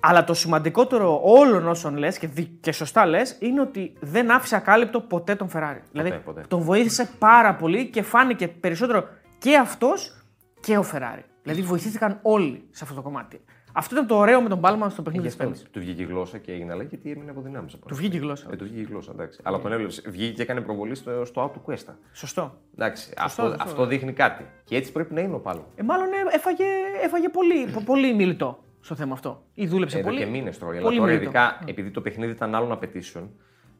Αλλά 0.00 0.24
το 0.24 0.34
σημαντικότερο 0.34 1.20
όλων 1.24 1.68
όσων 1.68 1.96
λες 1.96 2.18
και, 2.18 2.26
δι- 2.26 2.60
και 2.60 2.72
σωστά 2.72 3.06
λες 3.06 3.36
είναι 3.40 3.60
ότι 3.60 3.92
δεν 4.00 4.30
άφησε 4.30 4.56
ακάλυπτο 4.56 5.00
ποτέ 5.00 5.34
τον 5.34 5.48
Φεράρι. 5.48 5.82
δηλαδή 5.92 6.20
ποτέ. 6.24 6.44
τον 6.48 6.60
βοήθησε 6.60 7.10
πάρα 7.18 7.54
πολύ 7.54 7.86
και 7.90 8.02
φάνηκε 8.02 8.48
περισσότερο 8.48 9.08
και 9.38 9.56
αυτός 9.56 10.24
και 10.60 10.76
ο 10.76 10.82
Φεράρι. 10.82 11.24
Δηλαδή 11.42 11.62
βοηθήθηκαν 11.62 12.18
όλοι 12.22 12.68
σε 12.70 12.84
αυτό 12.84 12.96
το 12.96 13.02
κομμάτι. 13.02 13.40
Αυτό 13.72 13.94
ήταν 13.94 14.06
το 14.06 14.16
ωραίο 14.16 14.40
με 14.42 14.48
τον 14.48 14.60
Πάλμα 14.60 14.88
στο 14.90 15.02
παιχνίδι 15.02 15.26
Γι' 15.28 15.32
της 15.32 15.40
αυτό 15.40 15.52
Πέμπτης. 15.52 15.70
του 15.72 15.80
βγήκε 15.80 16.02
η 16.02 16.04
γλώσσα 16.04 16.38
και 16.38 16.52
έγινε 16.52 16.72
αλλαγή 16.72 16.88
γιατί 16.88 17.10
έμεινε 17.10 17.30
από 17.30 17.40
δυνάμεις. 17.40 17.76
Του 17.86 17.94
βγήκε 17.94 18.16
η 18.16 18.20
γλώσσα. 18.20 18.48
Ε, 18.52 18.56
του 18.56 18.64
βγήκε 18.64 18.80
η 18.80 18.84
γλώσσα, 18.90 19.10
εντάξει. 19.14 19.40
Αλλά 19.42 19.58
τον 19.60 19.72
έβλεψε. 19.72 20.02
Βγήκε 20.10 20.32
και 20.32 20.42
έκανε 20.42 20.60
προβολή 20.60 20.94
στο, 20.94 21.24
στο 21.24 21.44
out 21.44 21.50
του 21.52 21.62
Cuesta. 21.66 21.92
Σωστό. 22.12 22.58
Εντάξει, 22.74 23.12
αυτό, 23.18 23.42
σωστό, 23.42 23.62
αυτό 23.62 23.86
δείχνει 23.86 24.12
κάτι. 24.12 24.44
Και 24.64 24.76
έτσι 24.76 24.92
πρέπει 24.92 25.14
να 25.14 25.20
είναι 25.20 25.34
ο 25.34 25.38
Πάλμα. 25.38 25.64
Ε, 25.76 25.82
μάλλον 25.82 26.06
ε, 26.06 26.34
έφαγε, 26.34 26.64
έφαγε 27.02 27.28
πολύ, 27.28 27.66
πο- 27.72 27.82
πολύ 27.84 28.14
μιλητό 28.14 28.62
στο 28.80 28.94
θέμα 28.94 29.12
αυτό. 29.12 29.42
Ή 29.54 29.66
δούλεψε 29.66 29.98
Εδώ 29.98 30.06
πολύ. 30.08 30.18
και 30.20 30.26
μήνες 30.26 30.58
τρώει. 30.58 30.76
Αλλά 30.76 30.82
πολύ 30.84 30.96
τώρα, 30.96 31.08
μιλητό. 31.10 31.24
ειδικά 31.24 31.58
επειδή 31.66 31.90
το 31.90 32.00
παιχνίδι 32.00 32.32
ήταν 32.32 32.54
άλλων 32.54 32.72
απαιτήσεων 32.72 33.30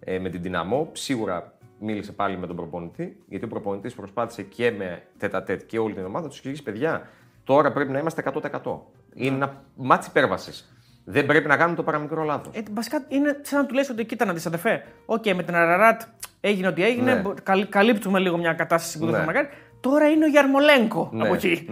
ε, 0.00 0.18
με 0.18 0.29
την 0.29 0.42
Δυναμό, 0.42 0.88
σίγουρα 0.92 1.55
μίλησε 1.81 2.12
πάλι 2.12 2.37
με 2.38 2.46
τον 2.46 2.57
προπονητή. 2.57 3.16
Γιατί 3.29 3.44
ο 3.44 3.48
προπονητής 3.48 3.94
προσπάθησε 3.94 4.42
και 4.42 4.70
με 4.70 5.03
τετ-α-τετ 5.18 5.62
και 5.66 5.79
όλη 5.79 5.94
την 5.94 6.05
ομάδα 6.05 6.29
τους 6.29 6.37
εξηγήσει: 6.37 6.62
Παιδιά, 6.62 7.09
τώρα 7.44 7.72
πρέπει 7.72 7.92
να 7.92 7.98
είμαστε 7.98 8.22
100%. 8.62 8.79
Είναι 9.14 9.35
ένα 9.37 9.62
μάτι 9.75 10.07
υπέρβασης. 10.09 10.73
Δεν 11.05 11.27
πρέπει 11.27 11.49
να 11.49 11.57
κάνουμε 11.57 11.77
το 11.77 11.83
παραμικρό 11.83 12.23
λάθος. 12.23 12.55
Ε, 12.57 12.62
βασικά 12.73 13.05
είναι 13.09 13.38
σαν 13.42 13.61
να 13.61 13.66
του 13.66 13.75
λες 13.75 13.88
ότι 13.90 14.05
κοίτα 14.05 14.25
να 14.25 14.33
δεις 14.33 14.46
αδερφέ. 14.46 14.85
Οκ, 15.07 15.27
με 15.27 15.42
την 15.42 15.55
Αραράτ 15.55 16.03
έγινε 16.40 16.66
ό,τι 16.68 16.85
έγινε. 16.85 17.14
Ναι. 17.14 17.20
μπο- 17.20 17.35
καλ- 17.42 17.68
καλύπτουμε 17.68 18.18
λίγο 18.18 18.37
μια 18.38 18.53
κατάσταση 18.53 18.99
που 18.99 19.05
δεν 19.05 19.12
Ναι. 19.14 19.20
θα 19.20 19.25
μακάρι. 19.25 19.49
Τώρα 19.81 20.09
είναι 20.09 20.25
ο 20.25 20.29
Γιαρμολένκο 20.29 21.11
Ναι, 21.12 21.25
από 21.25 21.35
εκεί. 21.35 21.66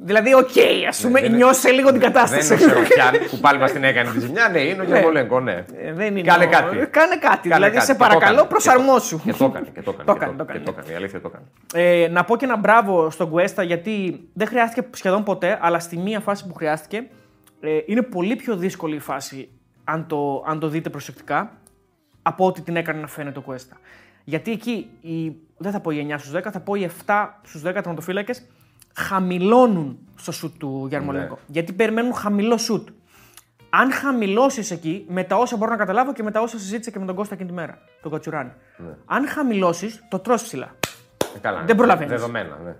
Ναι. 0.00 0.06
Δηλαδή, 0.06 0.34
οκ, 0.34 0.48
ας 0.88 1.00
πούμε, 1.00 1.20
δεν 1.20 1.28
είναι- 1.28 1.36
νιώσε 1.36 1.70
λίγο 1.70 1.90
την 1.90 2.00
Δεν 2.00 2.12
κατάσταση. 2.12 2.54
είναι 2.54 2.64
ο 2.64 2.68
Σεροφιάν 2.68 3.12
που 3.30 3.38
πάλι 3.38 3.58
μας 3.58 3.72
την 3.72 3.84
έκανε 3.84 4.10
τη 4.10 4.20
ζημιά. 4.20 4.48
Ναι, 4.48 4.60
είναι 4.60 4.82
ο 4.82 4.84
Γιαρμολένκο, 4.84 5.40
ναι. 5.40 5.64
Ε, 5.76 5.92
δεν 5.92 6.16
είναι 6.16 6.28
Κάνε 6.28 6.44
ο- 6.44 6.48
κάτι. 6.48 6.76
Κάνε 6.76 6.86
κάτι. 7.16 7.20
Κάνε 7.20 7.38
δηλαδή, 7.54 7.72
κάτι. 7.74 7.86
σε 7.86 7.92
Και 7.92 7.98
το 7.98 8.04
παρακαλώ, 8.04 8.32
έκανε. 8.34 8.48
προσαρμόσου. 8.48 9.20
Και 9.24 9.32
το 9.32 9.44
έκανε. 9.44 9.66
Και 9.74 9.82
το 9.82 9.90
έκανε. 9.90 10.04
Το 10.08 10.12
και 10.12 10.18
έκανε, 10.24 10.36
το 10.36 10.42
έκανε. 10.42 10.58
και 10.58 10.64
το 10.64 10.74
έκανε. 10.78 10.92
Η 10.92 10.96
αλήθεια 10.96 11.20
το 11.20 11.30
έκανε. 11.32 11.44
Ε, 12.04 12.08
να 12.08 12.24
πω 12.24 12.36
και 12.36 12.44
ένα 12.44 12.56
μπράβο 12.56 13.10
στον 13.10 13.28
Κουέστα 13.30 13.62
γιατί 13.62 14.20
δεν 14.32 14.46
χρειάστηκε 14.46 14.86
σχεδόν 14.94 15.22
ποτέ, 15.24 15.58
αλλά 15.60 15.78
στη 15.78 15.96
μία 15.98 16.20
φάση 16.20 16.46
που 16.46 16.54
χρειάστηκε 16.54 17.06
ε, 17.60 17.78
είναι 17.86 18.02
πολύ 18.02 18.36
πιο 18.36 18.56
δύσκολη 18.56 18.94
η 18.94 18.98
φάση 19.00 19.48
αν 19.84 20.06
το, 20.06 20.44
αν 20.46 20.58
το 20.60 20.68
δείτε 20.68 20.90
προσεκτικά 20.90 21.52
από 22.22 22.46
ό,τι 22.46 22.60
την 22.62 22.76
έκανε 22.76 23.00
να 23.00 23.06
φαίνεται 23.06 23.38
ο 23.38 23.42
Κουέστα. 23.42 23.76
Γιατί 24.24 24.50
εκεί 24.52 24.90
οι, 25.00 25.32
δεν 25.56 25.72
θα 25.72 25.80
πω 25.80 25.90
οι 25.90 26.06
9 26.10 26.14
στους 26.18 26.32
10, 26.36 26.40
θα 26.52 26.60
πω 26.60 26.74
οι 26.74 26.90
7 27.06 27.26
στους 27.42 27.62
10 27.66 27.72
τερματοφύλακες 27.72 28.42
χαμηλώνουν 28.98 29.98
στο 30.16 30.32
σουτ 30.32 30.58
του 30.58 30.86
Γιαρμολέγκο. 30.88 31.34
Ναι. 31.34 31.40
Γιατί 31.46 31.72
περιμένουν 31.72 32.14
χαμηλό 32.14 32.56
σουτ. 32.56 32.88
Αν 33.70 33.92
χαμηλώσεις 33.92 34.70
εκεί, 34.70 35.04
με 35.08 35.24
τα 35.24 35.36
όσα 35.36 35.56
μπορώ 35.56 35.70
να 35.70 35.76
καταλάβω 35.76 36.12
και 36.12 36.22
με 36.22 36.30
τα 36.30 36.40
όσα 36.40 36.58
συζήτησα 36.58 36.90
και 36.90 36.98
με 36.98 37.06
τον 37.06 37.14
Κώστα 37.14 37.34
εκείνη 37.34 37.48
τη 37.48 37.54
μέρα, 37.54 37.78
τον 38.02 38.12
Κατσουράνη. 38.12 38.50
Αν 39.04 39.28
χαμηλώσεις, 39.28 40.04
το 40.08 40.18
τρως 40.18 40.42
ψηλά. 40.42 40.74
Ε, 41.36 41.38
Καλά, 41.38 41.64
Δεν 41.64 41.76
προλαβαίνεις. 41.76 42.12
Δεδομένα, 42.12 42.58
ναι. 42.64 42.76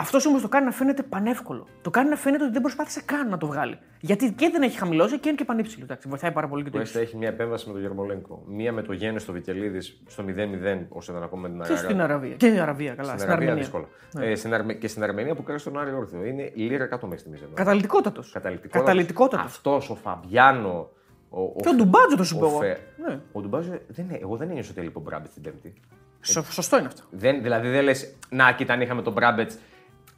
Αυτός 0.00 0.26
όμως 0.26 0.42
το 0.42 0.48
κάνει 0.48 0.64
να 0.64 0.70
φαίνεται 0.72 1.02
πανεύκολο. 1.02 1.66
Το 1.82 1.90
κάνει 1.90 2.08
να 2.08 2.16
φαίνεται 2.16 2.42
ότι 2.44 2.52
δεν 2.52 2.62
προσπάθησε 2.62 3.02
καν 3.04 3.28
να 3.28 3.38
το 3.38 3.46
βγάλει. 3.46 3.78
Γιατί 4.00 4.32
και 4.32 4.48
δεν 4.52 4.62
έχει 4.62 4.78
χαμηλώσει 4.78 5.18
και 5.18 5.28
είναι 5.28 5.36
και 5.36 5.44
πανύψηλο. 5.44 5.84
Εντάξει, 5.84 6.08
βοηθάει 6.08 6.30
πάρα 6.32 6.48
πολύ 6.48 6.64
και 6.64 6.70
το 6.70 6.78
Ο 6.78 6.80
ύψο. 6.80 6.92
Κουέστα 6.92 7.08
έχει 7.10 7.18
μια 7.18 7.28
επέμβαση 7.28 7.66
με 7.66 7.72
τον 7.72 7.82
Γερμολέγκο. 7.82 8.42
Μία 8.46 8.72
με 8.72 8.82
το 8.82 8.92
Γέννη 8.92 9.18
στο 9.20 9.32
Βικελίδης 9.32 10.00
στο 10.06 10.24
0-0, 10.26 10.86
όσο 10.88 11.12
ήταν 11.12 11.24
ακόμα 11.24 11.42
με 11.42 11.48
την 11.48 11.58
Και 11.58 11.64
Αραρά. 11.72 11.78
στην 11.88 12.00
Αραβία. 12.00 12.34
Και 12.34 12.46
στην 12.46 12.60
Αραβία, 12.60 12.94
καλά. 12.94 13.04
Στην 13.08 13.18
Στην, 13.18 13.30
Αραβία 13.30 13.48
Αρμενία. 13.50 13.70
δύσκολα. 13.70 14.28
Ε, 14.30 14.34
στην 14.34 14.54
Αρμε... 14.54 14.72
Και 14.74 14.88
στην 14.88 15.02
Αρμενία 15.02 15.34
που 15.34 15.42
κράτησε 15.42 15.70
τον 15.70 15.80
Άρη 15.80 15.92
Όρθιο. 15.92 16.24
Είναι 16.24 16.52
λίρα 16.54 16.86
κάτω 16.86 17.06
μέχρι 17.06 17.20
στιγμής. 17.20 17.40
Καταλητικότατος. 17.54 18.30
Καταλητικότατος. 18.32 18.86
Καταλητικότατος. 18.86 19.46
Αυτός 19.46 19.90
ο 19.90 19.94
Φαμπιάνο. 19.94 20.88
Ο, 21.30 21.42
ο, 21.42 21.54
Και 21.62 21.68
ο 21.68 21.74
Ντουμπάτζο 21.74 22.16
το 22.16 22.24
σου 22.24 22.36
ο 22.36 22.40
πω 22.40 22.46
εγώ. 22.46 22.58
Φε- 22.58 22.78
Ναι. 23.08 23.20
Ο 23.32 23.40
Ντουμπάζο, 23.40 23.70
δεν, 23.88 24.04
είναι- 24.04 24.18
εγώ 24.22 24.36
δεν 24.36 24.50
ένιωσα 24.50 24.70
ότι 24.70 24.80
έλειπε 24.80 24.98
ο 24.98 25.00
Μπράμπετς 25.00 25.32
την 25.34 25.42
Πέμπτη. 25.42 25.74
Σω- 26.22 26.50
Σωστό 26.50 26.78
είναι 26.78 26.86
αυτό. 26.86 27.02
Δεν, 27.10 27.42
δηλαδή 27.42 27.68
δεν 27.68 27.84
λες, 27.84 28.14
να 28.30 28.52
κοίτα, 28.52 28.72
αν 28.72 28.80
είχαμε 28.80 29.02
τον 29.02 29.12
Μπράμπετς, 29.12 29.58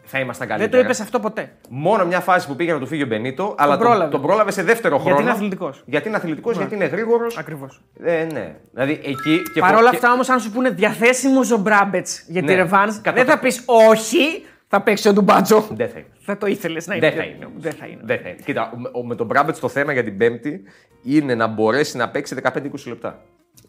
θα 0.05 0.19
ήμασταν 0.19 0.47
Δεν 0.49 0.57
καλύτερα. 0.57 0.83
το 0.83 0.89
είπες 0.89 1.01
αυτό 1.01 1.21
ποτέ. 1.21 1.53
Μόνο 1.69 2.05
μια 2.07 2.21
φάση 2.21 2.47
που 2.47 2.57
πήγε 2.57 2.73
να 2.73 2.79
του 2.79 2.87
φύγει 2.87 3.03
ο 3.03 3.07
Μπενίτο, 3.07 3.55
αλλά 3.59 3.77
τον, 3.77 3.87
πρόλαβε. 3.87 4.11
τον 4.11 4.23
πρόλαβε 4.23 4.51
σε 4.51 4.63
δεύτερο 4.63 4.99
χρόνο. 4.99 5.21
είναι 5.21 5.31
αθλητικός. 5.31 5.83
Γιατί 5.87 6.09
είναι 6.09 6.17
αθλητικός, 6.17 6.57
γιατί 6.57 6.75
είναι 6.75 6.85
γρήγορος. 6.85 7.39
Ακριβώς. 7.39 7.81
Ε, 8.03 8.27
ναι. 8.33 8.57
Δηλαδή 8.73 8.93
εκεί. 8.93 9.43
Και 9.55 9.61
Παρ' 9.61 9.75
όλα 9.77 9.91
και- 9.91 9.97
αυτά 9.97 10.13
όμως, 10.13 10.29
αν 10.29 10.41
σου 10.41 10.51
πούνε 10.51 10.71
διαθέσιμος 10.71 11.51
ο 11.51 11.57
Μπράμπετς 11.59 12.25
για 12.29 12.41
τη 12.41 12.47
Ναι. 12.47 12.55
Ρεβάνς, 12.55 13.01
Κατά 13.01 13.17
δεν 13.17 13.27
θα 13.31 13.39
πεις 13.39 13.63
όχι, 13.67 14.45
θα 14.69 14.81
παίξει 14.81 15.09
ο 15.09 15.13
Ντουμπάτζο. 15.13 15.67
Δεν 15.71 15.89
θα 15.89 15.99
είναι. 15.99 16.09
Θα 16.21 16.37
το 16.39 16.47
ήθελες 16.47 16.87
να 16.87 16.95
είναι. 16.95 17.09
Δεν 17.11 17.19
θα 17.19 17.25
είναι. 17.25 17.45
όμως. 17.45 17.63
Δεν 17.63 17.73
θα 17.73 17.87
είναι. 17.87 18.01
Δεν 18.05 18.19
θα 18.23 18.29
είναι. 18.29 18.39
Κοίτα, 18.45 18.73
ο- 18.93 18.99
ο- 18.99 19.05
με 19.05 19.15
τον 19.15 19.27
Μπράμπετς 19.27 19.61
το 19.61 19.69
θέμα 19.69 19.93
για 19.93 20.05
την 20.05 20.17
Πέμπτη 20.17 20.63
είναι 21.03 21.35
να 21.35 21.47
μπορέσει 21.47 21.97
να 21.97 22.09
παίξει 22.09 22.35
15-20 22.35 22.89
λεπτά. 22.89 23.21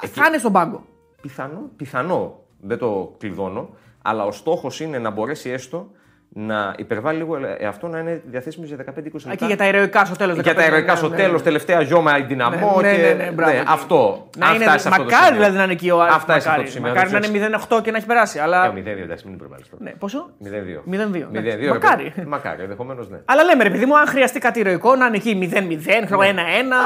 Θα 0.08 0.26
είναι 0.28 0.38
στον 0.38 0.52
πάγκο. 0.52 0.86
Πιθανό, 1.22 1.70
πιθανό, 1.78 2.40
δεν 2.62 2.78
το 2.78 3.16
κλειδώνω, 3.18 3.70
αλλά 4.02 4.26
ο 4.26 4.32
στόχος 4.32 4.80
είναι 4.80 4.98
να 5.00 5.10
μπορέσει 5.10 5.50
έστω 5.50 5.92
να 6.34 6.74
υπερβάλλει 6.78 7.18
λίγο 7.18 7.36
ε, 7.58 7.66
αυτό 7.66 7.88
να 7.88 8.00
είναι 8.00 8.22
διαθέσιμο 8.26 8.66
για 8.66 8.78
15-20 8.78 8.84
λεπτά. 9.04 9.30
Α, 9.32 9.36
και 9.36 9.46
για 9.46 9.58
τα 9.58 9.68
ηρωικά 9.68 10.06
στο 10.06 10.16
τέλος. 10.16 10.38
Για 10.40 10.56
τα 10.56 10.66
ηρωικά 10.66 10.96
στο 10.96 11.10
τέλος, 11.10 11.44
τελευταία 11.44 11.82
γιώμα 11.82 12.18
η 12.18 12.22
δυναμό. 12.24 12.78
Ναι, 12.82 12.96
και... 12.96 13.02
ναι, 13.02 13.24
ναι, 13.24 13.32
μπράβο. 13.32 13.54
αυτό. 13.68 14.28
Να 14.38 14.46
Αυτά 14.46 14.56
είναι, 14.56 14.66
είσαι 14.66 14.78
σε 14.78 14.88
αυτό 14.88 15.04
το 15.04 15.10
μακάρι 15.10 15.24
σημείο. 15.26 15.40
δηλαδή 15.40 15.58
να 15.58 15.64
είναι 15.64 15.72
εκεί 15.72 15.90
ο 15.90 16.02
Άρης. 16.02 16.16
Αυτά 16.16 16.36
είσαι 16.38 16.42
σε 16.42 16.50
αυτό 16.50 16.52
μακάρι. 16.52 16.66
το 16.66 16.72
σημείο, 16.72 16.90
Μακάρι 16.94 17.12
να 17.12 17.20
να 17.20 17.48
είναι 17.48 17.58
0-8 17.78 17.82
και 17.84 17.92
να 17.92 17.98
έχει 17.98 18.06
περάσει. 18.06 18.40
Αλλά. 18.40 18.66
Ε, 18.66 18.70
0-2, 18.70 18.86
εντάξει, 18.86 19.26
μην 19.26 19.36
υπερβάλλεις 19.36 19.70
τώρα. 19.70 19.84
Ναι, 19.84 19.92
πόσο; 19.92 20.30
0-2. 20.44 20.48
0-2. 20.92 21.28
0-2. 21.38 21.60
ρε 21.60 21.68
Μακάρι. 21.70 22.12
παιδί. 22.16 22.28
Μακάρι, 22.28 22.62
ενδεχομένως 22.62 23.10
ναι. 23.10 23.18
Αλλά 23.26 23.44
λέμε 23.44 23.64
ρε 23.64 23.70
παιδί 23.70 23.86
μου, 23.86 23.98
αν 23.98 24.08
χρειαστεί 24.08 24.40
κάτι 24.40 24.60
ηρωικό 24.60 24.96
να 24.96 25.06
είναι 25.06 25.16
εκεί 25.16 25.50
0-0, 25.54 26.06
ξέρω 26.06 26.20
1-1. 26.22 26.24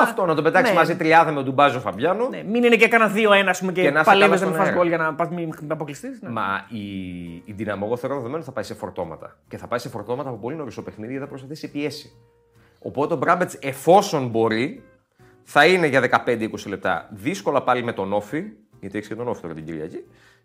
Αυτό 0.02 0.26
να 0.26 0.36
το 0.36 0.42
πετάξει 0.42 0.72
Ναι. 0.72 0.78
μαζί 0.78 0.96
τριάδα 0.96 1.32
με 1.32 1.44
τον 1.44 1.54
Μπάζο 1.54 1.80
Φαμπιάνο. 1.80 2.28
Ναι, 2.30 2.44
μην 2.44 2.64
είναι 2.64 2.76
και 2.76 2.88
κανένα 2.88 3.12
2-1 3.16 3.48
ας 3.48 3.60
πούμε, 3.60 3.72
και, 3.72 3.82
Και 3.82 3.92
να 3.92 4.00
είσαι 4.00 4.10
παλεύεις 4.10 4.40
καλά 4.40 4.40
να 4.40 4.46
μην 4.46 4.54
στον 4.54 4.54
φας 4.54 4.68
αέρα. 4.68 4.78
γκολ 4.78 4.88
για 4.88 4.98
να 4.98 5.14
πας 5.14 5.30
μην 5.30 5.54
αποκλειστείς. 5.68 6.22
Ναι. 6.22 6.30
Μα 6.30 6.66
η, 6.70 6.80
η 7.46 7.54
Δυναμό, 7.56 7.84
εγώ 7.88 7.98
θεωρώ 7.98 8.16
δεδομένο 8.16 8.44
θα 8.44 8.52
πάει 8.52 8.64
σε 8.64 8.74
φορτώματα. 8.74 9.35
Και 9.48 9.58
θα 9.58 9.68
πάει 9.68 9.80
σε 9.80 9.90
φορτώματα 9.90 10.30
από 10.30 10.38
πολύ 10.38 10.56
νωρίς 10.56 10.76
το 10.76 10.82
παιχνίδι 10.82 11.10
γιατί 11.10 11.24
θα 11.24 11.30
προσπαθήσει 11.30 11.72
πιέσει. 11.72 12.12
Οπότε 12.80 13.14
ο 13.14 13.18
Μπράμπετς, 13.18 13.54
εφόσον 13.62 14.28
μπορεί, 14.28 14.84
θα 15.44 15.66
είναι 15.66 15.88
για 15.88 16.24
15-20 16.26 16.50
λεπτά 16.68 17.10
δύσκολα 17.14 17.64
πάλι 17.64 17.84
με 17.84 17.94
τον 17.94 18.14
Όφη, 18.14 18.44
γιατί 18.80 18.98
έχεις 18.98 19.10
και 19.10 19.16
τον 19.16 19.28
Όφη 19.28 19.42
τώρα 19.42 19.54
την 19.54 19.66
Κυριακή. 19.66 20.04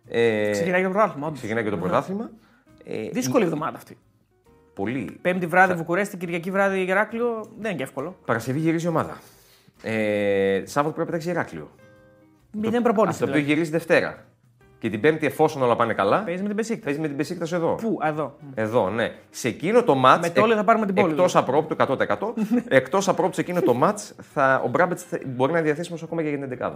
Ε, 0.09 0.50
Ξεκινάει 0.50 0.81
και 0.81 0.87
το 0.87 0.92
πρωτάθλημα. 0.92 1.26
όντως. 1.26 1.38
ξεκινάει 1.38 1.64
και 1.64 1.70
το 1.70 1.76
πρωτάθλημα. 1.76 2.31
Ε, 2.85 3.09
Δύσκολη 3.09 3.44
εβδομάδα 3.44 3.76
αυτή. 3.76 3.96
πολύ. 4.74 5.18
Πέμπτη 5.22 5.46
βράδυ 5.46 5.74
Βουκουρέστη, 5.74 6.16
Κυριακή 6.16 6.50
βράδυ 6.50 6.85
Γεράκλειο. 6.85 7.46
Δεν 7.59 7.64
είναι 7.70 7.74
και 7.74 7.83
εύκολο. 7.83 8.16
Παρασκευή 8.24 8.59
γυρίζει 8.59 8.87
η 8.87 8.88
ομάδα. 8.88 9.18
Ε, 9.83 10.62
Σάββατο 10.66 10.94
πρέπει 10.94 11.11
να 11.11 11.14
παίξει 11.16 11.31
Ηράκλειο. 11.31 11.70
Μηδέν 12.53 12.83
προπόνηση. 12.83 13.12
Αυτό 13.12 13.24
το 13.24 13.31
δηλαδή. 13.33 13.40
οποίο 13.42 13.55
γυρίζει 13.55 13.70
Δευτέρα. 13.70 14.24
Και 14.81 14.90
την 14.90 15.01
Πέμπτη, 15.01 15.27
εφόσον 15.27 15.62
όλα 15.62 15.77
πάνε 15.77 15.93
καλά, 15.95 16.19
Παίζεις 16.23 16.40
με 16.43 16.47
την 16.49 16.57
Πεσίκτα. 16.57 16.85
παίζεις 16.85 17.01
με 17.01 17.09
την 17.09 17.16
Πεσίκτα 17.16 17.57
εδώ. 17.57 17.75
Πού, 17.75 17.99
α, 18.05 18.09
εδώ. 18.09 18.37
Εδώ, 18.55 18.90
ναι. 18.90 19.12
Σε 19.31 19.49
εκείνο 19.49 19.83
το 19.83 19.95
μάτ. 19.95 20.21
Με 20.23 20.31
το 20.31 20.43
όλο 20.43 20.55
θα 20.55 20.64
πάρουμε 20.64 20.87
την 20.87 20.95
πόλη. 20.95 21.11
Εκτός 21.11 21.37
απρόπτου 21.37 21.77
100%. 21.79 21.97
εκτός 22.69 23.09
απρόπτου 23.09 23.35
σε 23.35 23.40
εκείνο 23.40 23.61
το 23.62 23.75
μάτ, 23.75 23.99
ο 24.64 24.69
Μπράμπετς 24.69 25.05
μπορεί 25.27 25.53
να 25.53 25.59
είναι 25.59 25.66
διαθέσιμος 25.66 26.03
ακόμα 26.03 26.23
και 26.23 26.29
για 26.29 26.38
την 26.38 26.59
11. 26.62 26.71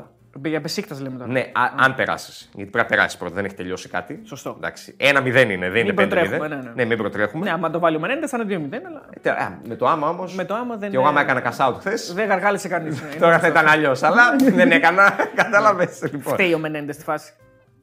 Για 0.44 0.60
Μπεσίκτας 0.60 0.96
λέμε 1.00 1.18
τώρα. 1.18 1.32
Ναι, 1.32 1.40
α, 1.40 1.84
αν 1.84 1.94
περάσεις. 1.94 2.50
Γιατί 2.54 2.70
πρέπει 2.70 2.88
να 2.90 2.96
περάσεις 2.96 3.18
πρώτα, 3.18 3.34
δεν 3.34 3.44
έχει 3.44 3.54
τελειώσει 3.54 3.88
κάτι. 3.88 4.20
Σωστό. 4.24 4.54
Εντάξει. 4.56 4.96
1-0 4.98 5.50
είναι, 5.50 5.70
δεν 5.70 5.82
είναι 5.86 5.92
5-0. 5.92 5.94
προτρέχουμε, 5.94 6.48
ναι, 6.48 6.72
ναι. 6.74 6.84
μην 6.84 6.98
προτρέχουμε. 6.98 7.44
Ναι, 7.44 7.50
άμα 7.50 7.70
το 7.70 7.78
βάλει 7.78 7.96
ο 7.96 8.00
Μενέντες 8.00 8.30
θα 8.30 8.38
είναι 8.42 8.68
2-0, 8.70 8.74
αλλά 8.88 9.02
Ε, 9.22 9.30
α, 9.30 9.58
με 9.68 9.74
το 9.74 9.86
άμα 9.86 10.08
όμως. 10.08 10.24
με 10.34 10.44
το 10.44 10.54
άμα 10.54 10.76
δεν. 10.76 10.90
Και 10.90 10.96
εγώ 10.96 11.06
άμα 11.06 11.20
έκανα 11.20 11.42
cash 11.42 11.68
out 11.68 11.74
χθες. 11.78 11.92
Δεν 12.14 12.26
γαργάλισε 12.26 12.68
κανείς. 12.68 13.02
Τώρα 13.20 13.38
θα 13.38 13.46
ήταν 13.46 13.66
αλλιώς. 13.66 14.02
Αλλά 14.02 14.36
δεν 14.58 14.70
έκανα. 14.70 15.14
Κατάλαβες 15.34 16.02
λοιπόν. 16.02 16.32
Φταίει 16.32 16.54
ο 16.54 16.58
Μενέντες 16.58 16.94
στη 16.94 17.04
φάση. 17.04 17.32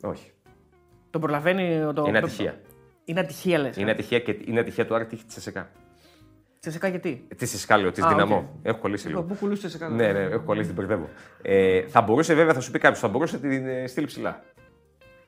Όχι. 0.01 0.31
Τον 1.09 1.21
προλαβαίνει. 1.21 1.93
Το... 1.95 2.05
Είναι 2.07 2.17
ατυχία. 2.17 2.61
Είναι 3.05 3.19
ατυχία 3.19 3.57
λες. 3.57 3.77
Είναι 3.77 3.91
ατυχία 3.91 4.19
και 4.19 4.37
είναι 4.45 4.59
ατυχία 4.59 4.85
του 4.85 4.95
Άρη 4.95 5.05
τύχη 5.05 5.25
της 5.25 5.33
ΤΣΣΚΑ. 5.37 5.69
ΤΣΣΚΑ 6.59 6.87
γιατί; 6.87 7.27
Τη 7.37 7.43
Ισκάλιο, 7.45 7.91
της 7.91 8.03
Α, 8.03 8.07
Δυναμό. 8.07 8.37
οκ. 8.37 8.65
Έχω 8.65 8.79
κολλήσει 8.79 9.07
λίγο. 9.07 9.23
Πού 9.23 9.35
κουλούσε 9.35 9.69
σε 9.69 9.77
κάτω. 9.77 9.93
Ναι, 9.93 10.11
ναι, 10.11 10.19
έχω 10.19 10.43
κολλήσει, 10.43 10.65
την 10.65 10.75
μπερδεύω. 10.75 11.09
Ε, 11.41 11.81
θα 11.81 12.01
μπορούσε 12.01 12.33
βέβαια, 12.33 12.53
θα 12.53 12.59
σου 12.59 12.71
πει 12.71 12.79
κάποιος, 12.79 12.99
θα 12.99 13.07
μπορούσε 13.07 13.35
να 13.35 13.41
την 13.41 13.67
ε, 13.67 13.87
στείλει 13.87 14.05
ψηλά. 14.05 14.43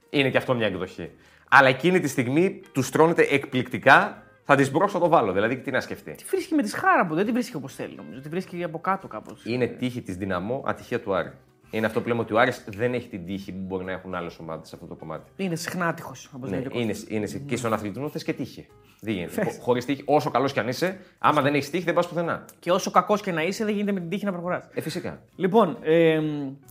Είναι 0.09 0.29
και 0.29 0.37
αυτό 0.37 0.53
μια 0.53 0.67
εκδοχή. 0.67 1.11
Αλλά 1.49 1.67
εκείνη 1.67 1.99
τη 1.99 2.07
στιγμή 2.07 2.61
τους 2.71 2.89
τρώνεται 2.89 3.21
εκπληκτικά, 3.21 4.23
θα 4.43 4.55
τη 4.55 4.69
μπρόξω 4.69 4.99
το 4.99 5.07
βάλω. 5.07 5.31
Δηλαδή, 5.31 5.57
τι 5.57 5.71
να 5.71 5.81
σκεφτεί. 5.81 6.11
Τι 6.11 6.23
βρίσκει 6.23 6.55
με 6.55 6.61
τη 6.61 6.69
σχάρα 6.69 7.05
που 7.05 7.15
δεν 7.15 7.25
την 7.25 7.33
βρίσκει 7.33 7.55
όπως 7.55 7.75
θέλει 7.75 7.95
νομίζω. 7.95 8.19
Τη 8.21 8.29
βρίσκει 8.29 8.63
από 8.63 8.79
κάτω 8.79 9.07
κάπως. 9.07 9.45
Είναι 9.45 9.67
τύχη 9.67 10.01
της 10.01 10.15
Δυναμό, 10.15 10.63
ατυχία 10.65 10.99
του 10.99 11.13
Άρη. 11.15 11.31
Είναι 11.73 11.85
αυτό 11.85 12.01
που 12.01 12.07
λέμε 12.07 12.19
ότι 12.19 12.33
ο 12.33 12.39
Άρης 12.39 12.63
δεν 12.67 12.93
έχει 12.93 13.07
την 13.07 13.25
τύχη 13.25 13.51
που 13.51 13.63
μπορεί 13.67 13.85
να 13.85 13.91
έχουν 13.91 14.15
άλλες 14.15 14.37
ομάδες 14.39 14.67
σε 14.67 14.75
αυτό 14.75 14.87
το 14.87 14.95
κομμάτι. 14.95 15.31
Είναι 15.35 15.55
συχνά 15.55 15.87
άτυχο. 15.87 16.11
Όπως 16.35 16.49
Ναι, 16.49 16.55
λέει 16.55 16.67
και 16.67 16.77
ο 16.77 16.81
είναι, 16.81 16.93
είναι, 17.07 17.27
και 17.45 17.55
στον 17.55 17.73
αθλητισμό 17.73 18.09
θες 18.09 18.23
και 18.23 18.33
τύχη. 18.33 18.67
Δεν 18.99 19.13
γίνεται. 19.13 19.57
Χωρίς 19.61 19.85
τύχη, 19.85 20.01
όσο 20.05 20.29
καλός 20.29 20.53
κι 20.53 20.59
αν 20.59 20.67
είσαι, 20.67 20.99
άμα 21.17 21.41
δεν 21.41 21.53
έχεις 21.53 21.69
τύχη, 21.69 21.83
δεν 21.83 21.93
πας 21.93 22.07
πουθενά. 22.07 22.45
Και 22.59 22.71
όσο 22.71 22.91
κακός 22.91 23.21
και 23.21 23.31
να 23.31 23.43
είσαι, 23.43 23.65
δεν 23.65 23.73
γίνεται 23.73 23.91
με 23.91 23.99
την 23.99 24.09
τύχη 24.09 24.25
να 24.25 24.31
προχωράς. 24.31 24.69
Ε, 24.73 24.81
φυσικά. 24.81 25.21
Λοιπόν, 25.35 25.77
ε, 25.81 26.19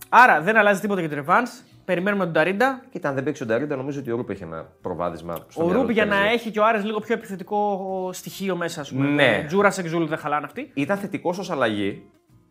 άρα 0.09 0.41
δεν 0.41 0.57
αλλάζει 0.57 0.79
τίποτα 0.79 0.99
για 0.99 1.09
την 1.09 1.17
Ρεβάνς. 1.17 1.51
Περιμένουμε 1.85 2.23
τον 2.23 2.33
Ταρίντα. 2.33 2.83
Κοίτα, 2.91 3.09
αν 3.09 3.15
δεν 3.15 3.23
παίξει 3.23 3.43
ο 3.43 3.45
Νταρίντα, 3.45 3.75
νομίζω 3.75 3.99
ότι 3.99 4.11
ο 4.11 4.15
Ρούπ 4.15 4.29
έχει 4.29 4.43
ένα 4.43 4.65
προβάδισμα 4.81 5.35
στο 5.35 5.61
Ο 5.61 5.65
μυαλό 5.65 5.79
Ρούπ 5.79 5.87
του 5.87 5.93
για 5.93 6.05
να 6.05 6.15
παίζει. 6.15 6.33
έχει 6.33 6.51
και 6.51 6.59
ο 6.59 6.65
Άρης 6.65 6.83
λίγο 6.83 6.99
πιο 6.99 7.13
επιθετικό 7.15 8.09
στοιχείο 8.13 8.55
μέσα, 8.55 8.81
ας 8.81 8.91
πούμε. 8.91 9.07
Ναι. 9.07 9.43
Τζούρας 9.47 9.77
Εξούλ 9.77 10.05
δεν 10.05 10.17
χαλάνε 10.17 10.45
αυτοί. 10.45 10.71
Ήταν 10.73 10.97
θετικός 10.97 11.37
ως 11.37 11.51
αλλαγή 11.51 12.03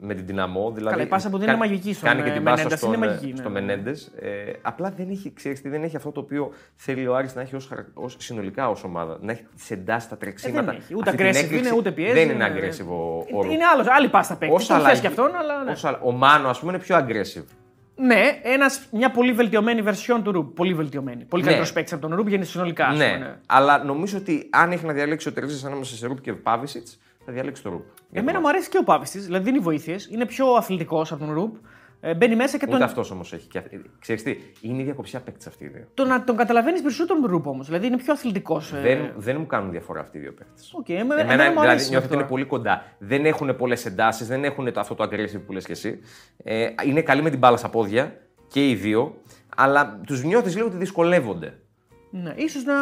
με 0.04 0.14
την 0.14 0.26
δυναμό. 0.26 0.70
Δηλαδή, 0.70 0.90
Καλά, 0.90 1.02
η 1.02 1.06
πάσα 1.08 1.30
που 1.30 1.38
δεν 1.38 1.48
είναι 1.48 1.56
μαγική 1.56 1.94
στον, 1.94 2.08
Κάνει 2.08 2.22
και 2.22 2.28
ε, 2.28 2.32
την 2.32 2.42
πάσα 2.42 2.56
Μενέντες, 2.56 2.78
στον, 2.78 2.92
είναι 2.92 3.04
ε, 3.06 3.08
μαγική, 3.08 3.30
ναι, 3.32 3.36
στο 3.36 3.48
ναι. 3.48 3.60
Μενέντες. 3.60 4.12
Ε, 4.20 4.52
απλά 4.62 4.92
δεν 4.96 5.10
έχει, 5.10 5.32
ξέρεις, 5.32 5.62
τι, 5.62 5.68
δεν 5.68 5.82
έχει 5.82 5.96
αυτό 5.96 6.10
το 6.12 6.20
οποίο 6.20 6.52
θέλει 6.76 7.06
ο 7.06 7.16
Άρης 7.16 7.34
να 7.34 7.40
έχει 7.40 7.56
ως, 7.56 7.66
χαρα- 7.66 7.86
ως 7.94 8.16
συνολικά 8.18 8.68
ως 8.68 8.84
ομάδα. 8.84 9.18
Να 9.20 9.32
έχει 9.32 9.44
τις 9.56 9.70
εντάσεις, 9.70 10.08
τα 10.08 10.14
Ε, 10.14 10.18
τρεξίματα. 10.18 10.64
δεν 10.66 10.74
έχει. 10.76 10.94
Ούτε 10.94 11.10
Αυτή 11.10 11.22
την 11.22 11.32
aggressive 11.32 11.44
έκρηξη. 11.44 11.66
είναι, 11.68 11.76
ούτε 11.76 11.90
πιέζει. 11.92 12.12
Δεν 12.12 12.22
είναι 12.30 12.32
είναι- 12.48 12.68
aggressive 12.70 12.86
ο, 12.88 13.16
ο 13.32 13.42
Ρούπ. 13.42 13.50
Είναι 13.52 13.64
άλλος, 13.74 13.86
άλλη 13.88 14.08
πάστα 14.08 14.36
παίκτη. 14.36 14.54
Ως 14.54 14.66
Τον 14.66 14.76
θες 14.76 14.84
αλλαγή- 14.84 15.00
και 15.00 15.06
αυτόν, 15.06 15.36
αλλά. 15.36 15.62
Ναι, 15.64 15.70
ως 15.70 15.84
αλλα- 15.84 16.00
Ο 16.02 16.10
Μάνο, 16.12 16.48
ας 16.48 16.58
πούμε, 16.60 16.72
είναι 16.72 16.82
πιο 16.82 16.96
aggressive. 16.96 17.44
ναι 17.96 18.20
ένας, 18.42 18.86
μια 18.92 19.10
πολύ 19.10 19.32
βελτιωμένη 19.32 19.82
βερσιόν 19.82 20.22
του 20.22 20.32
Ρούπ. 20.32 20.54
Πολύ 20.56 20.74
βελτιωμένη. 20.74 21.24
Πολύ 21.24 21.42
Ναι. 21.42 21.48
καλύτερος 21.48 21.72
παίκτης 21.74 21.92
από 21.92 22.02
τον 22.08 22.14
Ρούπ 22.16 22.28
γίνει 22.28 22.44
συνολικά. 22.44 22.86
ας 22.86 22.98
ναι. 22.98 23.12
πούμε, 23.12 23.24
ναι. 23.26 23.34
αλλά 23.46 23.84
νομίζω 23.84 24.18
ότι 24.18 24.48
αν 24.50 24.72
έχει 24.72 24.84
να 24.86 24.92
διαλέξει 24.92 25.28
ο 25.28 25.32
Τερζής 25.32 25.64
ανάμεσα 25.64 25.94
σε 25.96 26.06
Ρούπ 26.06 26.20
και 26.20 26.32
Πάβησιτς, 26.32 26.98
θα 27.24 27.32
διαλέξει 27.32 27.62
το 27.62 27.70
Ρούπ. 27.70 27.82
Εμένα 28.12 28.40
μου 28.40 28.48
αρέσει 28.48 28.68
και 28.68 28.78
ο 28.78 28.84
Πάπη 28.84 29.18
δηλαδή 29.18 29.44
δίνει 29.44 29.58
βοήθειες. 29.58 30.06
Είναι 30.12 30.26
πιο 30.26 30.46
αθλητικός 30.46 31.12
από 31.12 31.24
τον 31.24 31.34
Ρούπ. 31.34 31.54
Ε, 32.04 32.14
μπαίνει 32.14 32.36
μέσα 32.36 32.58
και 32.58 32.64
Ούτε 32.68 32.76
τον, 32.76 32.82
αυτός 32.86 33.10
όμως 33.10 33.32
έχει. 33.32 33.48
Και... 33.48 33.58
αυτή- 33.58 33.80
Ξέρεις 33.98 34.22
τι, 34.22 34.36
είναι 34.60 34.76
η 34.76 34.80
ίδια 34.80 34.92
κοψιά 34.92 35.20
παίκτης 35.20 35.46
αυτή 35.46 35.64
οι 35.64 35.68
δύο. 35.68 35.84
τον, 35.94 36.22
τον 36.26 36.36
καταλαβαίνεις 36.36 36.82
περισσότερο 36.82 37.20
τον 37.20 37.30
Ρούπ 37.30 37.46
όμως. 37.46 37.66
Δηλαδή 37.66 37.86
είναι 37.86 37.96
πιο 37.96 38.12
αθλητικός. 38.12 38.70
Δεν, 38.80 39.12
δεν 39.16 39.36
μου 39.38 39.46
κάνουν 39.46 39.70
διαφορά 39.70 40.00
αυτοί 40.00 40.18
οι 40.18 40.20
δύο 40.20 40.32
παίκτες. 40.32 40.72
Οκ, 40.74 40.88
εμένα, 40.88 41.02
Εμένα, 41.14 41.32
εμένα 41.32 41.44
μου 41.44 41.50
δηλαδή, 41.50 41.68
αρέσει 41.68 41.90
νιώθω 41.90 42.04
ότι 42.04 42.14
αυτό. 42.14 42.18
είναι 42.18 42.28
πολύ 42.28 42.44
κοντά. 42.44 42.82
Δεν 42.98 43.24
έχουν 43.26 43.56
πολλές 43.56 43.86
εντάσεις, 43.86 44.26
δεν 44.26 44.44
έχουν 44.44 44.72
το, 44.72 44.80
αυτό 44.80 44.94
το 44.94 45.04
aggressive 45.04 45.40
που 45.46 45.52
λες 45.52 45.64
και 45.64 45.72
εσύ. 45.72 46.00
Ε, 46.44 46.66
είναι 46.86 47.02
καλοί 47.02 47.22
με 47.22 47.30
την 47.30 47.38
μπάλα 47.38 47.56
στα 47.56 47.68
πόδια 47.68 48.16
και 48.48 48.68
οι 48.68 48.74
δύο, 48.74 49.14
αλλά 49.56 50.00
τους 50.06 50.24
νιώθεις 50.24 50.54
λίγο 50.54 50.66
ότι 50.66 50.76
δυσκολεύονται. 50.76 51.54
Ναι, 52.14 52.32
ίσως 52.36 52.64
να. 52.64 52.74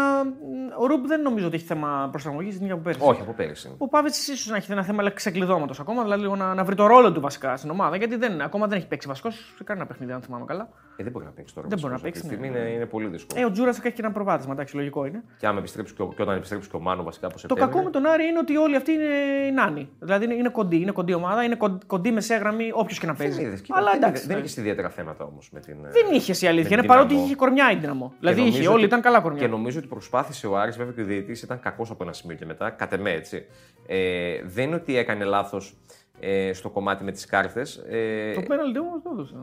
Ο 0.79 0.87
Ρούπ 0.87 1.07
δεν 1.07 1.23
νομίζω 1.23 1.47
ότι 1.47 1.57
έχει 1.57 1.65
θέμα 1.65 2.09
προσαρμογής 2.11 2.55
την 2.55 2.65
ίδια 2.65 2.77
που 2.77 2.83
πέρυσι. 2.83 3.05
Όχι 3.05 3.21
από 3.21 3.33
πέρυσι. 3.33 3.75
Ο 3.79 3.89
Πάβετ 3.89 4.15
ίσως 4.15 4.47
να 4.47 4.57
έχει 4.57 4.73
ένα 4.73 4.83
θέμα 4.83 5.11
ξεκλειδώματος 5.11 5.81
ακόμα, 5.81 6.03
δηλαδή 6.03 6.23
λίγο 6.23 6.37
να, 6.37 6.55
να 6.55 6.65
βρει 6.65 6.75
το 6.75 6.87
ρόλο 6.87 7.13
του 7.13 7.21
βασικά 7.21 7.57
στην 7.57 7.71
ομάδα. 7.71 7.97
Γιατί 7.97 8.17
δεν, 8.17 8.41
ακόμα 8.41 8.67
δεν 8.67 8.79
έχει 8.79 8.87
παίξει 8.87 9.09
βασικός 9.09 9.55
σε 9.57 9.65
κανένα 9.65 9.87
παιχνίδι, 9.87 10.13
αν 10.13 10.23
θυμάμαι 10.23 10.45
καλά. 10.45 10.69
Ε, 11.01 11.03
δεν 11.03 11.13
μπορεί 11.13 11.25
να 11.25 11.31
παίξει 11.31 11.55
τώρα. 11.55 11.67
Δεν 11.69 11.79
βασικός 11.79 11.91
μπορεί 11.91 11.93
να 11.93 12.09
αυτή 12.09 12.21
τη 12.21 12.29
παίξει, 12.29 12.37
στιγμή 12.37 12.59
ναι. 12.59 12.69
είναι, 12.69 12.77
είναι 12.77 12.87
πολύ 12.87 13.07
δύσκολο. 13.07 13.41
Ε, 13.41 13.45
ο 13.45 13.51
Τζούρα 13.51 13.71
έχει 13.71 13.81
και 13.81 13.93
ένα 14.05 14.13
προβάδισμα, 14.13 14.53
εντάξει, 14.53 14.77
λογικό 14.77 15.05
είναι. 15.05 15.23
Και, 15.39 15.47
άμα 15.47 15.59
επιστρέψει 15.59 15.95
και, 15.95 16.03
ο- 16.03 16.13
και 16.17 16.23
όταν 16.23 16.37
επιστρέψει 16.37 16.69
και 16.71 16.77
ο 16.77 16.81
Μάνο 16.81 17.03
βασικά 17.03 17.27
από 17.27 17.35
Το 17.35 17.41
Σεπτέμβριο. 17.41 17.69
κακό 17.71 17.85
με 17.85 17.91
τον 17.91 18.07
Άρη 18.07 18.25
είναι 18.27 18.39
ότι 18.39 18.57
όλοι 18.57 18.77
αυτοί 18.77 18.93
είναι 18.93 19.05
οι 19.49 19.51
νάνοι. 19.53 19.89
Δηλαδή 20.01 20.25
είναι, 20.25 20.35
είναι 20.35 20.49
κοντή, 20.49 20.77
είναι 20.77 20.91
κοντή 20.91 21.15
ομάδα, 21.15 21.43
είναι 21.45 21.55
κον- 21.55 21.81
κοντή 21.87 22.11
μεσαία 22.13 22.39
γραμμή, 22.39 22.71
όποιος 22.75 22.99
και 22.99 23.07
να 23.07 23.13
Δεν, 23.13 23.27
παίζει. 23.27 23.43
είδες, 23.43 23.61
κοίτα, 23.61 23.79
Αλλά 23.79 23.91
δεν, 23.91 24.03
εντάξει. 24.03 24.27
δεν 24.27 24.37
ναι. 24.39 24.43
έχει 24.45 24.61
ιδιαίτερα 24.61 24.89
θέματα 24.89 25.25
όμως 25.25 25.49
με 25.53 25.61
την. 25.61 25.75
ε, 25.85 25.91
Δεν 25.91 26.15
είχες 26.15 26.43
η 26.43 26.47
αλήθεια. 26.47 26.69
με 26.69 26.73
Είναι 26.73 26.81
την 26.81 26.91
παρότι 26.91 27.09
Δυναμό. 27.09 27.27
είχε 27.27 27.35
κορμιά 27.37 27.71
η 27.73 27.77
δυναμό. 27.77 28.09
Και 28.09 28.17
Δηλαδή 28.21 28.41
είχε, 28.41 28.51
νομίζω 28.51 28.69
όλοι 28.71 28.79
ότι- 28.79 28.87
ήταν 28.89 29.01
καλά 29.01 29.17
Και 29.17 29.23
κορμιά. 29.23 29.49
νομίζω 29.49 29.79
ότι 29.79 29.87
προσπάθησε 29.89 30.47
ο 30.47 30.59
Άρης, 30.59 30.77
βέβαια 30.77 30.93
και 30.93 31.01
ο 31.01 31.05
διαιτητής 31.05 31.43
ήταν 31.43 31.61
κακός 31.61 31.91
από 31.91 32.03
ένα 32.05 32.13
σημείο 32.13 32.37
και 32.37 32.45
μετά, 32.47 32.71
κατ' 32.71 32.93
εμέ 32.93 33.11
έτσι. 33.11 33.47
Ε, 33.87 34.41
δεν 34.45 34.67
είναι 34.67 34.75
ότι 34.75 34.97
έκανε 34.97 35.25
λάθος 35.25 35.77
ε, 36.21 36.53
στο 36.53 36.71
κομμάτι 36.71 37.05
με 37.05 37.13
τις 37.13 37.27
κάρτες. 37.27 37.77
Ε, 37.89 38.33
Το 38.35 38.41
πέναλτι 38.43 38.79
όμως 38.79 39.03
το 39.03 39.11
έδωσε. 39.13 39.35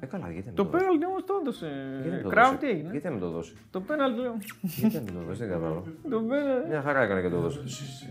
ε, 0.00 0.06
καλά, 0.06 0.30
γιατί 0.32 0.48
να 0.48 0.54
Το 0.54 0.64
το 0.64 0.70
δώσει. 0.70 0.84
πέναλτι 0.84 1.06
όμως 1.06 1.24
το 1.24 1.34
έδωσε. 1.40 1.70
Γιατί 2.02 2.16
να 2.16 2.22
το 2.22 2.28
Κράου 2.28 2.44
δώσει. 2.46 2.56
τι 2.58 2.68
έγινε; 2.68 2.88
Γιατί 2.90 3.08
να 3.08 3.18
το 3.18 3.28
δώσει. 3.30 3.52
Το 3.70 3.80
πέναλτι. 3.80 4.20
λέω. 4.20 4.36
Γιατί 4.60 4.96
να 5.06 5.12
το 5.12 5.18
δώσει, 5.26 5.38
δεν 5.38 5.48
κατάλαβα. 5.48 5.82
Το 6.10 6.18
πέναλτι. 6.20 6.68
Μια 6.68 6.82
χαρά 6.82 7.00
έκανε 7.02 7.20
και 7.20 7.28
το 7.28 7.38
δώσει. 7.40 7.60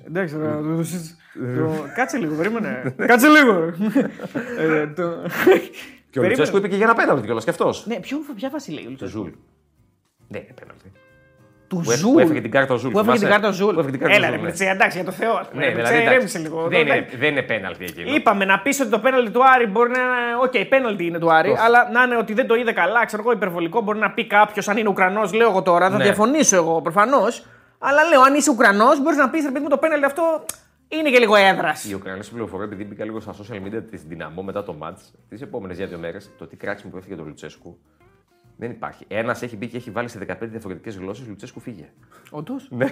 Εντάξει, 0.08 0.36
τώρα 0.36 0.56
το 0.62 0.62
δώσεις- 0.76 1.16
το- 1.34 1.86
Κάτσε 1.96 2.18
λίγο, 2.18 2.36
περίμενε. 2.36 2.96
Κάτσε 3.12 3.28
λίγο. 3.28 3.54
Ε, 4.58 4.88
το- 4.88 5.22
Και 6.10 6.20
ο 6.20 6.22
Περίμενε. 6.22 6.28
Λουτσέσκου 6.28 6.58
είπε 6.58 6.68
και 6.68 6.76
για 6.76 6.86
ένα 6.86 6.96
πέναλτι 6.96 7.26
κιόλας 7.26 7.44
και 7.44 7.50
αυτός. 7.50 7.86
Ναι, 7.88 8.00
ποιο, 8.00 8.18
ποια 8.36 8.50
βάση 8.50 8.72
λέει 8.72 8.84
ο 8.84 8.86
Το 8.86 8.90
Λουτσέσκου; 8.90 9.18
Ζουλ. 9.24 9.30
Δεν 10.28 10.42
είναι 10.42 10.54
πέναλτι. 10.60 10.92
Του 11.72 11.82
Που 11.84 11.92
έφ- 11.92 12.00
Ζουλ. 12.00 12.12
Που 12.14 12.20
έφεγε 12.20 12.42
την 12.42 12.52
κάρτα 12.52 12.74
ο 12.74 12.78
Ζουλ. 12.78 12.92
Που 12.92 13.00
έφεγε 13.00 13.18
την 13.18 13.28
θυμάσαι; 13.28 13.42
κάρτα 13.42 13.48
ο 13.48 13.58
Ζουλ. 13.60 13.74
Που 13.74 13.80
έφεγε 13.80 13.98
την 13.98 14.00
κάρτα 14.00 14.16
ο 14.16 14.18
Έλα, 14.18 14.28
Ζουλ, 14.28 14.36
ρε 14.36 14.42
ναι. 14.42 14.48
Πλετσέ, 14.48 14.66
εντάξει, 14.76 14.96
για 14.98 15.06
το 15.06 15.12
Θεό. 15.12 15.34
ας 15.42 15.48
πούμε. 15.48 15.62
Ναι, 15.62 15.68
Ρε, 15.68 15.74
δηλαδή. 15.76 15.94
Πλετσέ, 15.96 16.12
εντάξει, 16.12 16.16
ηρέμησε 16.16 16.40
λίγο. 16.40 16.68
Δεν 16.68 16.80
είναι, 16.82 16.94
Εντάξει. 16.96 17.18
δεν 17.18 17.30
είναι 17.32 17.42
πέναλτι 17.42 17.84
εκείνο. 17.84 18.14
Είπαμε 18.16 18.46
να 18.46 18.60
πει 18.60 18.82
ότι 18.82 18.92
το 18.92 19.00
πέναλτι 19.00 19.32
του 19.32 19.42
Άρη 19.56 19.66
μπορεί 19.68 19.90
να 19.90 20.00
είναι. 20.00 20.36
Οκ, 20.46 20.68
πέναλτι 20.74 21.06
είναι 21.06 21.20
του 21.20 21.34
Άρη, 21.34 21.50
Τόσο. 21.50 21.62
αλλά 21.66 21.90
να 21.94 22.04
είναι 22.04 22.18
ότι 22.18 22.34
δεν 22.34 22.48
το 22.48 22.56
είδε 22.56 22.72
καλά, 22.72 23.06
ξέρω 23.06 23.22
εγώ, 23.26 23.32
υπερβολικό. 23.32 23.82
Μπορεί 23.82 24.00
να 24.00 24.12
πει 24.12 24.28
κάποιος, 24.28 24.68
αν 24.70 24.78
είναι 24.78 24.90
Ουκρανός, 24.90 25.34
λέω 25.34 25.50
εγώ 25.50 25.62
τώρα, 25.62 25.90
θα 25.90 25.98
Ναι. 25.98 26.04
διαφωνήσω 26.04 26.56
εγώ 26.56 26.82
προφανώς. 26.82 27.46
Αλλά 27.80 28.04
λέω, 28.04 28.22
αν 28.22 28.34
είσαι 28.36 28.52
Ουκρανός, 28.52 29.02
μπορείς 29.02 29.18
να 29.18 29.30
πεις, 29.30 29.44
ρε 29.46 29.52
παιδί 29.52 29.64
μου, 29.64 29.70
το 29.70 29.78
πέναλτι 29.78 30.06
αυτό 30.06 30.46
είναι 30.88 31.10
και 31.10 31.20
λίγο 31.20 31.36
έδρας. 31.36 31.90
Η 31.90 31.94
Ουκρανία 31.94 32.22
στην 32.22 32.34
πληροφορία, 32.36 32.66
επειδή 32.66 32.84
μπήκα 32.86 33.04
λίγο 33.06 33.20
στα 33.20 33.34
social 33.34 33.56
media 33.68 33.82
της 33.92 33.98
Δυναμό 33.98 34.42
μετά 34.42 34.64
το 34.64 34.76
match, 34.84 35.02
τις 35.30 35.42
επόμενες 35.42 35.78
δύο 35.78 35.98
μέρες, 35.98 36.32
το 36.38 36.48
τι 36.48 36.56
κράξιμο 36.56 36.92
που 36.92 36.98
έφυγε 36.98 37.16
το 37.16 37.24
Λουτσέσκου. 37.24 37.78
Δεν 38.62 38.72
υπάρχει. 38.72 39.06
Ένας 39.08 39.42
έχει 39.42 39.58
μπει 39.58 39.68
και 39.68 39.78
έχει 39.78 39.92
βάλει 39.92 40.10
σε 40.10 40.20
15 40.28 40.36
διαφορετικές 40.40 40.96
γλώσσες. 40.98 41.28
Λουτσέσκου 41.28 41.60
φύγε. 41.60 41.90
Όντως; 42.30 42.68
Ναι. 42.70 42.86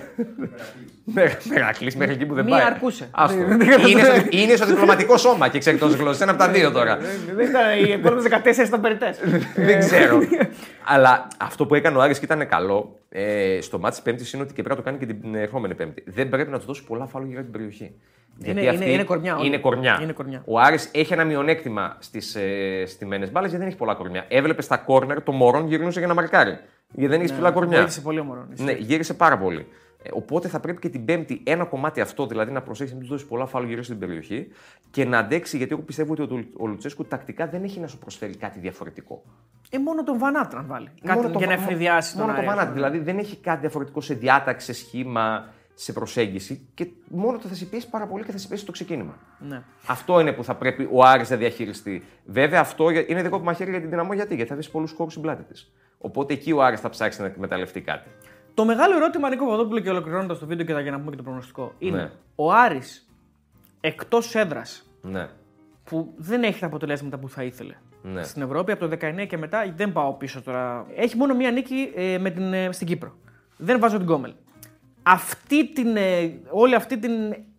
Ναι, 1.03 1.23
Μερακλής 1.49 1.95
μέχρι 1.95 2.13
εκεί 2.13 2.25
που 2.25 2.33
δεν 2.33 2.45
Μία 2.45 2.57
πάει. 2.57 2.65
αρκούσε. 2.65 3.07
Άστο. 3.11 3.37
Δεν- 3.37 3.47
δεν 3.47 3.67
είναι, 3.67 3.75
κατάλαβα. 3.75 4.15
στο, 4.19 4.27
είναι 4.37 4.55
στο 4.55 4.65
διπλωματικό 4.65 5.17
σώμα 5.17 5.47
και 5.49 5.59
ξέρει 5.59 5.77
τόσες 5.77 5.99
γλώσσες. 5.99 6.21
Ένα 6.21 6.31
από 6.31 6.39
τα 6.39 6.49
δύο 6.49 6.71
τώρα. 6.71 6.97
Δεν 7.35 7.49
ήταν 7.49 7.85
οι 7.85 7.91
επόμενες 7.91 8.23
14 8.23 8.67
ήταν 8.67 8.81
περιττές. 8.81 9.19
δεν 9.55 9.79
ξέρω. 9.79 10.19
Αλλά 10.93 11.27
αυτό 11.37 11.65
που 11.65 11.75
έκανε 11.75 11.97
ο 11.97 12.01
Άρης 12.01 12.19
και 12.19 12.25
ήταν 12.25 12.47
καλό 12.47 12.99
ε, 13.09 13.57
στο 13.61 13.79
μάτι 13.79 13.93
της 13.95 14.03
Πέμπτης 14.03 14.33
είναι 14.33 14.43
ότι 14.43 14.53
και 14.53 14.63
πρέπει 14.63 14.77
να 14.79 14.83
το 14.83 14.89
κάνει 14.91 15.05
και 15.05 15.13
την 15.13 15.35
ερχόμενη 15.35 15.75
Πέμπτη. 15.75 16.03
Δεν 16.07 16.29
πρέπει 16.29 16.51
να 16.51 16.59
του 16.59 16.65
δώσει 16.65 16.83
πολλά 16.83 17.05
φάλου 17.05 17.29
για 17.31 17.41
την 17.41 17.51
περιοχή. 17.51 17.91
Είναι- 18.43 18.61
είναι- 18.61 18.85
είναι 18.85 19.03
κορμιά 19.03 19.35
όλοι. 19.37 19.47
Είναι 19.47 19.57
κορμιά. 19.57 19.99
Είναι 20.01 20.11
κορμιά. 20.11 20.41
Ο 20.45 20.59
Άρης 20.59 20.89
έχει 20.93 21.13
ένα 21.13 21.23
μειονέκτημα 21.23 21.95
στις 21.99 22.35
ε, 22.35 22.83
στημένε 22.87 23.25
μπάλες 23.27 23.49
γιατί 23.49 23.57
δεν 23.57 23.67
έχει 23.67 23.77
πολλά 23.77 23.93
κορμιά. 23.95 24.25
Έβλεπε 24.29 24.61
στα 24.61 24.77
κόρνερ 24.77 25.21
το 25.23 25.31
Μωρόν 25.31 25.67
γυρνούσε 25.67 25.99
για 25.99 26.07
να 26.07 26.13
μαρκάρει. 26.13 26.57
Γιατί 26.93 27.11
δεν 27.11 27.21
έχει 27.21 27.31
ψηλά 27.33 27.51
κορμιά. 27.51 27.77
Βοήθησε 27.77 28.01
πολύ 28.01 28.19
ο 28.19 28.23
Μωρόνης. 28.23 28.59
Ναι, 28.59 28.71
γύρισε 28.71 29.13
πάρα 29.13 29.37
πολύ. 29.37 29.67
Ε, 30.03 30.09
οπότε 30.13 30.47
θα 30.47 30.59
πρέπει 30.59 30.79
και 30.79 30.89
την 30.89 31.05
Πέμπτη 31.05 31.41
ένα 31.43 31.63
κομμάτι 31.65 32.01
αυτό, 32.01 32.25
δηλαδή 32.27 32.51
να 32.51 32.61
προσέξει 32.61 32.93
να 32.93 32.99
του 32.99 33.07
δώσεις 33.07 33.27
πολλά 33.27 33.45
φάλου 33.45 33.67
γύρω 33.67 33.83
στην 33.83 33.99
περιοχή 33.99 34.47
και 34.91 35.05
να 35.05 35.17
αντέξει, 35.17 35.57
γιατί 35.57 35.73
εγώ 35.73 35.81
πιστεύω 35.81 36.11
ότι 36.13 36.21
ο, 36.21 36.27
Του- 36.27 36.47
ο 36.57 36.67
Λουτσέσκου 36.67 37.05
τακτικά 37.05 37.47
δεν 37.47 37.63
έχει 37.63 37.79
να 37.79 37.87
σου 37.87 37.97
προσφέρει 37.97 38.35
κάτι 38.37 38.59
διαφορετικό. 38.59 39.23
Ε, 39.69 39.77
μόνο 39.79 40.03
τον 40.03 40.17
Βανάτ 40.17 40.53
να 40.53 40.61
βάλει. 40.67 40.89
Κάτι 41.03 41.17
Μόνο 41.17 41.31
το 41.31 41.37
για 41.37 41.47
να 41.47 41.55
Βα- 41.55 41.63
ευνηδιάσει 41.63 42.11
τον 42.15 42.21
Μόνο 42.21 42.33
το 42.33 42.37
Άρη. 42.39 42.47
Βανάτ. 42.49 42.73
Δηλαδή 42.73 42.99
δεν 42.99 43.17
έχει 43.17 43.35
κάτι 43.37 43.59
διαφορετικό 43.59 44.01
σε 44.01 44.13
διάταξη, 44.13 44.65
σε 44.65 44.73
σχήμα, 44.73 45.47
σε 45.81 45.93
προσέγγιση 45.93 46.67
και 46.73 46.87
μόνο 47.07 47.37
το 47.37 47.47
θα 47.47 47.53
σε 47.53 47.65
πιέσει 47.65 47.89
πάρα 47.89 48.07
πολύ 48.07 48.23
και 48.23 48.31
θα 48.31 48.37
σε 48.37 48.47
πιέσει 48.47 48.65
το 48.65 48.71
ξεκίνημα. 48.71 49.17
Ναι. 49.39 49.61
Αυτό 49.87 50.19
είναι 50.19 50.31
που 50.31 50.43
θα 50.43 50.55
πρέπει 50.55 50.89
ο 50.91 51.03
Άρης 51.03 51.29
να 51.29 51.35
διαχειριστεί. 51.35 52.03
Βέβαια, 52.25 52.59
αυτό 52.59 52.89
για- 52.89 53.05
είναι 53.07 53.21
δικό 53.21 53.37
που 53.37 53.43
μαχαίρι 53.43 53.69
για 53.71 53.79
την 53.79 53.89
δυναμό 53.89 54.13
γιατί, 54.13 54.35
γιατί 54.35 54.49
θα 54.49 54.55
δεις 54.55 54.69
πολλούς 54.69 54.91
χώρου 54.91 55.09
στην 55.09 55.21
πλάτη 55.21 55.43
της. 55.43 55.71
Οπότε 55.97 56.33
εκεί 56.33 56.51
ο 56.51 56.63
Άρης 56.63 56.79
θα 56.79 56.89
ψάξει 56.89 57.21
να 57.21 57.27
εκμεταλλευτεί 57.27 57.81
κάτι. 57.81 58.09
Το 58.53 58.65
μεγάλο 58.65 58.95
ερώτημα, 58.95 59.29
Νίκο 59.29 59.45
Παπαδόπουλο, 59.45 59.79
και 59.79 59.89
ολοκληρώνοντας 59.89 60.39
το 60.39 60.45
βίντεο 60.45 60.65
και 60.65 60.73
θα- 60.73 60.79
για 60.81 60.91
να 60.91 60.97
πούμε 60.99 61.09
και 61.11 61.17
το 61.17 61.23
προγνωστικό, 61.23 61.73
είναι 61.79 61.97
Ναι. 61.97 62.09
ο 62.35 62.51
Άρης 62.53 63.09
εκτός 63.81 64.35
έδρας 64.35 64.89
Ναι. 65.01 65.27
που 65.83 66.13
δεν 66.17 66.43
έχει 66.43 66.59
τα 66.59 66.65
αποτελέσματα 66.65 67.17
που 67.17 67.29
θα 67.29 67.43
ήθελε 67.43 67.75
Ναι. 68.01 68.23
στην 68.23 68.41
Ευρώπη 68.41 68.71
από 68.71 68.81
το 68.81 68.87
19 68.87 69.25
και 69.27 69.37
μετά, 69.37 69.73
δεν 69.75 69.91
πάω 69.91 70.13
πίσω 70.13 70.41
τώρα. 70.41 70.85
Έχει 70.95 71.17
μόνο 71.17 71.35
μία 71.35 71.51
νίκη 71.51 71.91
ε, 71.95 72.17
με 72.17 72.29
την, 72.29 72.53
ε, 72.53 72.71
στην 72.71 72.87
Κύπρο. 72.87 73.13
Δεν 73.57 73.79
βάζω 73.79 73.97
την 73.97 74.05
Κόμελ. 74.05 74.33
Αυτή 75.03 75.69
την, 75.73 75.95
ε, 75.97 76.33
όλη 76.49 76.75
αυτή 76.75 76.97
την 76.99 77.11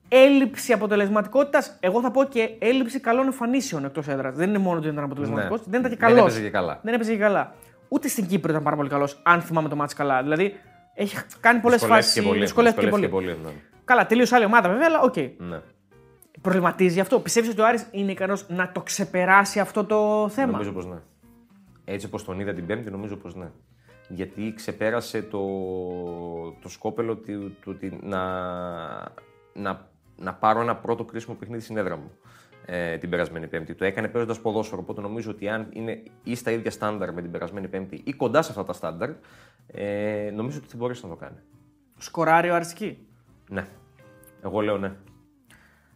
έλλειψη 0.08 0.72
αποτελεσματικότητας, 0.72 1.76
εγώ 1.80 2.00
θα 2.00 2.10
πω 2.10 2.24
και 2.24 2.50
έλλειψη 2.58 3.00
καλών 3.00 3.24
εμφανίσεων 3.24 3.84
εκτός 3.84 4.08
έδρας. 4.08 4.34
Δεν 4.36 4.48
είναι 4.48 4.58
μόνο 4.58 4.76
ότι 4.76 4.84
δεν 4.84 4.92
ήταν 4.92 5.04
αποτελεσματικός, 5.04 5.58
Ναι. 5.58 5.64
δεν 5.68 5.80
ήταν 5.80 5.92
και 5.92 5.98
Δεν 5.98 6.08
καλός. 6.08 6.22
έπαιζε 6.24 6.40
και 6.40 6.50
καλά. 6.50 6.80
Δεν 6.82 6.94
έπαιζε 6.94 7.12
και 7.12 7.18
καλά. 7.18 7.54
Ούτε 7.88 8.08
στην 8.08 8.26
Κύπρο 8.26 8.50
ήταν 8.50 8.62
πάρα 8.62 8.76
πολύ 8.76 8.88
καλός, 8.88 9.20
αν 9.22 9.40
θυμάμαι 9.40 9.68
το 9.68 9.76
ματς 9.76 9.94
καλά. 9.94 10.22
Δηλαδή 10.22 10.54
έχει 10.94 11.16
κάνει 11.40 11.60
πολλές 11.60 11.78
Δυσκολεύτηκε 11.80 12.14
φάσεις. 12.14 12.28
πολύ. 12.30 12.40
Δυσκολεύτηκε 12.40 12.84
δυσκολεύτηκε 12.86 13.22
πολύ. 13.24 13.34
πολύ, 13.34 13.54
ναι. 13.54 13.60
Καλά, 13.84 14.06
τελείωσε 14.06 14.34
άλλη 14.34 14.44
ομάδα 14.44 14.68
βέβαια, 14.68 14.86
αλλά 14.86 15.00
οκ. 15.00 15.16
Ναι. 15.38 15.60
Προβληματίζει 16.40 17.00
αυτό. 17.00 17.20
Πιστεύεις 17.20 17.50
ότι 17.50 17.60
ο 17.60 17.66
Άρης 17.66 17.86
είναι 17.90 18.10
ικανός 18.12 18.48
να 18.48 18.72
το 18.72 18.80
ξεπεράσει 18.80 19.60
αυτό 19.60 19.84
το 19.84 20.28
θέμα; 20.28 20.52
Νομίζω 20.52 20.72
πως 20.72 20.86
ναι. 20.86 20.96
Έτσι 21.84 22.06
όπως 22.06 22.24
τον 22.24 22.40
είδα 22.40 22.52
την 22.52 22.66
Πέμπτη, 22.66 22.90
νομίζω 22.90 23.16
πως 23.16 23.34
ναι. 23.34 23.50
Γιατί 24.14 24.52
ξεπέρασε 24.56 25.22
το, 25.22 25.40
το 26.62 26.68
σκόπελο 26.68 27.16
του 27.16 27.56
του 27.60 27.72
ότι 27.76 27.98
να, 28.02 28.22
να, 29.52 29.88
να 30.16 30.34
πάρω 30.34 30.60
ένα 30.60 30.76
πρώτο 30.76 31.04
κρίσιμο 31.04 31.34
παιχνίδι 31.34 31.62
στην 31.62 31.76
έδρα 31.76 31.96
μου 31.96 32.10
ε, 32.66 32.98
την 32.98 33.10
περασμένη 33.10 33.46
Πέμπτη. 33.46 33.74
Το 33.74 33.84
έκανε 33.84 34.08
παίζοντας 34.08 34.40
ποδόσφαιρο. 34.40 34.80
Οπότε 34.80 35.00
νομίζω 35.00 35.30
ότι 35.30 35.48
αν 35.48 35.68
είναι 35.72 36.02
ή 36.22 36.34
στα 36.34 36.50
ίδια 36.50 36.70
στάνταρ 36.70 37.12
με 37.12 37.22
την 37.22 37.30
περασμένη 37.30 37.68
Πέμπτη 37.68 38.00
ή 38.04 38.12
κοντά 38.12 38.42
σε 38.42 38.50
αυτά 38.50 38.64
τα 38.64 38.72
στάνταρ, 38.72 39.10
ε, 39.66 40.30
νομίζω 40.34 40.58
ότι 40.58 40.68
θα 40.68 40.76
μπορέσει 40.76 41.02
να 41.04 41.10
το 41.10 41.16
κάνει. 41.16 41.36
Σκοράρει 41.98 42.50
ο 42.50 42.54
Άρης 42.54 42.70
εκεί. 42.72 43.06
Ναι. 43.48 43.66
Εγώ 44.42 44.60
λέω 44.60 44.78
ναι. 44.78 44.92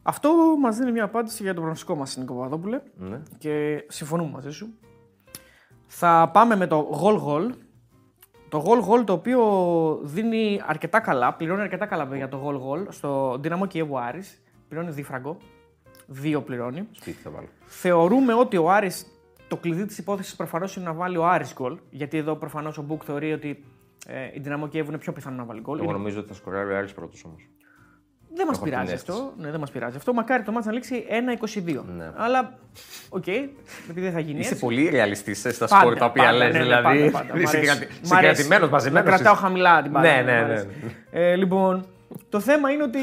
Αυτό 0.03 0.57
μας 0.61 0.77
δίνει 0.77 0.93
μια 0.93 1.05
απάντηση 1.05 1.43
για 1.43 1.53
το 1.53 1.59
προγνωστικό 1.59 1.95
μας, 1.95 2.17
Νίκο 2.17 2.35
Παπαδόπουλε. 2.35 2.81
ναι. 2.97 3.23
Και 3.39 3.85
συμφωνούμε 3.89 4.31
μαζί 4.31 4.51
σου. 4.51 4.75
Θα 5.87 6.31
πάμε 6.33 6.57
με 6.57 6.67
το 6.67 7.01
goal 7.03 7.25
goal. 7.27 7.51
Το 8.55 8.63
goal 8.67 8.89
goal 9.01 9.05
το 9.05 9.13
οποίο 9.13 9.41
δίνει 10.03 10.61
αρκετά 10.67 11.01
καλά, 11.01 11.35
πληρώνει 11.35 11.61
αρκετά 11.61 11.87
καλά 11.87 12.09
για 12.17 12.29
το 12.29 12.41
goal 12.47 12.55
goal 12.55 12.87
στο 12.89 13.39
Δυναμό 13.41 13.67
Κιέβου 13.67 13.99
Άρης. 13.99 14.43
Πληρώνει 14.69 14.91
δίφραγκο. 14.91 15.37
Δύο 16.07 16.43
πληρώνει. 16.43 16.89
Σπίτι 16.93 17.23
θα 17.23 17.31
βάλω. 17.31 17.47
Θεωρούμε 17.65 18.35
ότι 18.35 18.57
ο 18.57 18.71
Άρης, 18.71 19.07
το 19.49 19.57
κλειδί 19.57 19.87
της 19.87 19.99
υπόθεσης 19.99 20.37
προφανώς 20.37 20.77
είναι 20.77 20.85
να 20.85 20.93
βάλει 20.93 21.17
ο 21.17 21.27
Άρης 21.27 21.53
γκολ. 21.55 21.79
Γιατί 21.91 22.17
εδώ 22.19 22.37
προφανώς 22.37 22.79
ο 22.79 22.83
μπουκ 22.83 23.03
θεωρεί 23.05 23.33
ότι 23.33 23.65
ε, 24.07 24.25
η 24.35 24.41
Δυναμό 24.41 24.69
Κιέβου 24.69 24.89
είναι 24.89 24.99
πιο 24.99 25.13
πιθανό 25.13 25.37
να 25.37 25.45
βάλει 25.45 25.61
γκολ. 25.61 25.77
Εγώ 25.77 25.85
Είναι- 25.85 25.97
νομίζω 25.99 26.19
ότι 26.19 26.29
θα 26.29 26.35
σκοράρει 26.35 26.73
ο 26.73 26.77
Άρης 26.77 26.93
πρώτος 26.93 27.25
όμως. 27.25 27.49
Δεν 28.37 28.47
μας 28.47 28.57
Έχω 28.57 28.65
πειράζει 28.65 28.85
την 28.85 28.95
αίσθηση. 28.95 29.13
αυτό. 29.19 29.33
Ναι, 29.39 29.51
δεν 29.51 29.61
μας 29.61 29.71
πειράζει 29.71 29.97
αυτό. 29.97 30.13
Μακάρι 30.15 30.43
το 30.43 30.53
ματς 30.53 30.67
να 30.67 30.73
λήξει 30.73 31.05
1-22. 31.09 31.85
Ναι. 31.97 32.11
Αλλά, 32.17 32.59
οκ, 33.09 33.27
επειδή 33.27 34.01
δεν 34.01 34.13
θα 34.13 34.21
γίνει 34.21 34.39
Είσαι 34.39 34.49
έτσι. 34.49 34.61
πολύ 34.61 34.89
ρεαλιστής 34.89 35.39
στα 35.39 35.67
Πάντα, 35.67 35.81
σπορ 35.81 35.95
τα 35.99 36.05
οποία 36.05 36.23
πάντα, 36.25 36.37
λες. 36.37 36.53
ναι, 36.53 36.59
ναι, 36.59 36.65
δηλαδή. 36.65 36.99
πάντα, 36.99 37.11
πάντα. 37.11 37.25
Μ' 37.33 37.37
αρέσει. 37.37 37.57
συγκρατη- 37.57 37.81
Μ' 38.03 38.13
αρέσει. 38.15 38.35
Συγκρατημένος 38.35 38.71
μαζεμένος. 38.71 39.11
Να 39.11 39.15
κρατάω 39.17 39.35
χαμηλά 39.35 39.83
την 39.83 39.91
μπάλα. 39.91 40.15
Ναι, 40.15 40.23
μ' 40.23 40.25
ναι, 40.25 40.33
αρέσει. 40.33 40.67
ναι. 41.11 41.21
Ε, 41.21 41.37
λοιπόν, 41.37 41.87
το 42.29 42.41
θέμα 42.41 42.71
είναι 42.71 42.83
ότι 42.83 42.99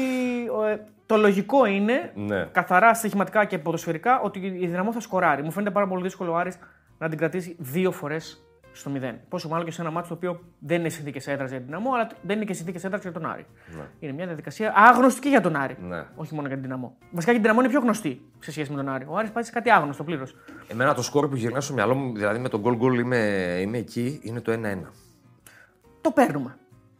ε, 0.70 0.76
το 1.06 1.16
λογικό 1.16 1.64
είναι 1.66 2.12
Ναι. 2.14 2.44
καθαρά 2.52 2.94
στοιχηματικά 2.94 3.44
και 3.44 3.58
ποδοσφαιρικά 3.58 4.20
ότι 4.20 4.38
η 4.60 4.66
Δυναμό 4.66 4.92
θα 4.92 5.00
σκοράρει. 5.00 5.42
Μου 5.42 5.50
φαίνεται 5.50 5.70
πάρα 5.70 5.86
πολύ 5.86 6.02
δύσκολο 6.02 6.32
ο 6.32 6.36
Άρης 6.36 6.58
να 6.98 7.08
την 7.08 7.18
κρατήσει 7.18 7.56
δύο 7.58 7.90
φορές 7.90 8.44
στο 8.72 8.90
0. 8.94 9.14
Πόσο 9.28 9.48
μάλλον 9.48 9.64
και 9.66 9.72
σε 9.72 9.80
ένα 9.80 9.90
μάτσο 9.90 10.08
το 10.08 10.14
οποίο 10.14 10.40
δεν 10.58 10.80
είναι 10.80 10.88
συνθήκες 10.88 11.26
έδρας 11.26 11.48
για 11.48 11.58
την 11.58 11.66
δυναμό, 11.66 11.92
αλλά 11.94 12.08
δεν 12.22 12.36
είναι 12.36 12.44
και 12.44 12.52
συνθήκες 12.52 12.84
έδρας 12.84 13.02
για 13.02 13.12
τον 13.12 13.26
Άρη. 13.26 13.46
Είναι 13.98 14.12
μια 14.12 14.26
διαδικασία 14.26 14.72
άγνωστη 14.76 15.20
και 15.20 15.28
για 15.28 15.40
τον 15.40 15.56
Άρη. 15.56 15.76
Ναι. 15.80 16.04
Όχι 16.14 16.34
μόνο 16.34 16.46
για 16.46 16.56
την 16.56 16.64
δυναμό. 16.64 16.96
Βασικά 17.10 17.32
και 17.32 17.38
την 17.38 17.42
δυναμό 17.42 17.60
είναι 17.60 17.68
πιο 17.68 17.80
γνωστή 17.80 18.30
σε 18.38 18.50
σχέση 18.52 18.70
με 18.70 18.76
τον 18.76 18.88
Άρη. 18.88 19.06
Ο 19.08 19.16
Άρης 19.16 19.30
πάει 19.30 19.42
σε 19.42 19.52
κάτι 19.52 19.70
άγνωστο 19.70 20.04
πλήρως. 20.04 20.36
Εμένα 20.68 20.94
το 20.94 21.02
σκόρ 21.02 21.28
που 21.28 21.36
γυρνά 21.36 21.60
στο 21.60 21.74
μυαλό 21.74 21.94
μου, 21.94 22.14
δηλαδή 22.14 22.38
με 22.38 22.48
τον 22.48 22.62
goal 22.64 22.78
goal 22.82 22.94
είμαι, 22.98 23.16
είμαι 23.60 23.78
εκεί, 23.78 24.20
είναι 24.22 24.40
το 24.40 24.52
1-1. 24.52 24.56
Το 26.00 26.10
παίρνουμε. 26.10 26.56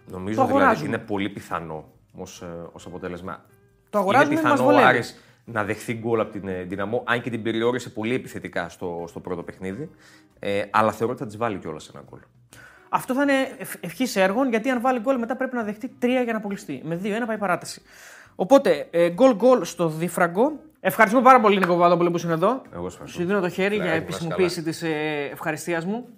Νομίζω 0.07 0.41
Το 0.41 0.47
δηλαδή 0.47 0.63
αγοράζουμε. 0.63 0.89
είναι 0.89 0.99
πολύ 0.99 1.29
πιθανό 1.29 1.85
ως, 2.15 2.43
ε, 2.43 2.47
ως 2.73 2.87
αποτέλεσμα. 2.87 3.45
Το 3.91 3.99
αγοράζουμε, 3.99 4.33
είναι 4.33 4.43
μας 4.43 4.53
πιθανό 4.53 4.69
ο 4.69 4.73
βολεύει. 4.73 4.89
Άρης 4.89 5.23
να 5.45 5.65
δεχθεί 5.65 5.95
γκολ 5.95 6.21
από 6.21 6.33
την 6.33 6.49
ε, 6.49 6.63
Δυναμό, 6.63 7.03
αν 7.07 7.21
και 7.21 7.31
την 7.31 7.43
περιόρισε 7.43 7.91
πολύ 7.91 8.15
επιθετικά 8.15 8.69
στο, 8.69 9.05
στο 9.09 9.21
πρώτο 9.21 9.43
παιχνίδι. 9.43 9.91
Ε, 10.45 10.63
αλλά 10.71 10.93
θεωρώ 10.93 11.13
ότι 11.13 11.23
θα 11.23 11.27
της 11.29 11.37
βάλει 11.37 11.59
κιόλας 11.59 11.89
ένα 11.95 12.03
γκολ. 12.11 12.19
Αυτό 12.89 13.15
θα 13.15 13.23
είναι 13.23 13.35
ευχής 13.81 14.17
έργων 14.17 14.49
γιατί 14.49 14.71
αν 14.71 14.81
βάλει 14.81 15.01
γκολ 15.01 15.19
μετά 15.19 15.37
πρέπει 15.37 15.55
να 15.55 15.63
δεχτεί 15.63 15.89
τρία 15.99 16.23
για 16.23 16.33
να 16.33 16.39
αποκλειστεί. 16.39 16.81
Με 16.85 17.01
2-1 17.03 17.07
πάει 17.27 17.39
παράταση. 17.39 17.83
Οπότε 18.35 18.87
γκολ 19.13 19.35
γκολ 19.35 19.65
στο 19.65 19.89
δίφραγκο. 19.89 20.53
Ευχαριστούμε 20.81 21.25
πάρα 21.25 21.41
πολύ 21.41 21.59
Νίκο 21.59 21.73
Παπαδόπουλο 21.73 22.11
που 22.11 22.21
είναι 22.25 22.33
εδώ. 22.33 22.63
Εγώ 22.75 22.89
σε 22.89 22.95
ευχαριστώ. 22.95 23.21
Σου 23.21 23.27
δίνω 23.27 23.41
το 23.41 23.49
χέρι 23.49 23.77
Ναι, 23.77 23.83
για 23.85 23.93
ήμουν 23.93 24.03
επισημοποίηση 24.03 24.63
της 24.63 24.83
ευχαριστίας 25.33 25.85
μου. 25.85 26.09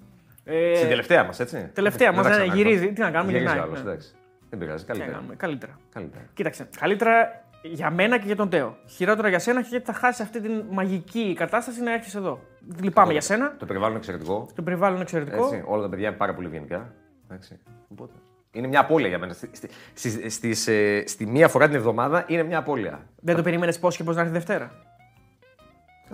Ε, 0.44 0.72
Στην 0.76 0.88
τελευταία 0.88 1.24
μας, 1.24 1.40
έτσι. 1.40 1.70
τελευταία 1.72 2.10
Δεν 2.12 2.16
μας, 2.18 2.26
τα 2.26 2.30
ναι, 2.30 2.44
ξαναέρχομαι. 2.44 2.70
γυρίζει. 2.70 2.92
Τι 2.92 3.00
να 3.00 3.10
κάνουμε, 3.10 3.32
Γυρίζει 3.32 3.46
γυρνάει, 3.50 3.66
άλλος, 3.68 3.82
ναι. 3.82 3.90
εντάξει. 3.90 4.14
Δεν 4.50 4.58
πειράζει, 4.58 4.84
τι 4.84 4.90
να 4.90 4.94
καλύτερα. 4.96 5.16
κάνουμε, 5.18 5.36
καλύτερα. 5.36 5.78
καλύτερα. 5.92 6.24
Κοίταξε. 6.34 6.68
Καλύτερα 6.80 7.43
για 7.64 7.90
μένα 7.90 8.18
και 8.18 8.26
για 8.26 8.36
τον 8.36 8.48
Τέο. 8.48 8.76
Χειρότερα 8.86 9.28
για 9.28 9.38
σένα 9.38 9.60
γιατί 9.60 9.84
θα 9.84 9.92
χάσει 9.92 10.22
αυτή 10.22 10.40
την 10.40 10.62
μαγική 10.70 11.34
κατάσταση 11.38 11.82
να 11.82 11.92
έρχεσαι 11.92 12.18
εδώ. 12.18 12.40
Λυπάμαι 12.82 13.12
για 13.12 13.20
σένα. 13.20 13.54
Το 13.58 13.66
περιβάλλον 13.66 13.90
είναι 13.90 13.98
εξαιρετικό. 13.98 14.48
Το 14.54 14.62
περιβάλλον 14.62 14.94
είναι 14.94 15.02
εξαιρετικό. 15.02 15.44
Έτσι, 15.44 15.62
όλα 15.66 15.82
τα 15.82 15.88
παιδιά 15.88 16.08
είναι 16.08 16.16
πάρα 16.16 16.34
πολύ 16.34 16.46
ευγενικά. 16.46 16.92
Εντάξει. 17.28 17.58
Οπότε, 17.88 18.12
είναι 18.52 18.66
μια 18.66 18.80
απώλεια 18.80 19.08
για 19.08 19.18
μένα. 19.18 19.32
Στη, 19.32 19.50
στη, 19.52 19.68
στη, 19.94 20.30
στις, 20.30 20.66
ε, 20.66 21.04
στη 21.06 21.26
μία 21.26 21.48
φορά 21.48 21.66
την 21.66 21.74
εβδομάδα 21.74 22.24
είναι 22.26 22.42
μια 22.42 22.58
απώλεια. 22.58 23.00
Δεν 23.20 23.36
το 23.36 23.42
περίμενες 23.42 23.78
πώς 23.78 23.96
και 23.96 24.04
πώς 24.04 24.14
να 24.14 24.20
έρθει 24.20 24.32
Δευτέρα; 24.32 24.70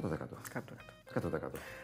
100%. 0.00 0.08
100%. 1.14 1.20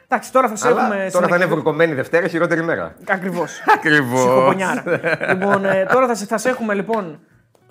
Εντάξει, 0.05 0.33
τώρα 0.33 0.48
θα 0.48 0.57
σε 0.57 0.68
Αλλά 0.68 0.83
έχουμε. 0.83 1.09
τώρα 1.12 1.26
θα 1.29 1.37
είναι 1.37 1.46
βουρκωμένη 1.46 1.94
Δευτέρα, 1.94 2.29
χειρότερη 2.29 2.62
μέρα. 2.62 2.94
Ακριβώς. 3.07 3.62
Ακριβώς. 3.76 4.20
Ψυχοπονιάρα. 4.24 4.83
λοιπόν, 5.29 5.64
ε, 5.64 5.87
τώρα 5.92 6.07
θα, 6.07 6.14
σε, 6.14 6.26
θα 6.26 6.38
σε 6.38 6.48
έχουμε 6.48 6.74
λοιπόν 6.74 7.18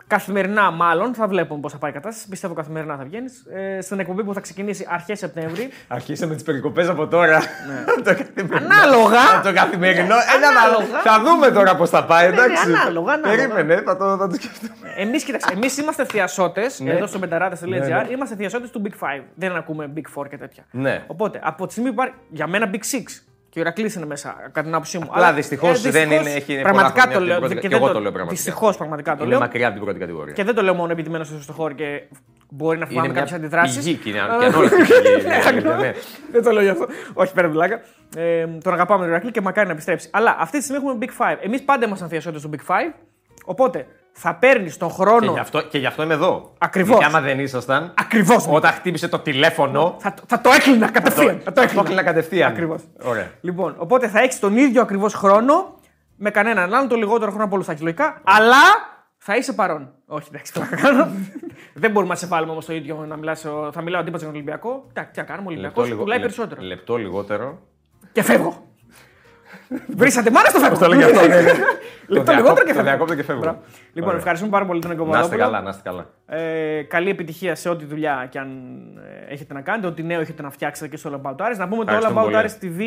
καθημερινά, 0.08 0.72
μάλλον. 0.72 1.14
Θα 1.14 1.28
βλέπουμε 1.28 1.60
πώς 1.60 1.72
θα 1.72 1.78
πάει 1.78 1.92
η 1.92 1.94
κατάσταση. 1.94 2.28
Πιστεύω 2.28 2.54
καθημερινά 2.54 2.96
θα 2.96 3.04
βγαίνεις. 3.04 3.46
Ε, 3.54 3.82
στην 3.82 4.00
εκπομπή 4.00 4.24
που 4.24 4.34
θα 4.34 4.40
ξεκινήσει 4.40 4.88
αρχές 4.90 5.20
Σεπτέμβρη. 5.20 5.70
Αρχίσαμε 5.88 6.34
τις 6.34 6.44
περικοπές 6.44 6.90
από 6.90 7.08
τώρα. 7.08 7.42
το 8.06 8.16
καθημερινό. 8.16 8.74
Ανάλογα. 8.74 9.42
το 9.44 9.54
καθημερινό. 9.54 10.16
Ένα 10.36 10.48
Ανάλογα. 10.48 11.02
Θα 11.04 11.22
δούμε 11.24 11.52
τώρα 11.52 11.76
πώς 11.76 11.90
θα 11.90 12.06
πάει, 12.06 12.28
εντάξει. 12.28 12.70
ναι, 12.72 12.78
ανάλογα, 12.78 13.14
ανάλογα. 13.14 13.48
Περίμενε, 13.48 13.82
θα 13.82 13.98
το, 13.98 14.18
θα 14.18 14.28
το 14.28 14.36
σκεφτούμε. 14.36 14.94
Εμείς 14.98 15.26
εμείς 15.54 15.78
είμαστε 15.78 16.06
θειασότες 16.06 16.80
εδώ 16.80 17.08
στο 17.08 17.20
πενταράδε.gr. 17.20 17.68
Ναι, 17.68 17.78
ναι. 17.78 18.08
Είμαστε 18.10 18.36
θειασότες 18.36 18.70
του 18.70 18.82
Big 18.86 19.06
Five. 19.06 19.24
Δεν 19.36 19.56
ακούμε 19.56 19.94
Big 19.96 20.20
Four 20.20 20.30
και 20.30 20.38
τέτοια. 20.38 20.66
Ναι. 20.72 21.04
Οπότε 21.08 21.40
από 21.44 21.66
τη 21.66 21.72
στιγμή 21.72 21.90
που 21.90 21.96
υπάρχει. 21.96 22.14
Για 22.30 22.48
μένα 22.48 22.70
Big 22.74 22.96
Six. 22.96 23.35
Και 23.56 23.62
ο 23.62 23.64
Ηρακλής 23.64 23.96
είναι 23.96 24.06
μέσα, 24.06 24.36
κατά 24.42 24.62
την 24.62 24.74
άποψή 24.74 24.98
μου. 24.98 25.08
Απλά 25.10 25.34
δυστυχώς 25.34 25.82
δεν 25.82 26.12
είναι- 26.12 26.30
έχει 26.32 26.46
πολλά 26.46 26.62
Πραγματικά 26.62 27.02
χρόνια 27.02 27.12
το 27.12 27.18
από 27.18 27.18
την 27.20 27.28
λέω. 27.28 27.40
πρώτη- 27.40 27.54
και 27.56 27.60
και 27.62 27.68
δεν 27.68 27.78
εγώ 27.78 27.88
το 27.94 28.00
λέω 28.00 28.12
πραγματικά. 28.12 28.42
Δυστυχώς 28.44 28.78
πραγματικά 28.78 29.12
το 29.16 29.18
Είναι 29.24 29.30
λέω. 29.32 29.40
μακριά 29.40 29.66
από 29.68 29.76
την 29.76 29.84
πρώτη 29.86 30.00
κατηγορία. 30.00 30.34
Και 30.34 30.44
δεν 30.44 30.56
το 30.56 30.62
λέω 30.62 30.74
μόνο 30.74 30.92
επειδή 30.92 31.10
μένω 31.10 31.24
στο 31.24 31.54
χώρο 31.54 31.74
και 31.74 32.02
Μπορεί 32.50 32.78
να 32.78 32.86
φοβάμαι 32.86 33.06
Είναι 33.06 33.14
μια 33.14 33.22
κάποιε 33.24 33.38
αντιδράσεις. 33.38 33.84
πηγή 33.84 33.96
και 33.98 34.10
είναι 34.10 34.20
και 34.40 34.46
ανώριμη 34.46 34.70
πηγή, 34.76 34.92
η 35.28 35.48
αλήθεια, 35.48 35.76
ναι. 35.76 35.92
Δεν 36.32 36.44
το 36.44 36.52
λέω 36.52 36.64
γι' 36.64 36.70
αυτό. 36.70 36.88
Όχι, 37.14 37.34
πέρα 37.34 37.50
βλάκα. 37.50 37.82
Ε, 38.18 38.46
τον 38.64 38.74
αγαπάμε 38.74 39.02
τον 39.04 39.10
Ηρακλή 39.12 39.32
και 39.32 39.42
μακάρι 39.42 39.68
να 39.68 39.74
επιστρέψει. 39.74 40.10
Αλλά 40.12 40.36
αυτή 40.40 40.58
τη 40.58 40.64
στιγμή 40.64 40.82
έχουμε 40.86 40.98
Big 41.06 41.22
Five. 41.24 41.38
Εμείς 41.42 41.62
πάντα 41.64 41.86
ήμασταν 41.86 42.10
θειασότε 42.10 42.40
στο 42.40 42.50
Big 42.54 42.72
Five. 42.72 42.94
Οπότε 43.46 43.88
θα 44.18 44.36
παίρνεις 44.36 44.78
τον 44.78 44.88
Και 44.88 44.94
χρόνο. 44.94 45.32
γι' 45.32 45.40
αυτό, 45.40 45.62
και 45.62 45.78
γι' 45.78 45.86
αυτό 45.86 46.04
είμαι 46.04 46.14
εδώ. 46.14 46.54
Ακριβώς. 46.58 46.90
Γιατί 46.98 47.06
άμα 47.16 47.22
δεν 47.22 47.40
ήσασταν, 47.40 47.94
Ακριβώς. 47.98 48.46
όταν 48.50 48.72
χτύπησε 48.72 49.08
το 49.08 49.20
τηλέφωνο. 49.20 49.96
Θα, 50.00 50.14
θα 50.28 50.42
το 50.42 50.50
έκλεινα 50.56 50.92
κατευθείαν. 50.92 51.40
Θα 51.44 51.52
το 51.52 51.52
Το 51.54 51.62
έκλεινα. 51.62 51.82
έκλεινα 51.82 52.04
κατευθείαν. 52.04 52.52
Ακριβώς. 52.52 52.82
Ωραία. 53.04 53.32
Λοιπόν, 53.42 53.76
οπότε 53.78 54.08
θα 54.08 54.20
έχεις 54.20 54.40
τον 54.40 54.58
ίδιο 54.58 54.82
ακριβώς 54.82 55.14
χρόνο 55.14 55.80
με 56.16 56.30
κανέναν 56.30 56.74
άλλον, 56.74 56.88
το 56.88 56.96
λιγότερο 56.96 57.30
χρόνο 57.32 57.46
από 57.46 57.54
όλους 57.56 57.68
τα 57.68 57.76
λογικά, 57.80 58.22
αλλά 58.24 58.58
θα 59.18 59.36
είσαι 59.36 59.54
παρόν. 59.54 59.94
Όχι, 60.06 60.28
εντάξει, 60.32 60.54
το 60.54 60.60
θα 60.62 60.76
κάνω. 60.76 61.08
Δεν 61.74 61.92
μπορούμε 61.92 62.12
να 62.14 62.20
σε 62.20 62.28
βάλουμε 62.28 62.52
όμως 62.52 62.66
το 62.66 62.74
ίδιο 62.74 63.06
να 63.08 63.16
μιλάς, 63.18 63.46
ο- 63.46 63.70
θα 63.74 63.82
μιλάω 63.82 64.00
αντίπαλος 64.02 64.22
για 64.22 64.32
τον 64.32 64.36
Ολυμπιακό. 64.42 64.86
Εντάξει, 64.90 65.12
τι 65.12 65.20
να 65.20 65.26
κάνουμε, 65.26 65.48
ο 65.48 65.52
Ολυμπιακός 65.52 65.88
Λεπτό, 65.88 66.02
πουλάει 66.04 66.18
λιγο- 66.18 66.30
περισσότερο. 66.36 66.68
λεπτό 66.68 66.96
λιγότερο. 66.98 67.60
Και 68.12 68.24
φεύγω. 68.24 68.64
Βρήσατε 69.88 70.32
μάνα 70.32 70.50
στο 70.50 70.60
φεύγω. 70.60 70.78
Το 70.80 70.88
λέω 70.88 70.98
γι' 70.98 71.04
αυτό, 71.04 71.28
ναι, 71.28 71.42
ναι. 71.42 71.52
Λεπτό 72.08 72.32
Το 72.32 72.38
λιγότερο 72.38 72.42
διακόπτω- 72.42 72.54
και 72.56 72.68
το 72.68 72.74
φεύγω. 72.74 72.84
διακόπτω 72.84 73.16
και 73.16 73.24
φεύγω. 73.24 73.42
Μπράβο. 73.42 73.60
Λοιπόν, 73.94 74.08
Ωραία. 74.08 74.18
ευχαριστούμε 74.20 74.52
πάρα 74.52 74.66
πολύ 74.66 74.80
τον 74.82 74.90
Να 74.90 74.96
είστε 74.96 75.04
Εγκομαδόπουλο. 75.06 75.44
καλά, 75.44 75.62
να 75.62 75.70
είστε 75.70 75.82
καλά. 75.84 76.06
Ε, 76.26 76.82
καλή 76.84 77.10
επιτυχία 77.10 77.56
σε 77.56 77.70
ό,τι 77.70 77.86
δουλειά 77.86 78.28
και 78.30 78.40
αν 78.40 78.50
ε, 79.28 79.34
έχετε 79.34 79.54
να 79.54 79.62
κάνετε, 79.62 79.88
ό,τι 79.88 80.04
νέο 80.04 80.20
έχετε 80.20 80.42
να 80.42 80.50
φτιάξετε 80.50 80.88
και 80.88 80.98
στο 80.98 81.10
All 81.12 81.28
About 81.28 81.36
Ares. 81.36 81.58
Να 81.58 81.68
πούμε 81.68 81.82
ότι 81.82 81.92
το 81.92 81.98
All 81.98 81.98
Ευχαριστούμε 81.98 82.22
About 82.22 82.32
πολύ. 82.32 82.36
Ares 82.36 82.64
TV 82.64 82.82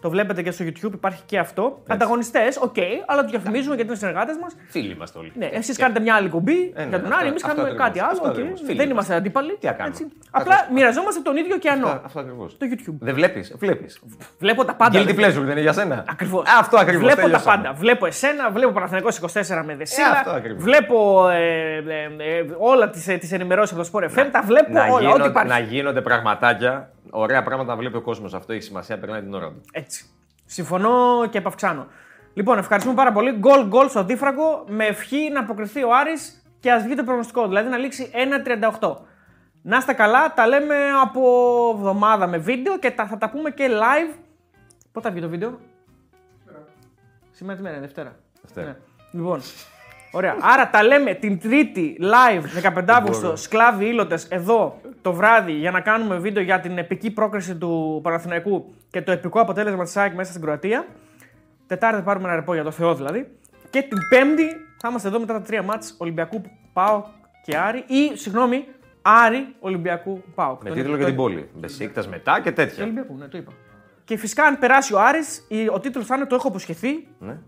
το 0.00 0.10
βλέπετε 0.10 0.42
και 0.42 0.50
στο 0.50 0.64
YouTube, 0.64 0.92
υπάρχει 0.92 1.22
και 1.26 1.38
αυτό. 1.38 1.82
Ανταγωνιστές, 1.88 2.56
οκ, 2.60 2.76
αλλά 3.06 3.22
το 3.24 3.28
διαφημίζουμε 3.30 3.74
γιατί 3.74 3.90
είναι 3.90 3.98
συνεργάτες 3.98 4.36
μας. 4.42 4.56
Φίλοι 4.68 4.92
είμαστε 4.92 5.18
όλοι. 5.18 5.32
Ναι, 5.34 5.46
εσείς 5.46 5.76
κάνετε 5.78 6.00
μια 6.00 6.14
άλλη 6.14 6.28
κουμπί 6.28 6.72
Ε, 6.74 6.82
ναι, 6.82 6.88
για 6.88 6.98
τον 7.00 7.06
αυτό- 7.12 7.16
Άρη, 7.18 7.28
εμείς 7.28 7.44
αυτό 7.44 7.56
κάνουμε 7.56 7.68
ακριβώς, 7.74 7.86
κάτι 7.86 7.98
άλλο. 8.00 8.10
αυτό 8.10 8.24
οκ. 8.24 8.30
ακριβώς. 8.30 8.58
Φίλοι 8.60 8.66
Δεν 8.66 8.74
είμαστε. 8.76 8.92
είμαστε 8.92 9.14
αντίπαλοι. 9.14 9.56
Τι 9.60 9.66
να 9.66 9.72
κάνουμε; 9.72 9.88
έτσι. 9.88 10.04
Ακριβώς. 10.30 10.58
Απλά 10.60 10.74
μοιραζόμαστε 10.74 11.20
τον 11.20 11.36
ίδιο 11.36 11.54
ωκεανό. 11.54 12.00
Αυτό 12.04 12.20
ακριβώς. 12.20 12.56
Το 12.58 12.66
YouTube. 12.72 12.94
Δεν 13.00 13.14
βλέπεις. 13.14 13.54
Βλέπεις. 13.58 14.00
Βλέπω 14.38 14.64
τα 14.64 14.74
πάντα. 14.74 14.98
Guilty 15.02 15.14
pleasure 15.20 15.32
δεν 15.32 15.50
είναι 15.50 15.60
για 15.60 15.72
σένα; 15.72 16.04
Ακριβώς. 16.10 16.42
Αυτό 16.60 16.76
ακριβώς. 16.78 17.12
Βλέπω 17.12 17.28
τα 17.28 17.40
πάντα. 17.40 17.72
Βλέπω 17.72 18.06
εσένα, 18.06 18.50
βλέπω 18.50 18.72
Παναθηναϊκός 18.72 19.16
24 19.16 19.62
με 19.64 19.76
Δεσίλα. 19.76 20.10
αυτό 20.10 20.30
ακριβώς. 20.30 20.62
βλέπω 20.62 21.28
ε, 21.28 21.76
ε, 21.76 22.38
ε, 22.38 22.44
όλα 22.58 22.90
τις 22.90 23.04
τις 23.04 23.32
ενημερώσεις 23.32 23.76
από 23.76 23.82
το 23.82 23.88
Sport 23.92 24.18
FM. 24.18 24.26
Τα 24.32 24.42
βλέπω 24.42 24.72
Να, 24.72 24.80
όλα. 24.84 24.92
Ό,τι 24.94 25.04
γίνονται, 25.04 25.28
υπάρχει. 25.28 25.48
να 25.48 25.58
γίνονται 25.58 26.00
πραγματάκια. 26.00 26.90
Ωραία 27.10 27.42
πράγματα 27.42 27.70
να 27.70 27.76
βλέπει 27.78 27.96
ο 27.96 28.00
κόσμος. 28.00 28.34
Αυτό 28.34 28.52
έχει 28.52 28.62
σημασία. 28.62 28.98
Περνάει 28.98 29.20
την 29.20 29.34
ώρα 29.34 29.46
του. 29.46 29.60
Έτσι. 29.72 30.06
Συμφωνώ 30.44 31.26
και 31.30 31.38
επαυξάνω. 31.38 31.86
Λοιπόν, 32.34 32.58
ευχαριστούμε 32.58 32.96
πάρα 32.96 33.12
πολύ. 33.12 33.32
Γκολ 33.32 33.66
γκολ 33.66 33.88
στο 33.88 33.98
αντίφραγκο 33.98 34.64
με 34.68 34.86
ευχή 34.86 35.30
να 35.32 35.40
αποκριθεί 35.40 35.82
ο 35.84 35.94
Άρης 35.94 36.42
και 36.60 36.72
ας 36.72 36.82
βγει 36.82 36.94
το 36.94 37.04
προγνωστικό. 37.04 37.46
Δηλαδή 37.46 37.68
να 37.68 37.76
λήξει 37.76 38.10
1-38. 38.80 38.96
Να 39.62 39.76
είστε 39.76 39.92
καλά, 39.92 40.34
τα 40.34 40.46
λέμε 40.46 40.74
από 41.02 41.20
εβδομάδα 41.76 42.26
με 42.26 42.38
βίντεο 42.38 42.78
και 42.78 42.90
τα, 42.90 43.06
θα 43.06 43.18
τα 43.18 43.30
πούμε 43.30 43.50
και 43.50 43.68
live. 43.70 44.18
Πότε 44.92 45.08
θα 45.08 45.14
βγει 45.14 45.22
το 45.22 45.28
βίντεο, 45.28 45.58
Σήμερα 47.30 47.56
τι 47.56 47.62
μέρα 47.62 47.76
είναι, 47.76 47.84
Δευτέρα. 47.84 48.16
Δευτέρα. 48.42 48.66
Ναι. 48.66 48.76
Λοιπόν, 49.12 49.40
ωραία. 50.10 50.36
Άρα 50.40 50.70
τα 50.70 50.82
λέμε 50.82 51.14
την 51.14 51.38
Τρίτη 51.40 51.96
live 52.00 52.70
15 52.76 52.84
Αύγουστο, 52.86 53.36
σκλάβοι 53.36 53.86
ήλωτες 53.86 54.24
εδώ 54.24 54.80
το 55.02 55.12
βράδυ 55.12 55.52
για 55.52 55.70
να 55.70 55.80
κάνουμε 55.80 56.16
βίντεο 56.16 56.42
για 56.42 56.60
την 56.60 56.78
επική 56.78 57.10
πρόκριση 57.10 57.56
του 57.56 58.00
Παναθηναϊκού 58.02 58.74
και 58.90 59.02
το 59.02 59.12
επικό 59.12 59.40
αποτέλεσμα 59.40 59.84
της 59.84 59.96
ΑΕΚ 59.96 60.14
μέσα 60.14 60.30
στην 60.30 60.42
Κροατία. 60.42 60.86
Τετάρτη 61.66 61.96
θα 61.96 62.02
πάρουμε 62.02 62.28
ένα 62.28 62.34
ρεπό 62.34 62.54
για 62.54 62.64
το 62.64 62.70
Θεό 62.70 62.94
δηλαδή. 62.94 63.28
Και 63.70 63.82
την 63.82 63.98
Πέμπτη 64.08 64.46
θα 64.80 64.88
είμαστε 64.88 65.08
εδώ 65.08 65.20
μετά 65.20 65.32
τα 65.32 65.42
τρία 65.42 65.62
μάτς 65.62 65.94
Ολυμπιακού 65.98 66.42
Πάο 66.72 67.04
και 67.44 67.56
Άρη 67.56 67.84
ή 67.86 68.16
συγγνώμη, 68.16 68.64
Άρη 69.02 69.54
Ολυμπιακού 69.60 70.22
Πάο. 70.34 70.58
Με 70.62 70.70
τίτλο 70.70 70.96
για 70.96 71.06
την 71.06 71.16
πόλη. 71.16 71.48
Μπεσίκτας 71.54 72.08
μετά 72.08 72.40
και 72.40 72.52
τέτοια. 72.52 72.84
Ολυμπιακού, 72.84 73.16
ναι, 73.16 73.26
το 73.26 73.38
είπα. 73.38 73.52
Και 74.08 74.16
φυσικά 74.16 74.44
αν 74.44 74.58
περάσει 74.58 74.94
ο 74.94 75.00
Άρης, 75.00 75.44
η- 75.48 75.68
ο 75.68 75.80
τίτλος 75.80 76.06
θα 76.06 76.16
είναι 76.16 76.26
το 76.26 76.34
έχω 76.34 76.48
υποσχεθεί. 76.48 76.88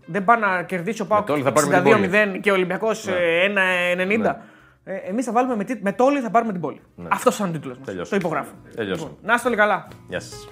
Δεν 0.05 0.23
πάει 0.23 0.39
να 0.39 0.63
κερδίσει 0.63 1.01
ο 1.01 1.05
Πάο 1.05 1.23
τόλι 1.23 1.43
θα 1.43 1.51
πάρουμε 1.51 1.81
την 1.81 1.91
62-0 2.35 2.39
και 2.41 2.51
ο 2.51 2.53
Ολυμπιακός 2.53 3.07
1-90. 3.07 4.35
Ε, 4.83 4.95
Εμείς 4.95 5.25
θα 5.25 5.31
βάλουμε 5.31 5.55
με, 5.55 5.63
τίτ- 5.63 5.83
με 5.83 5.91
τόλι 5.91 6.19
θα 6.19 6.29
πάρουμε 6.31 6.51
την 6.51 6.61
πόλη. 6.61 6.81
Αυτός 7.07 7.35
θα 7.35 7.45
είναι 7.47 7.55
ο 7.55 7.59
τίτλος 7.59 7.77
μας. 7.77 7.85
Τελειώσαμε. 7.87 8.21
Το 8.21 8.27
υπογράφω. 8.27 8.53
Τελειώσαμε. 8.75 9.09
Λοιπόν, 9.09 9.25
να 9.27 9.33
είστε 9.33 9.47
όλοι 9.47 9.57
καλά. 9.57 9.87
Γεια 10.07 10.19
σας. 10.19 10.49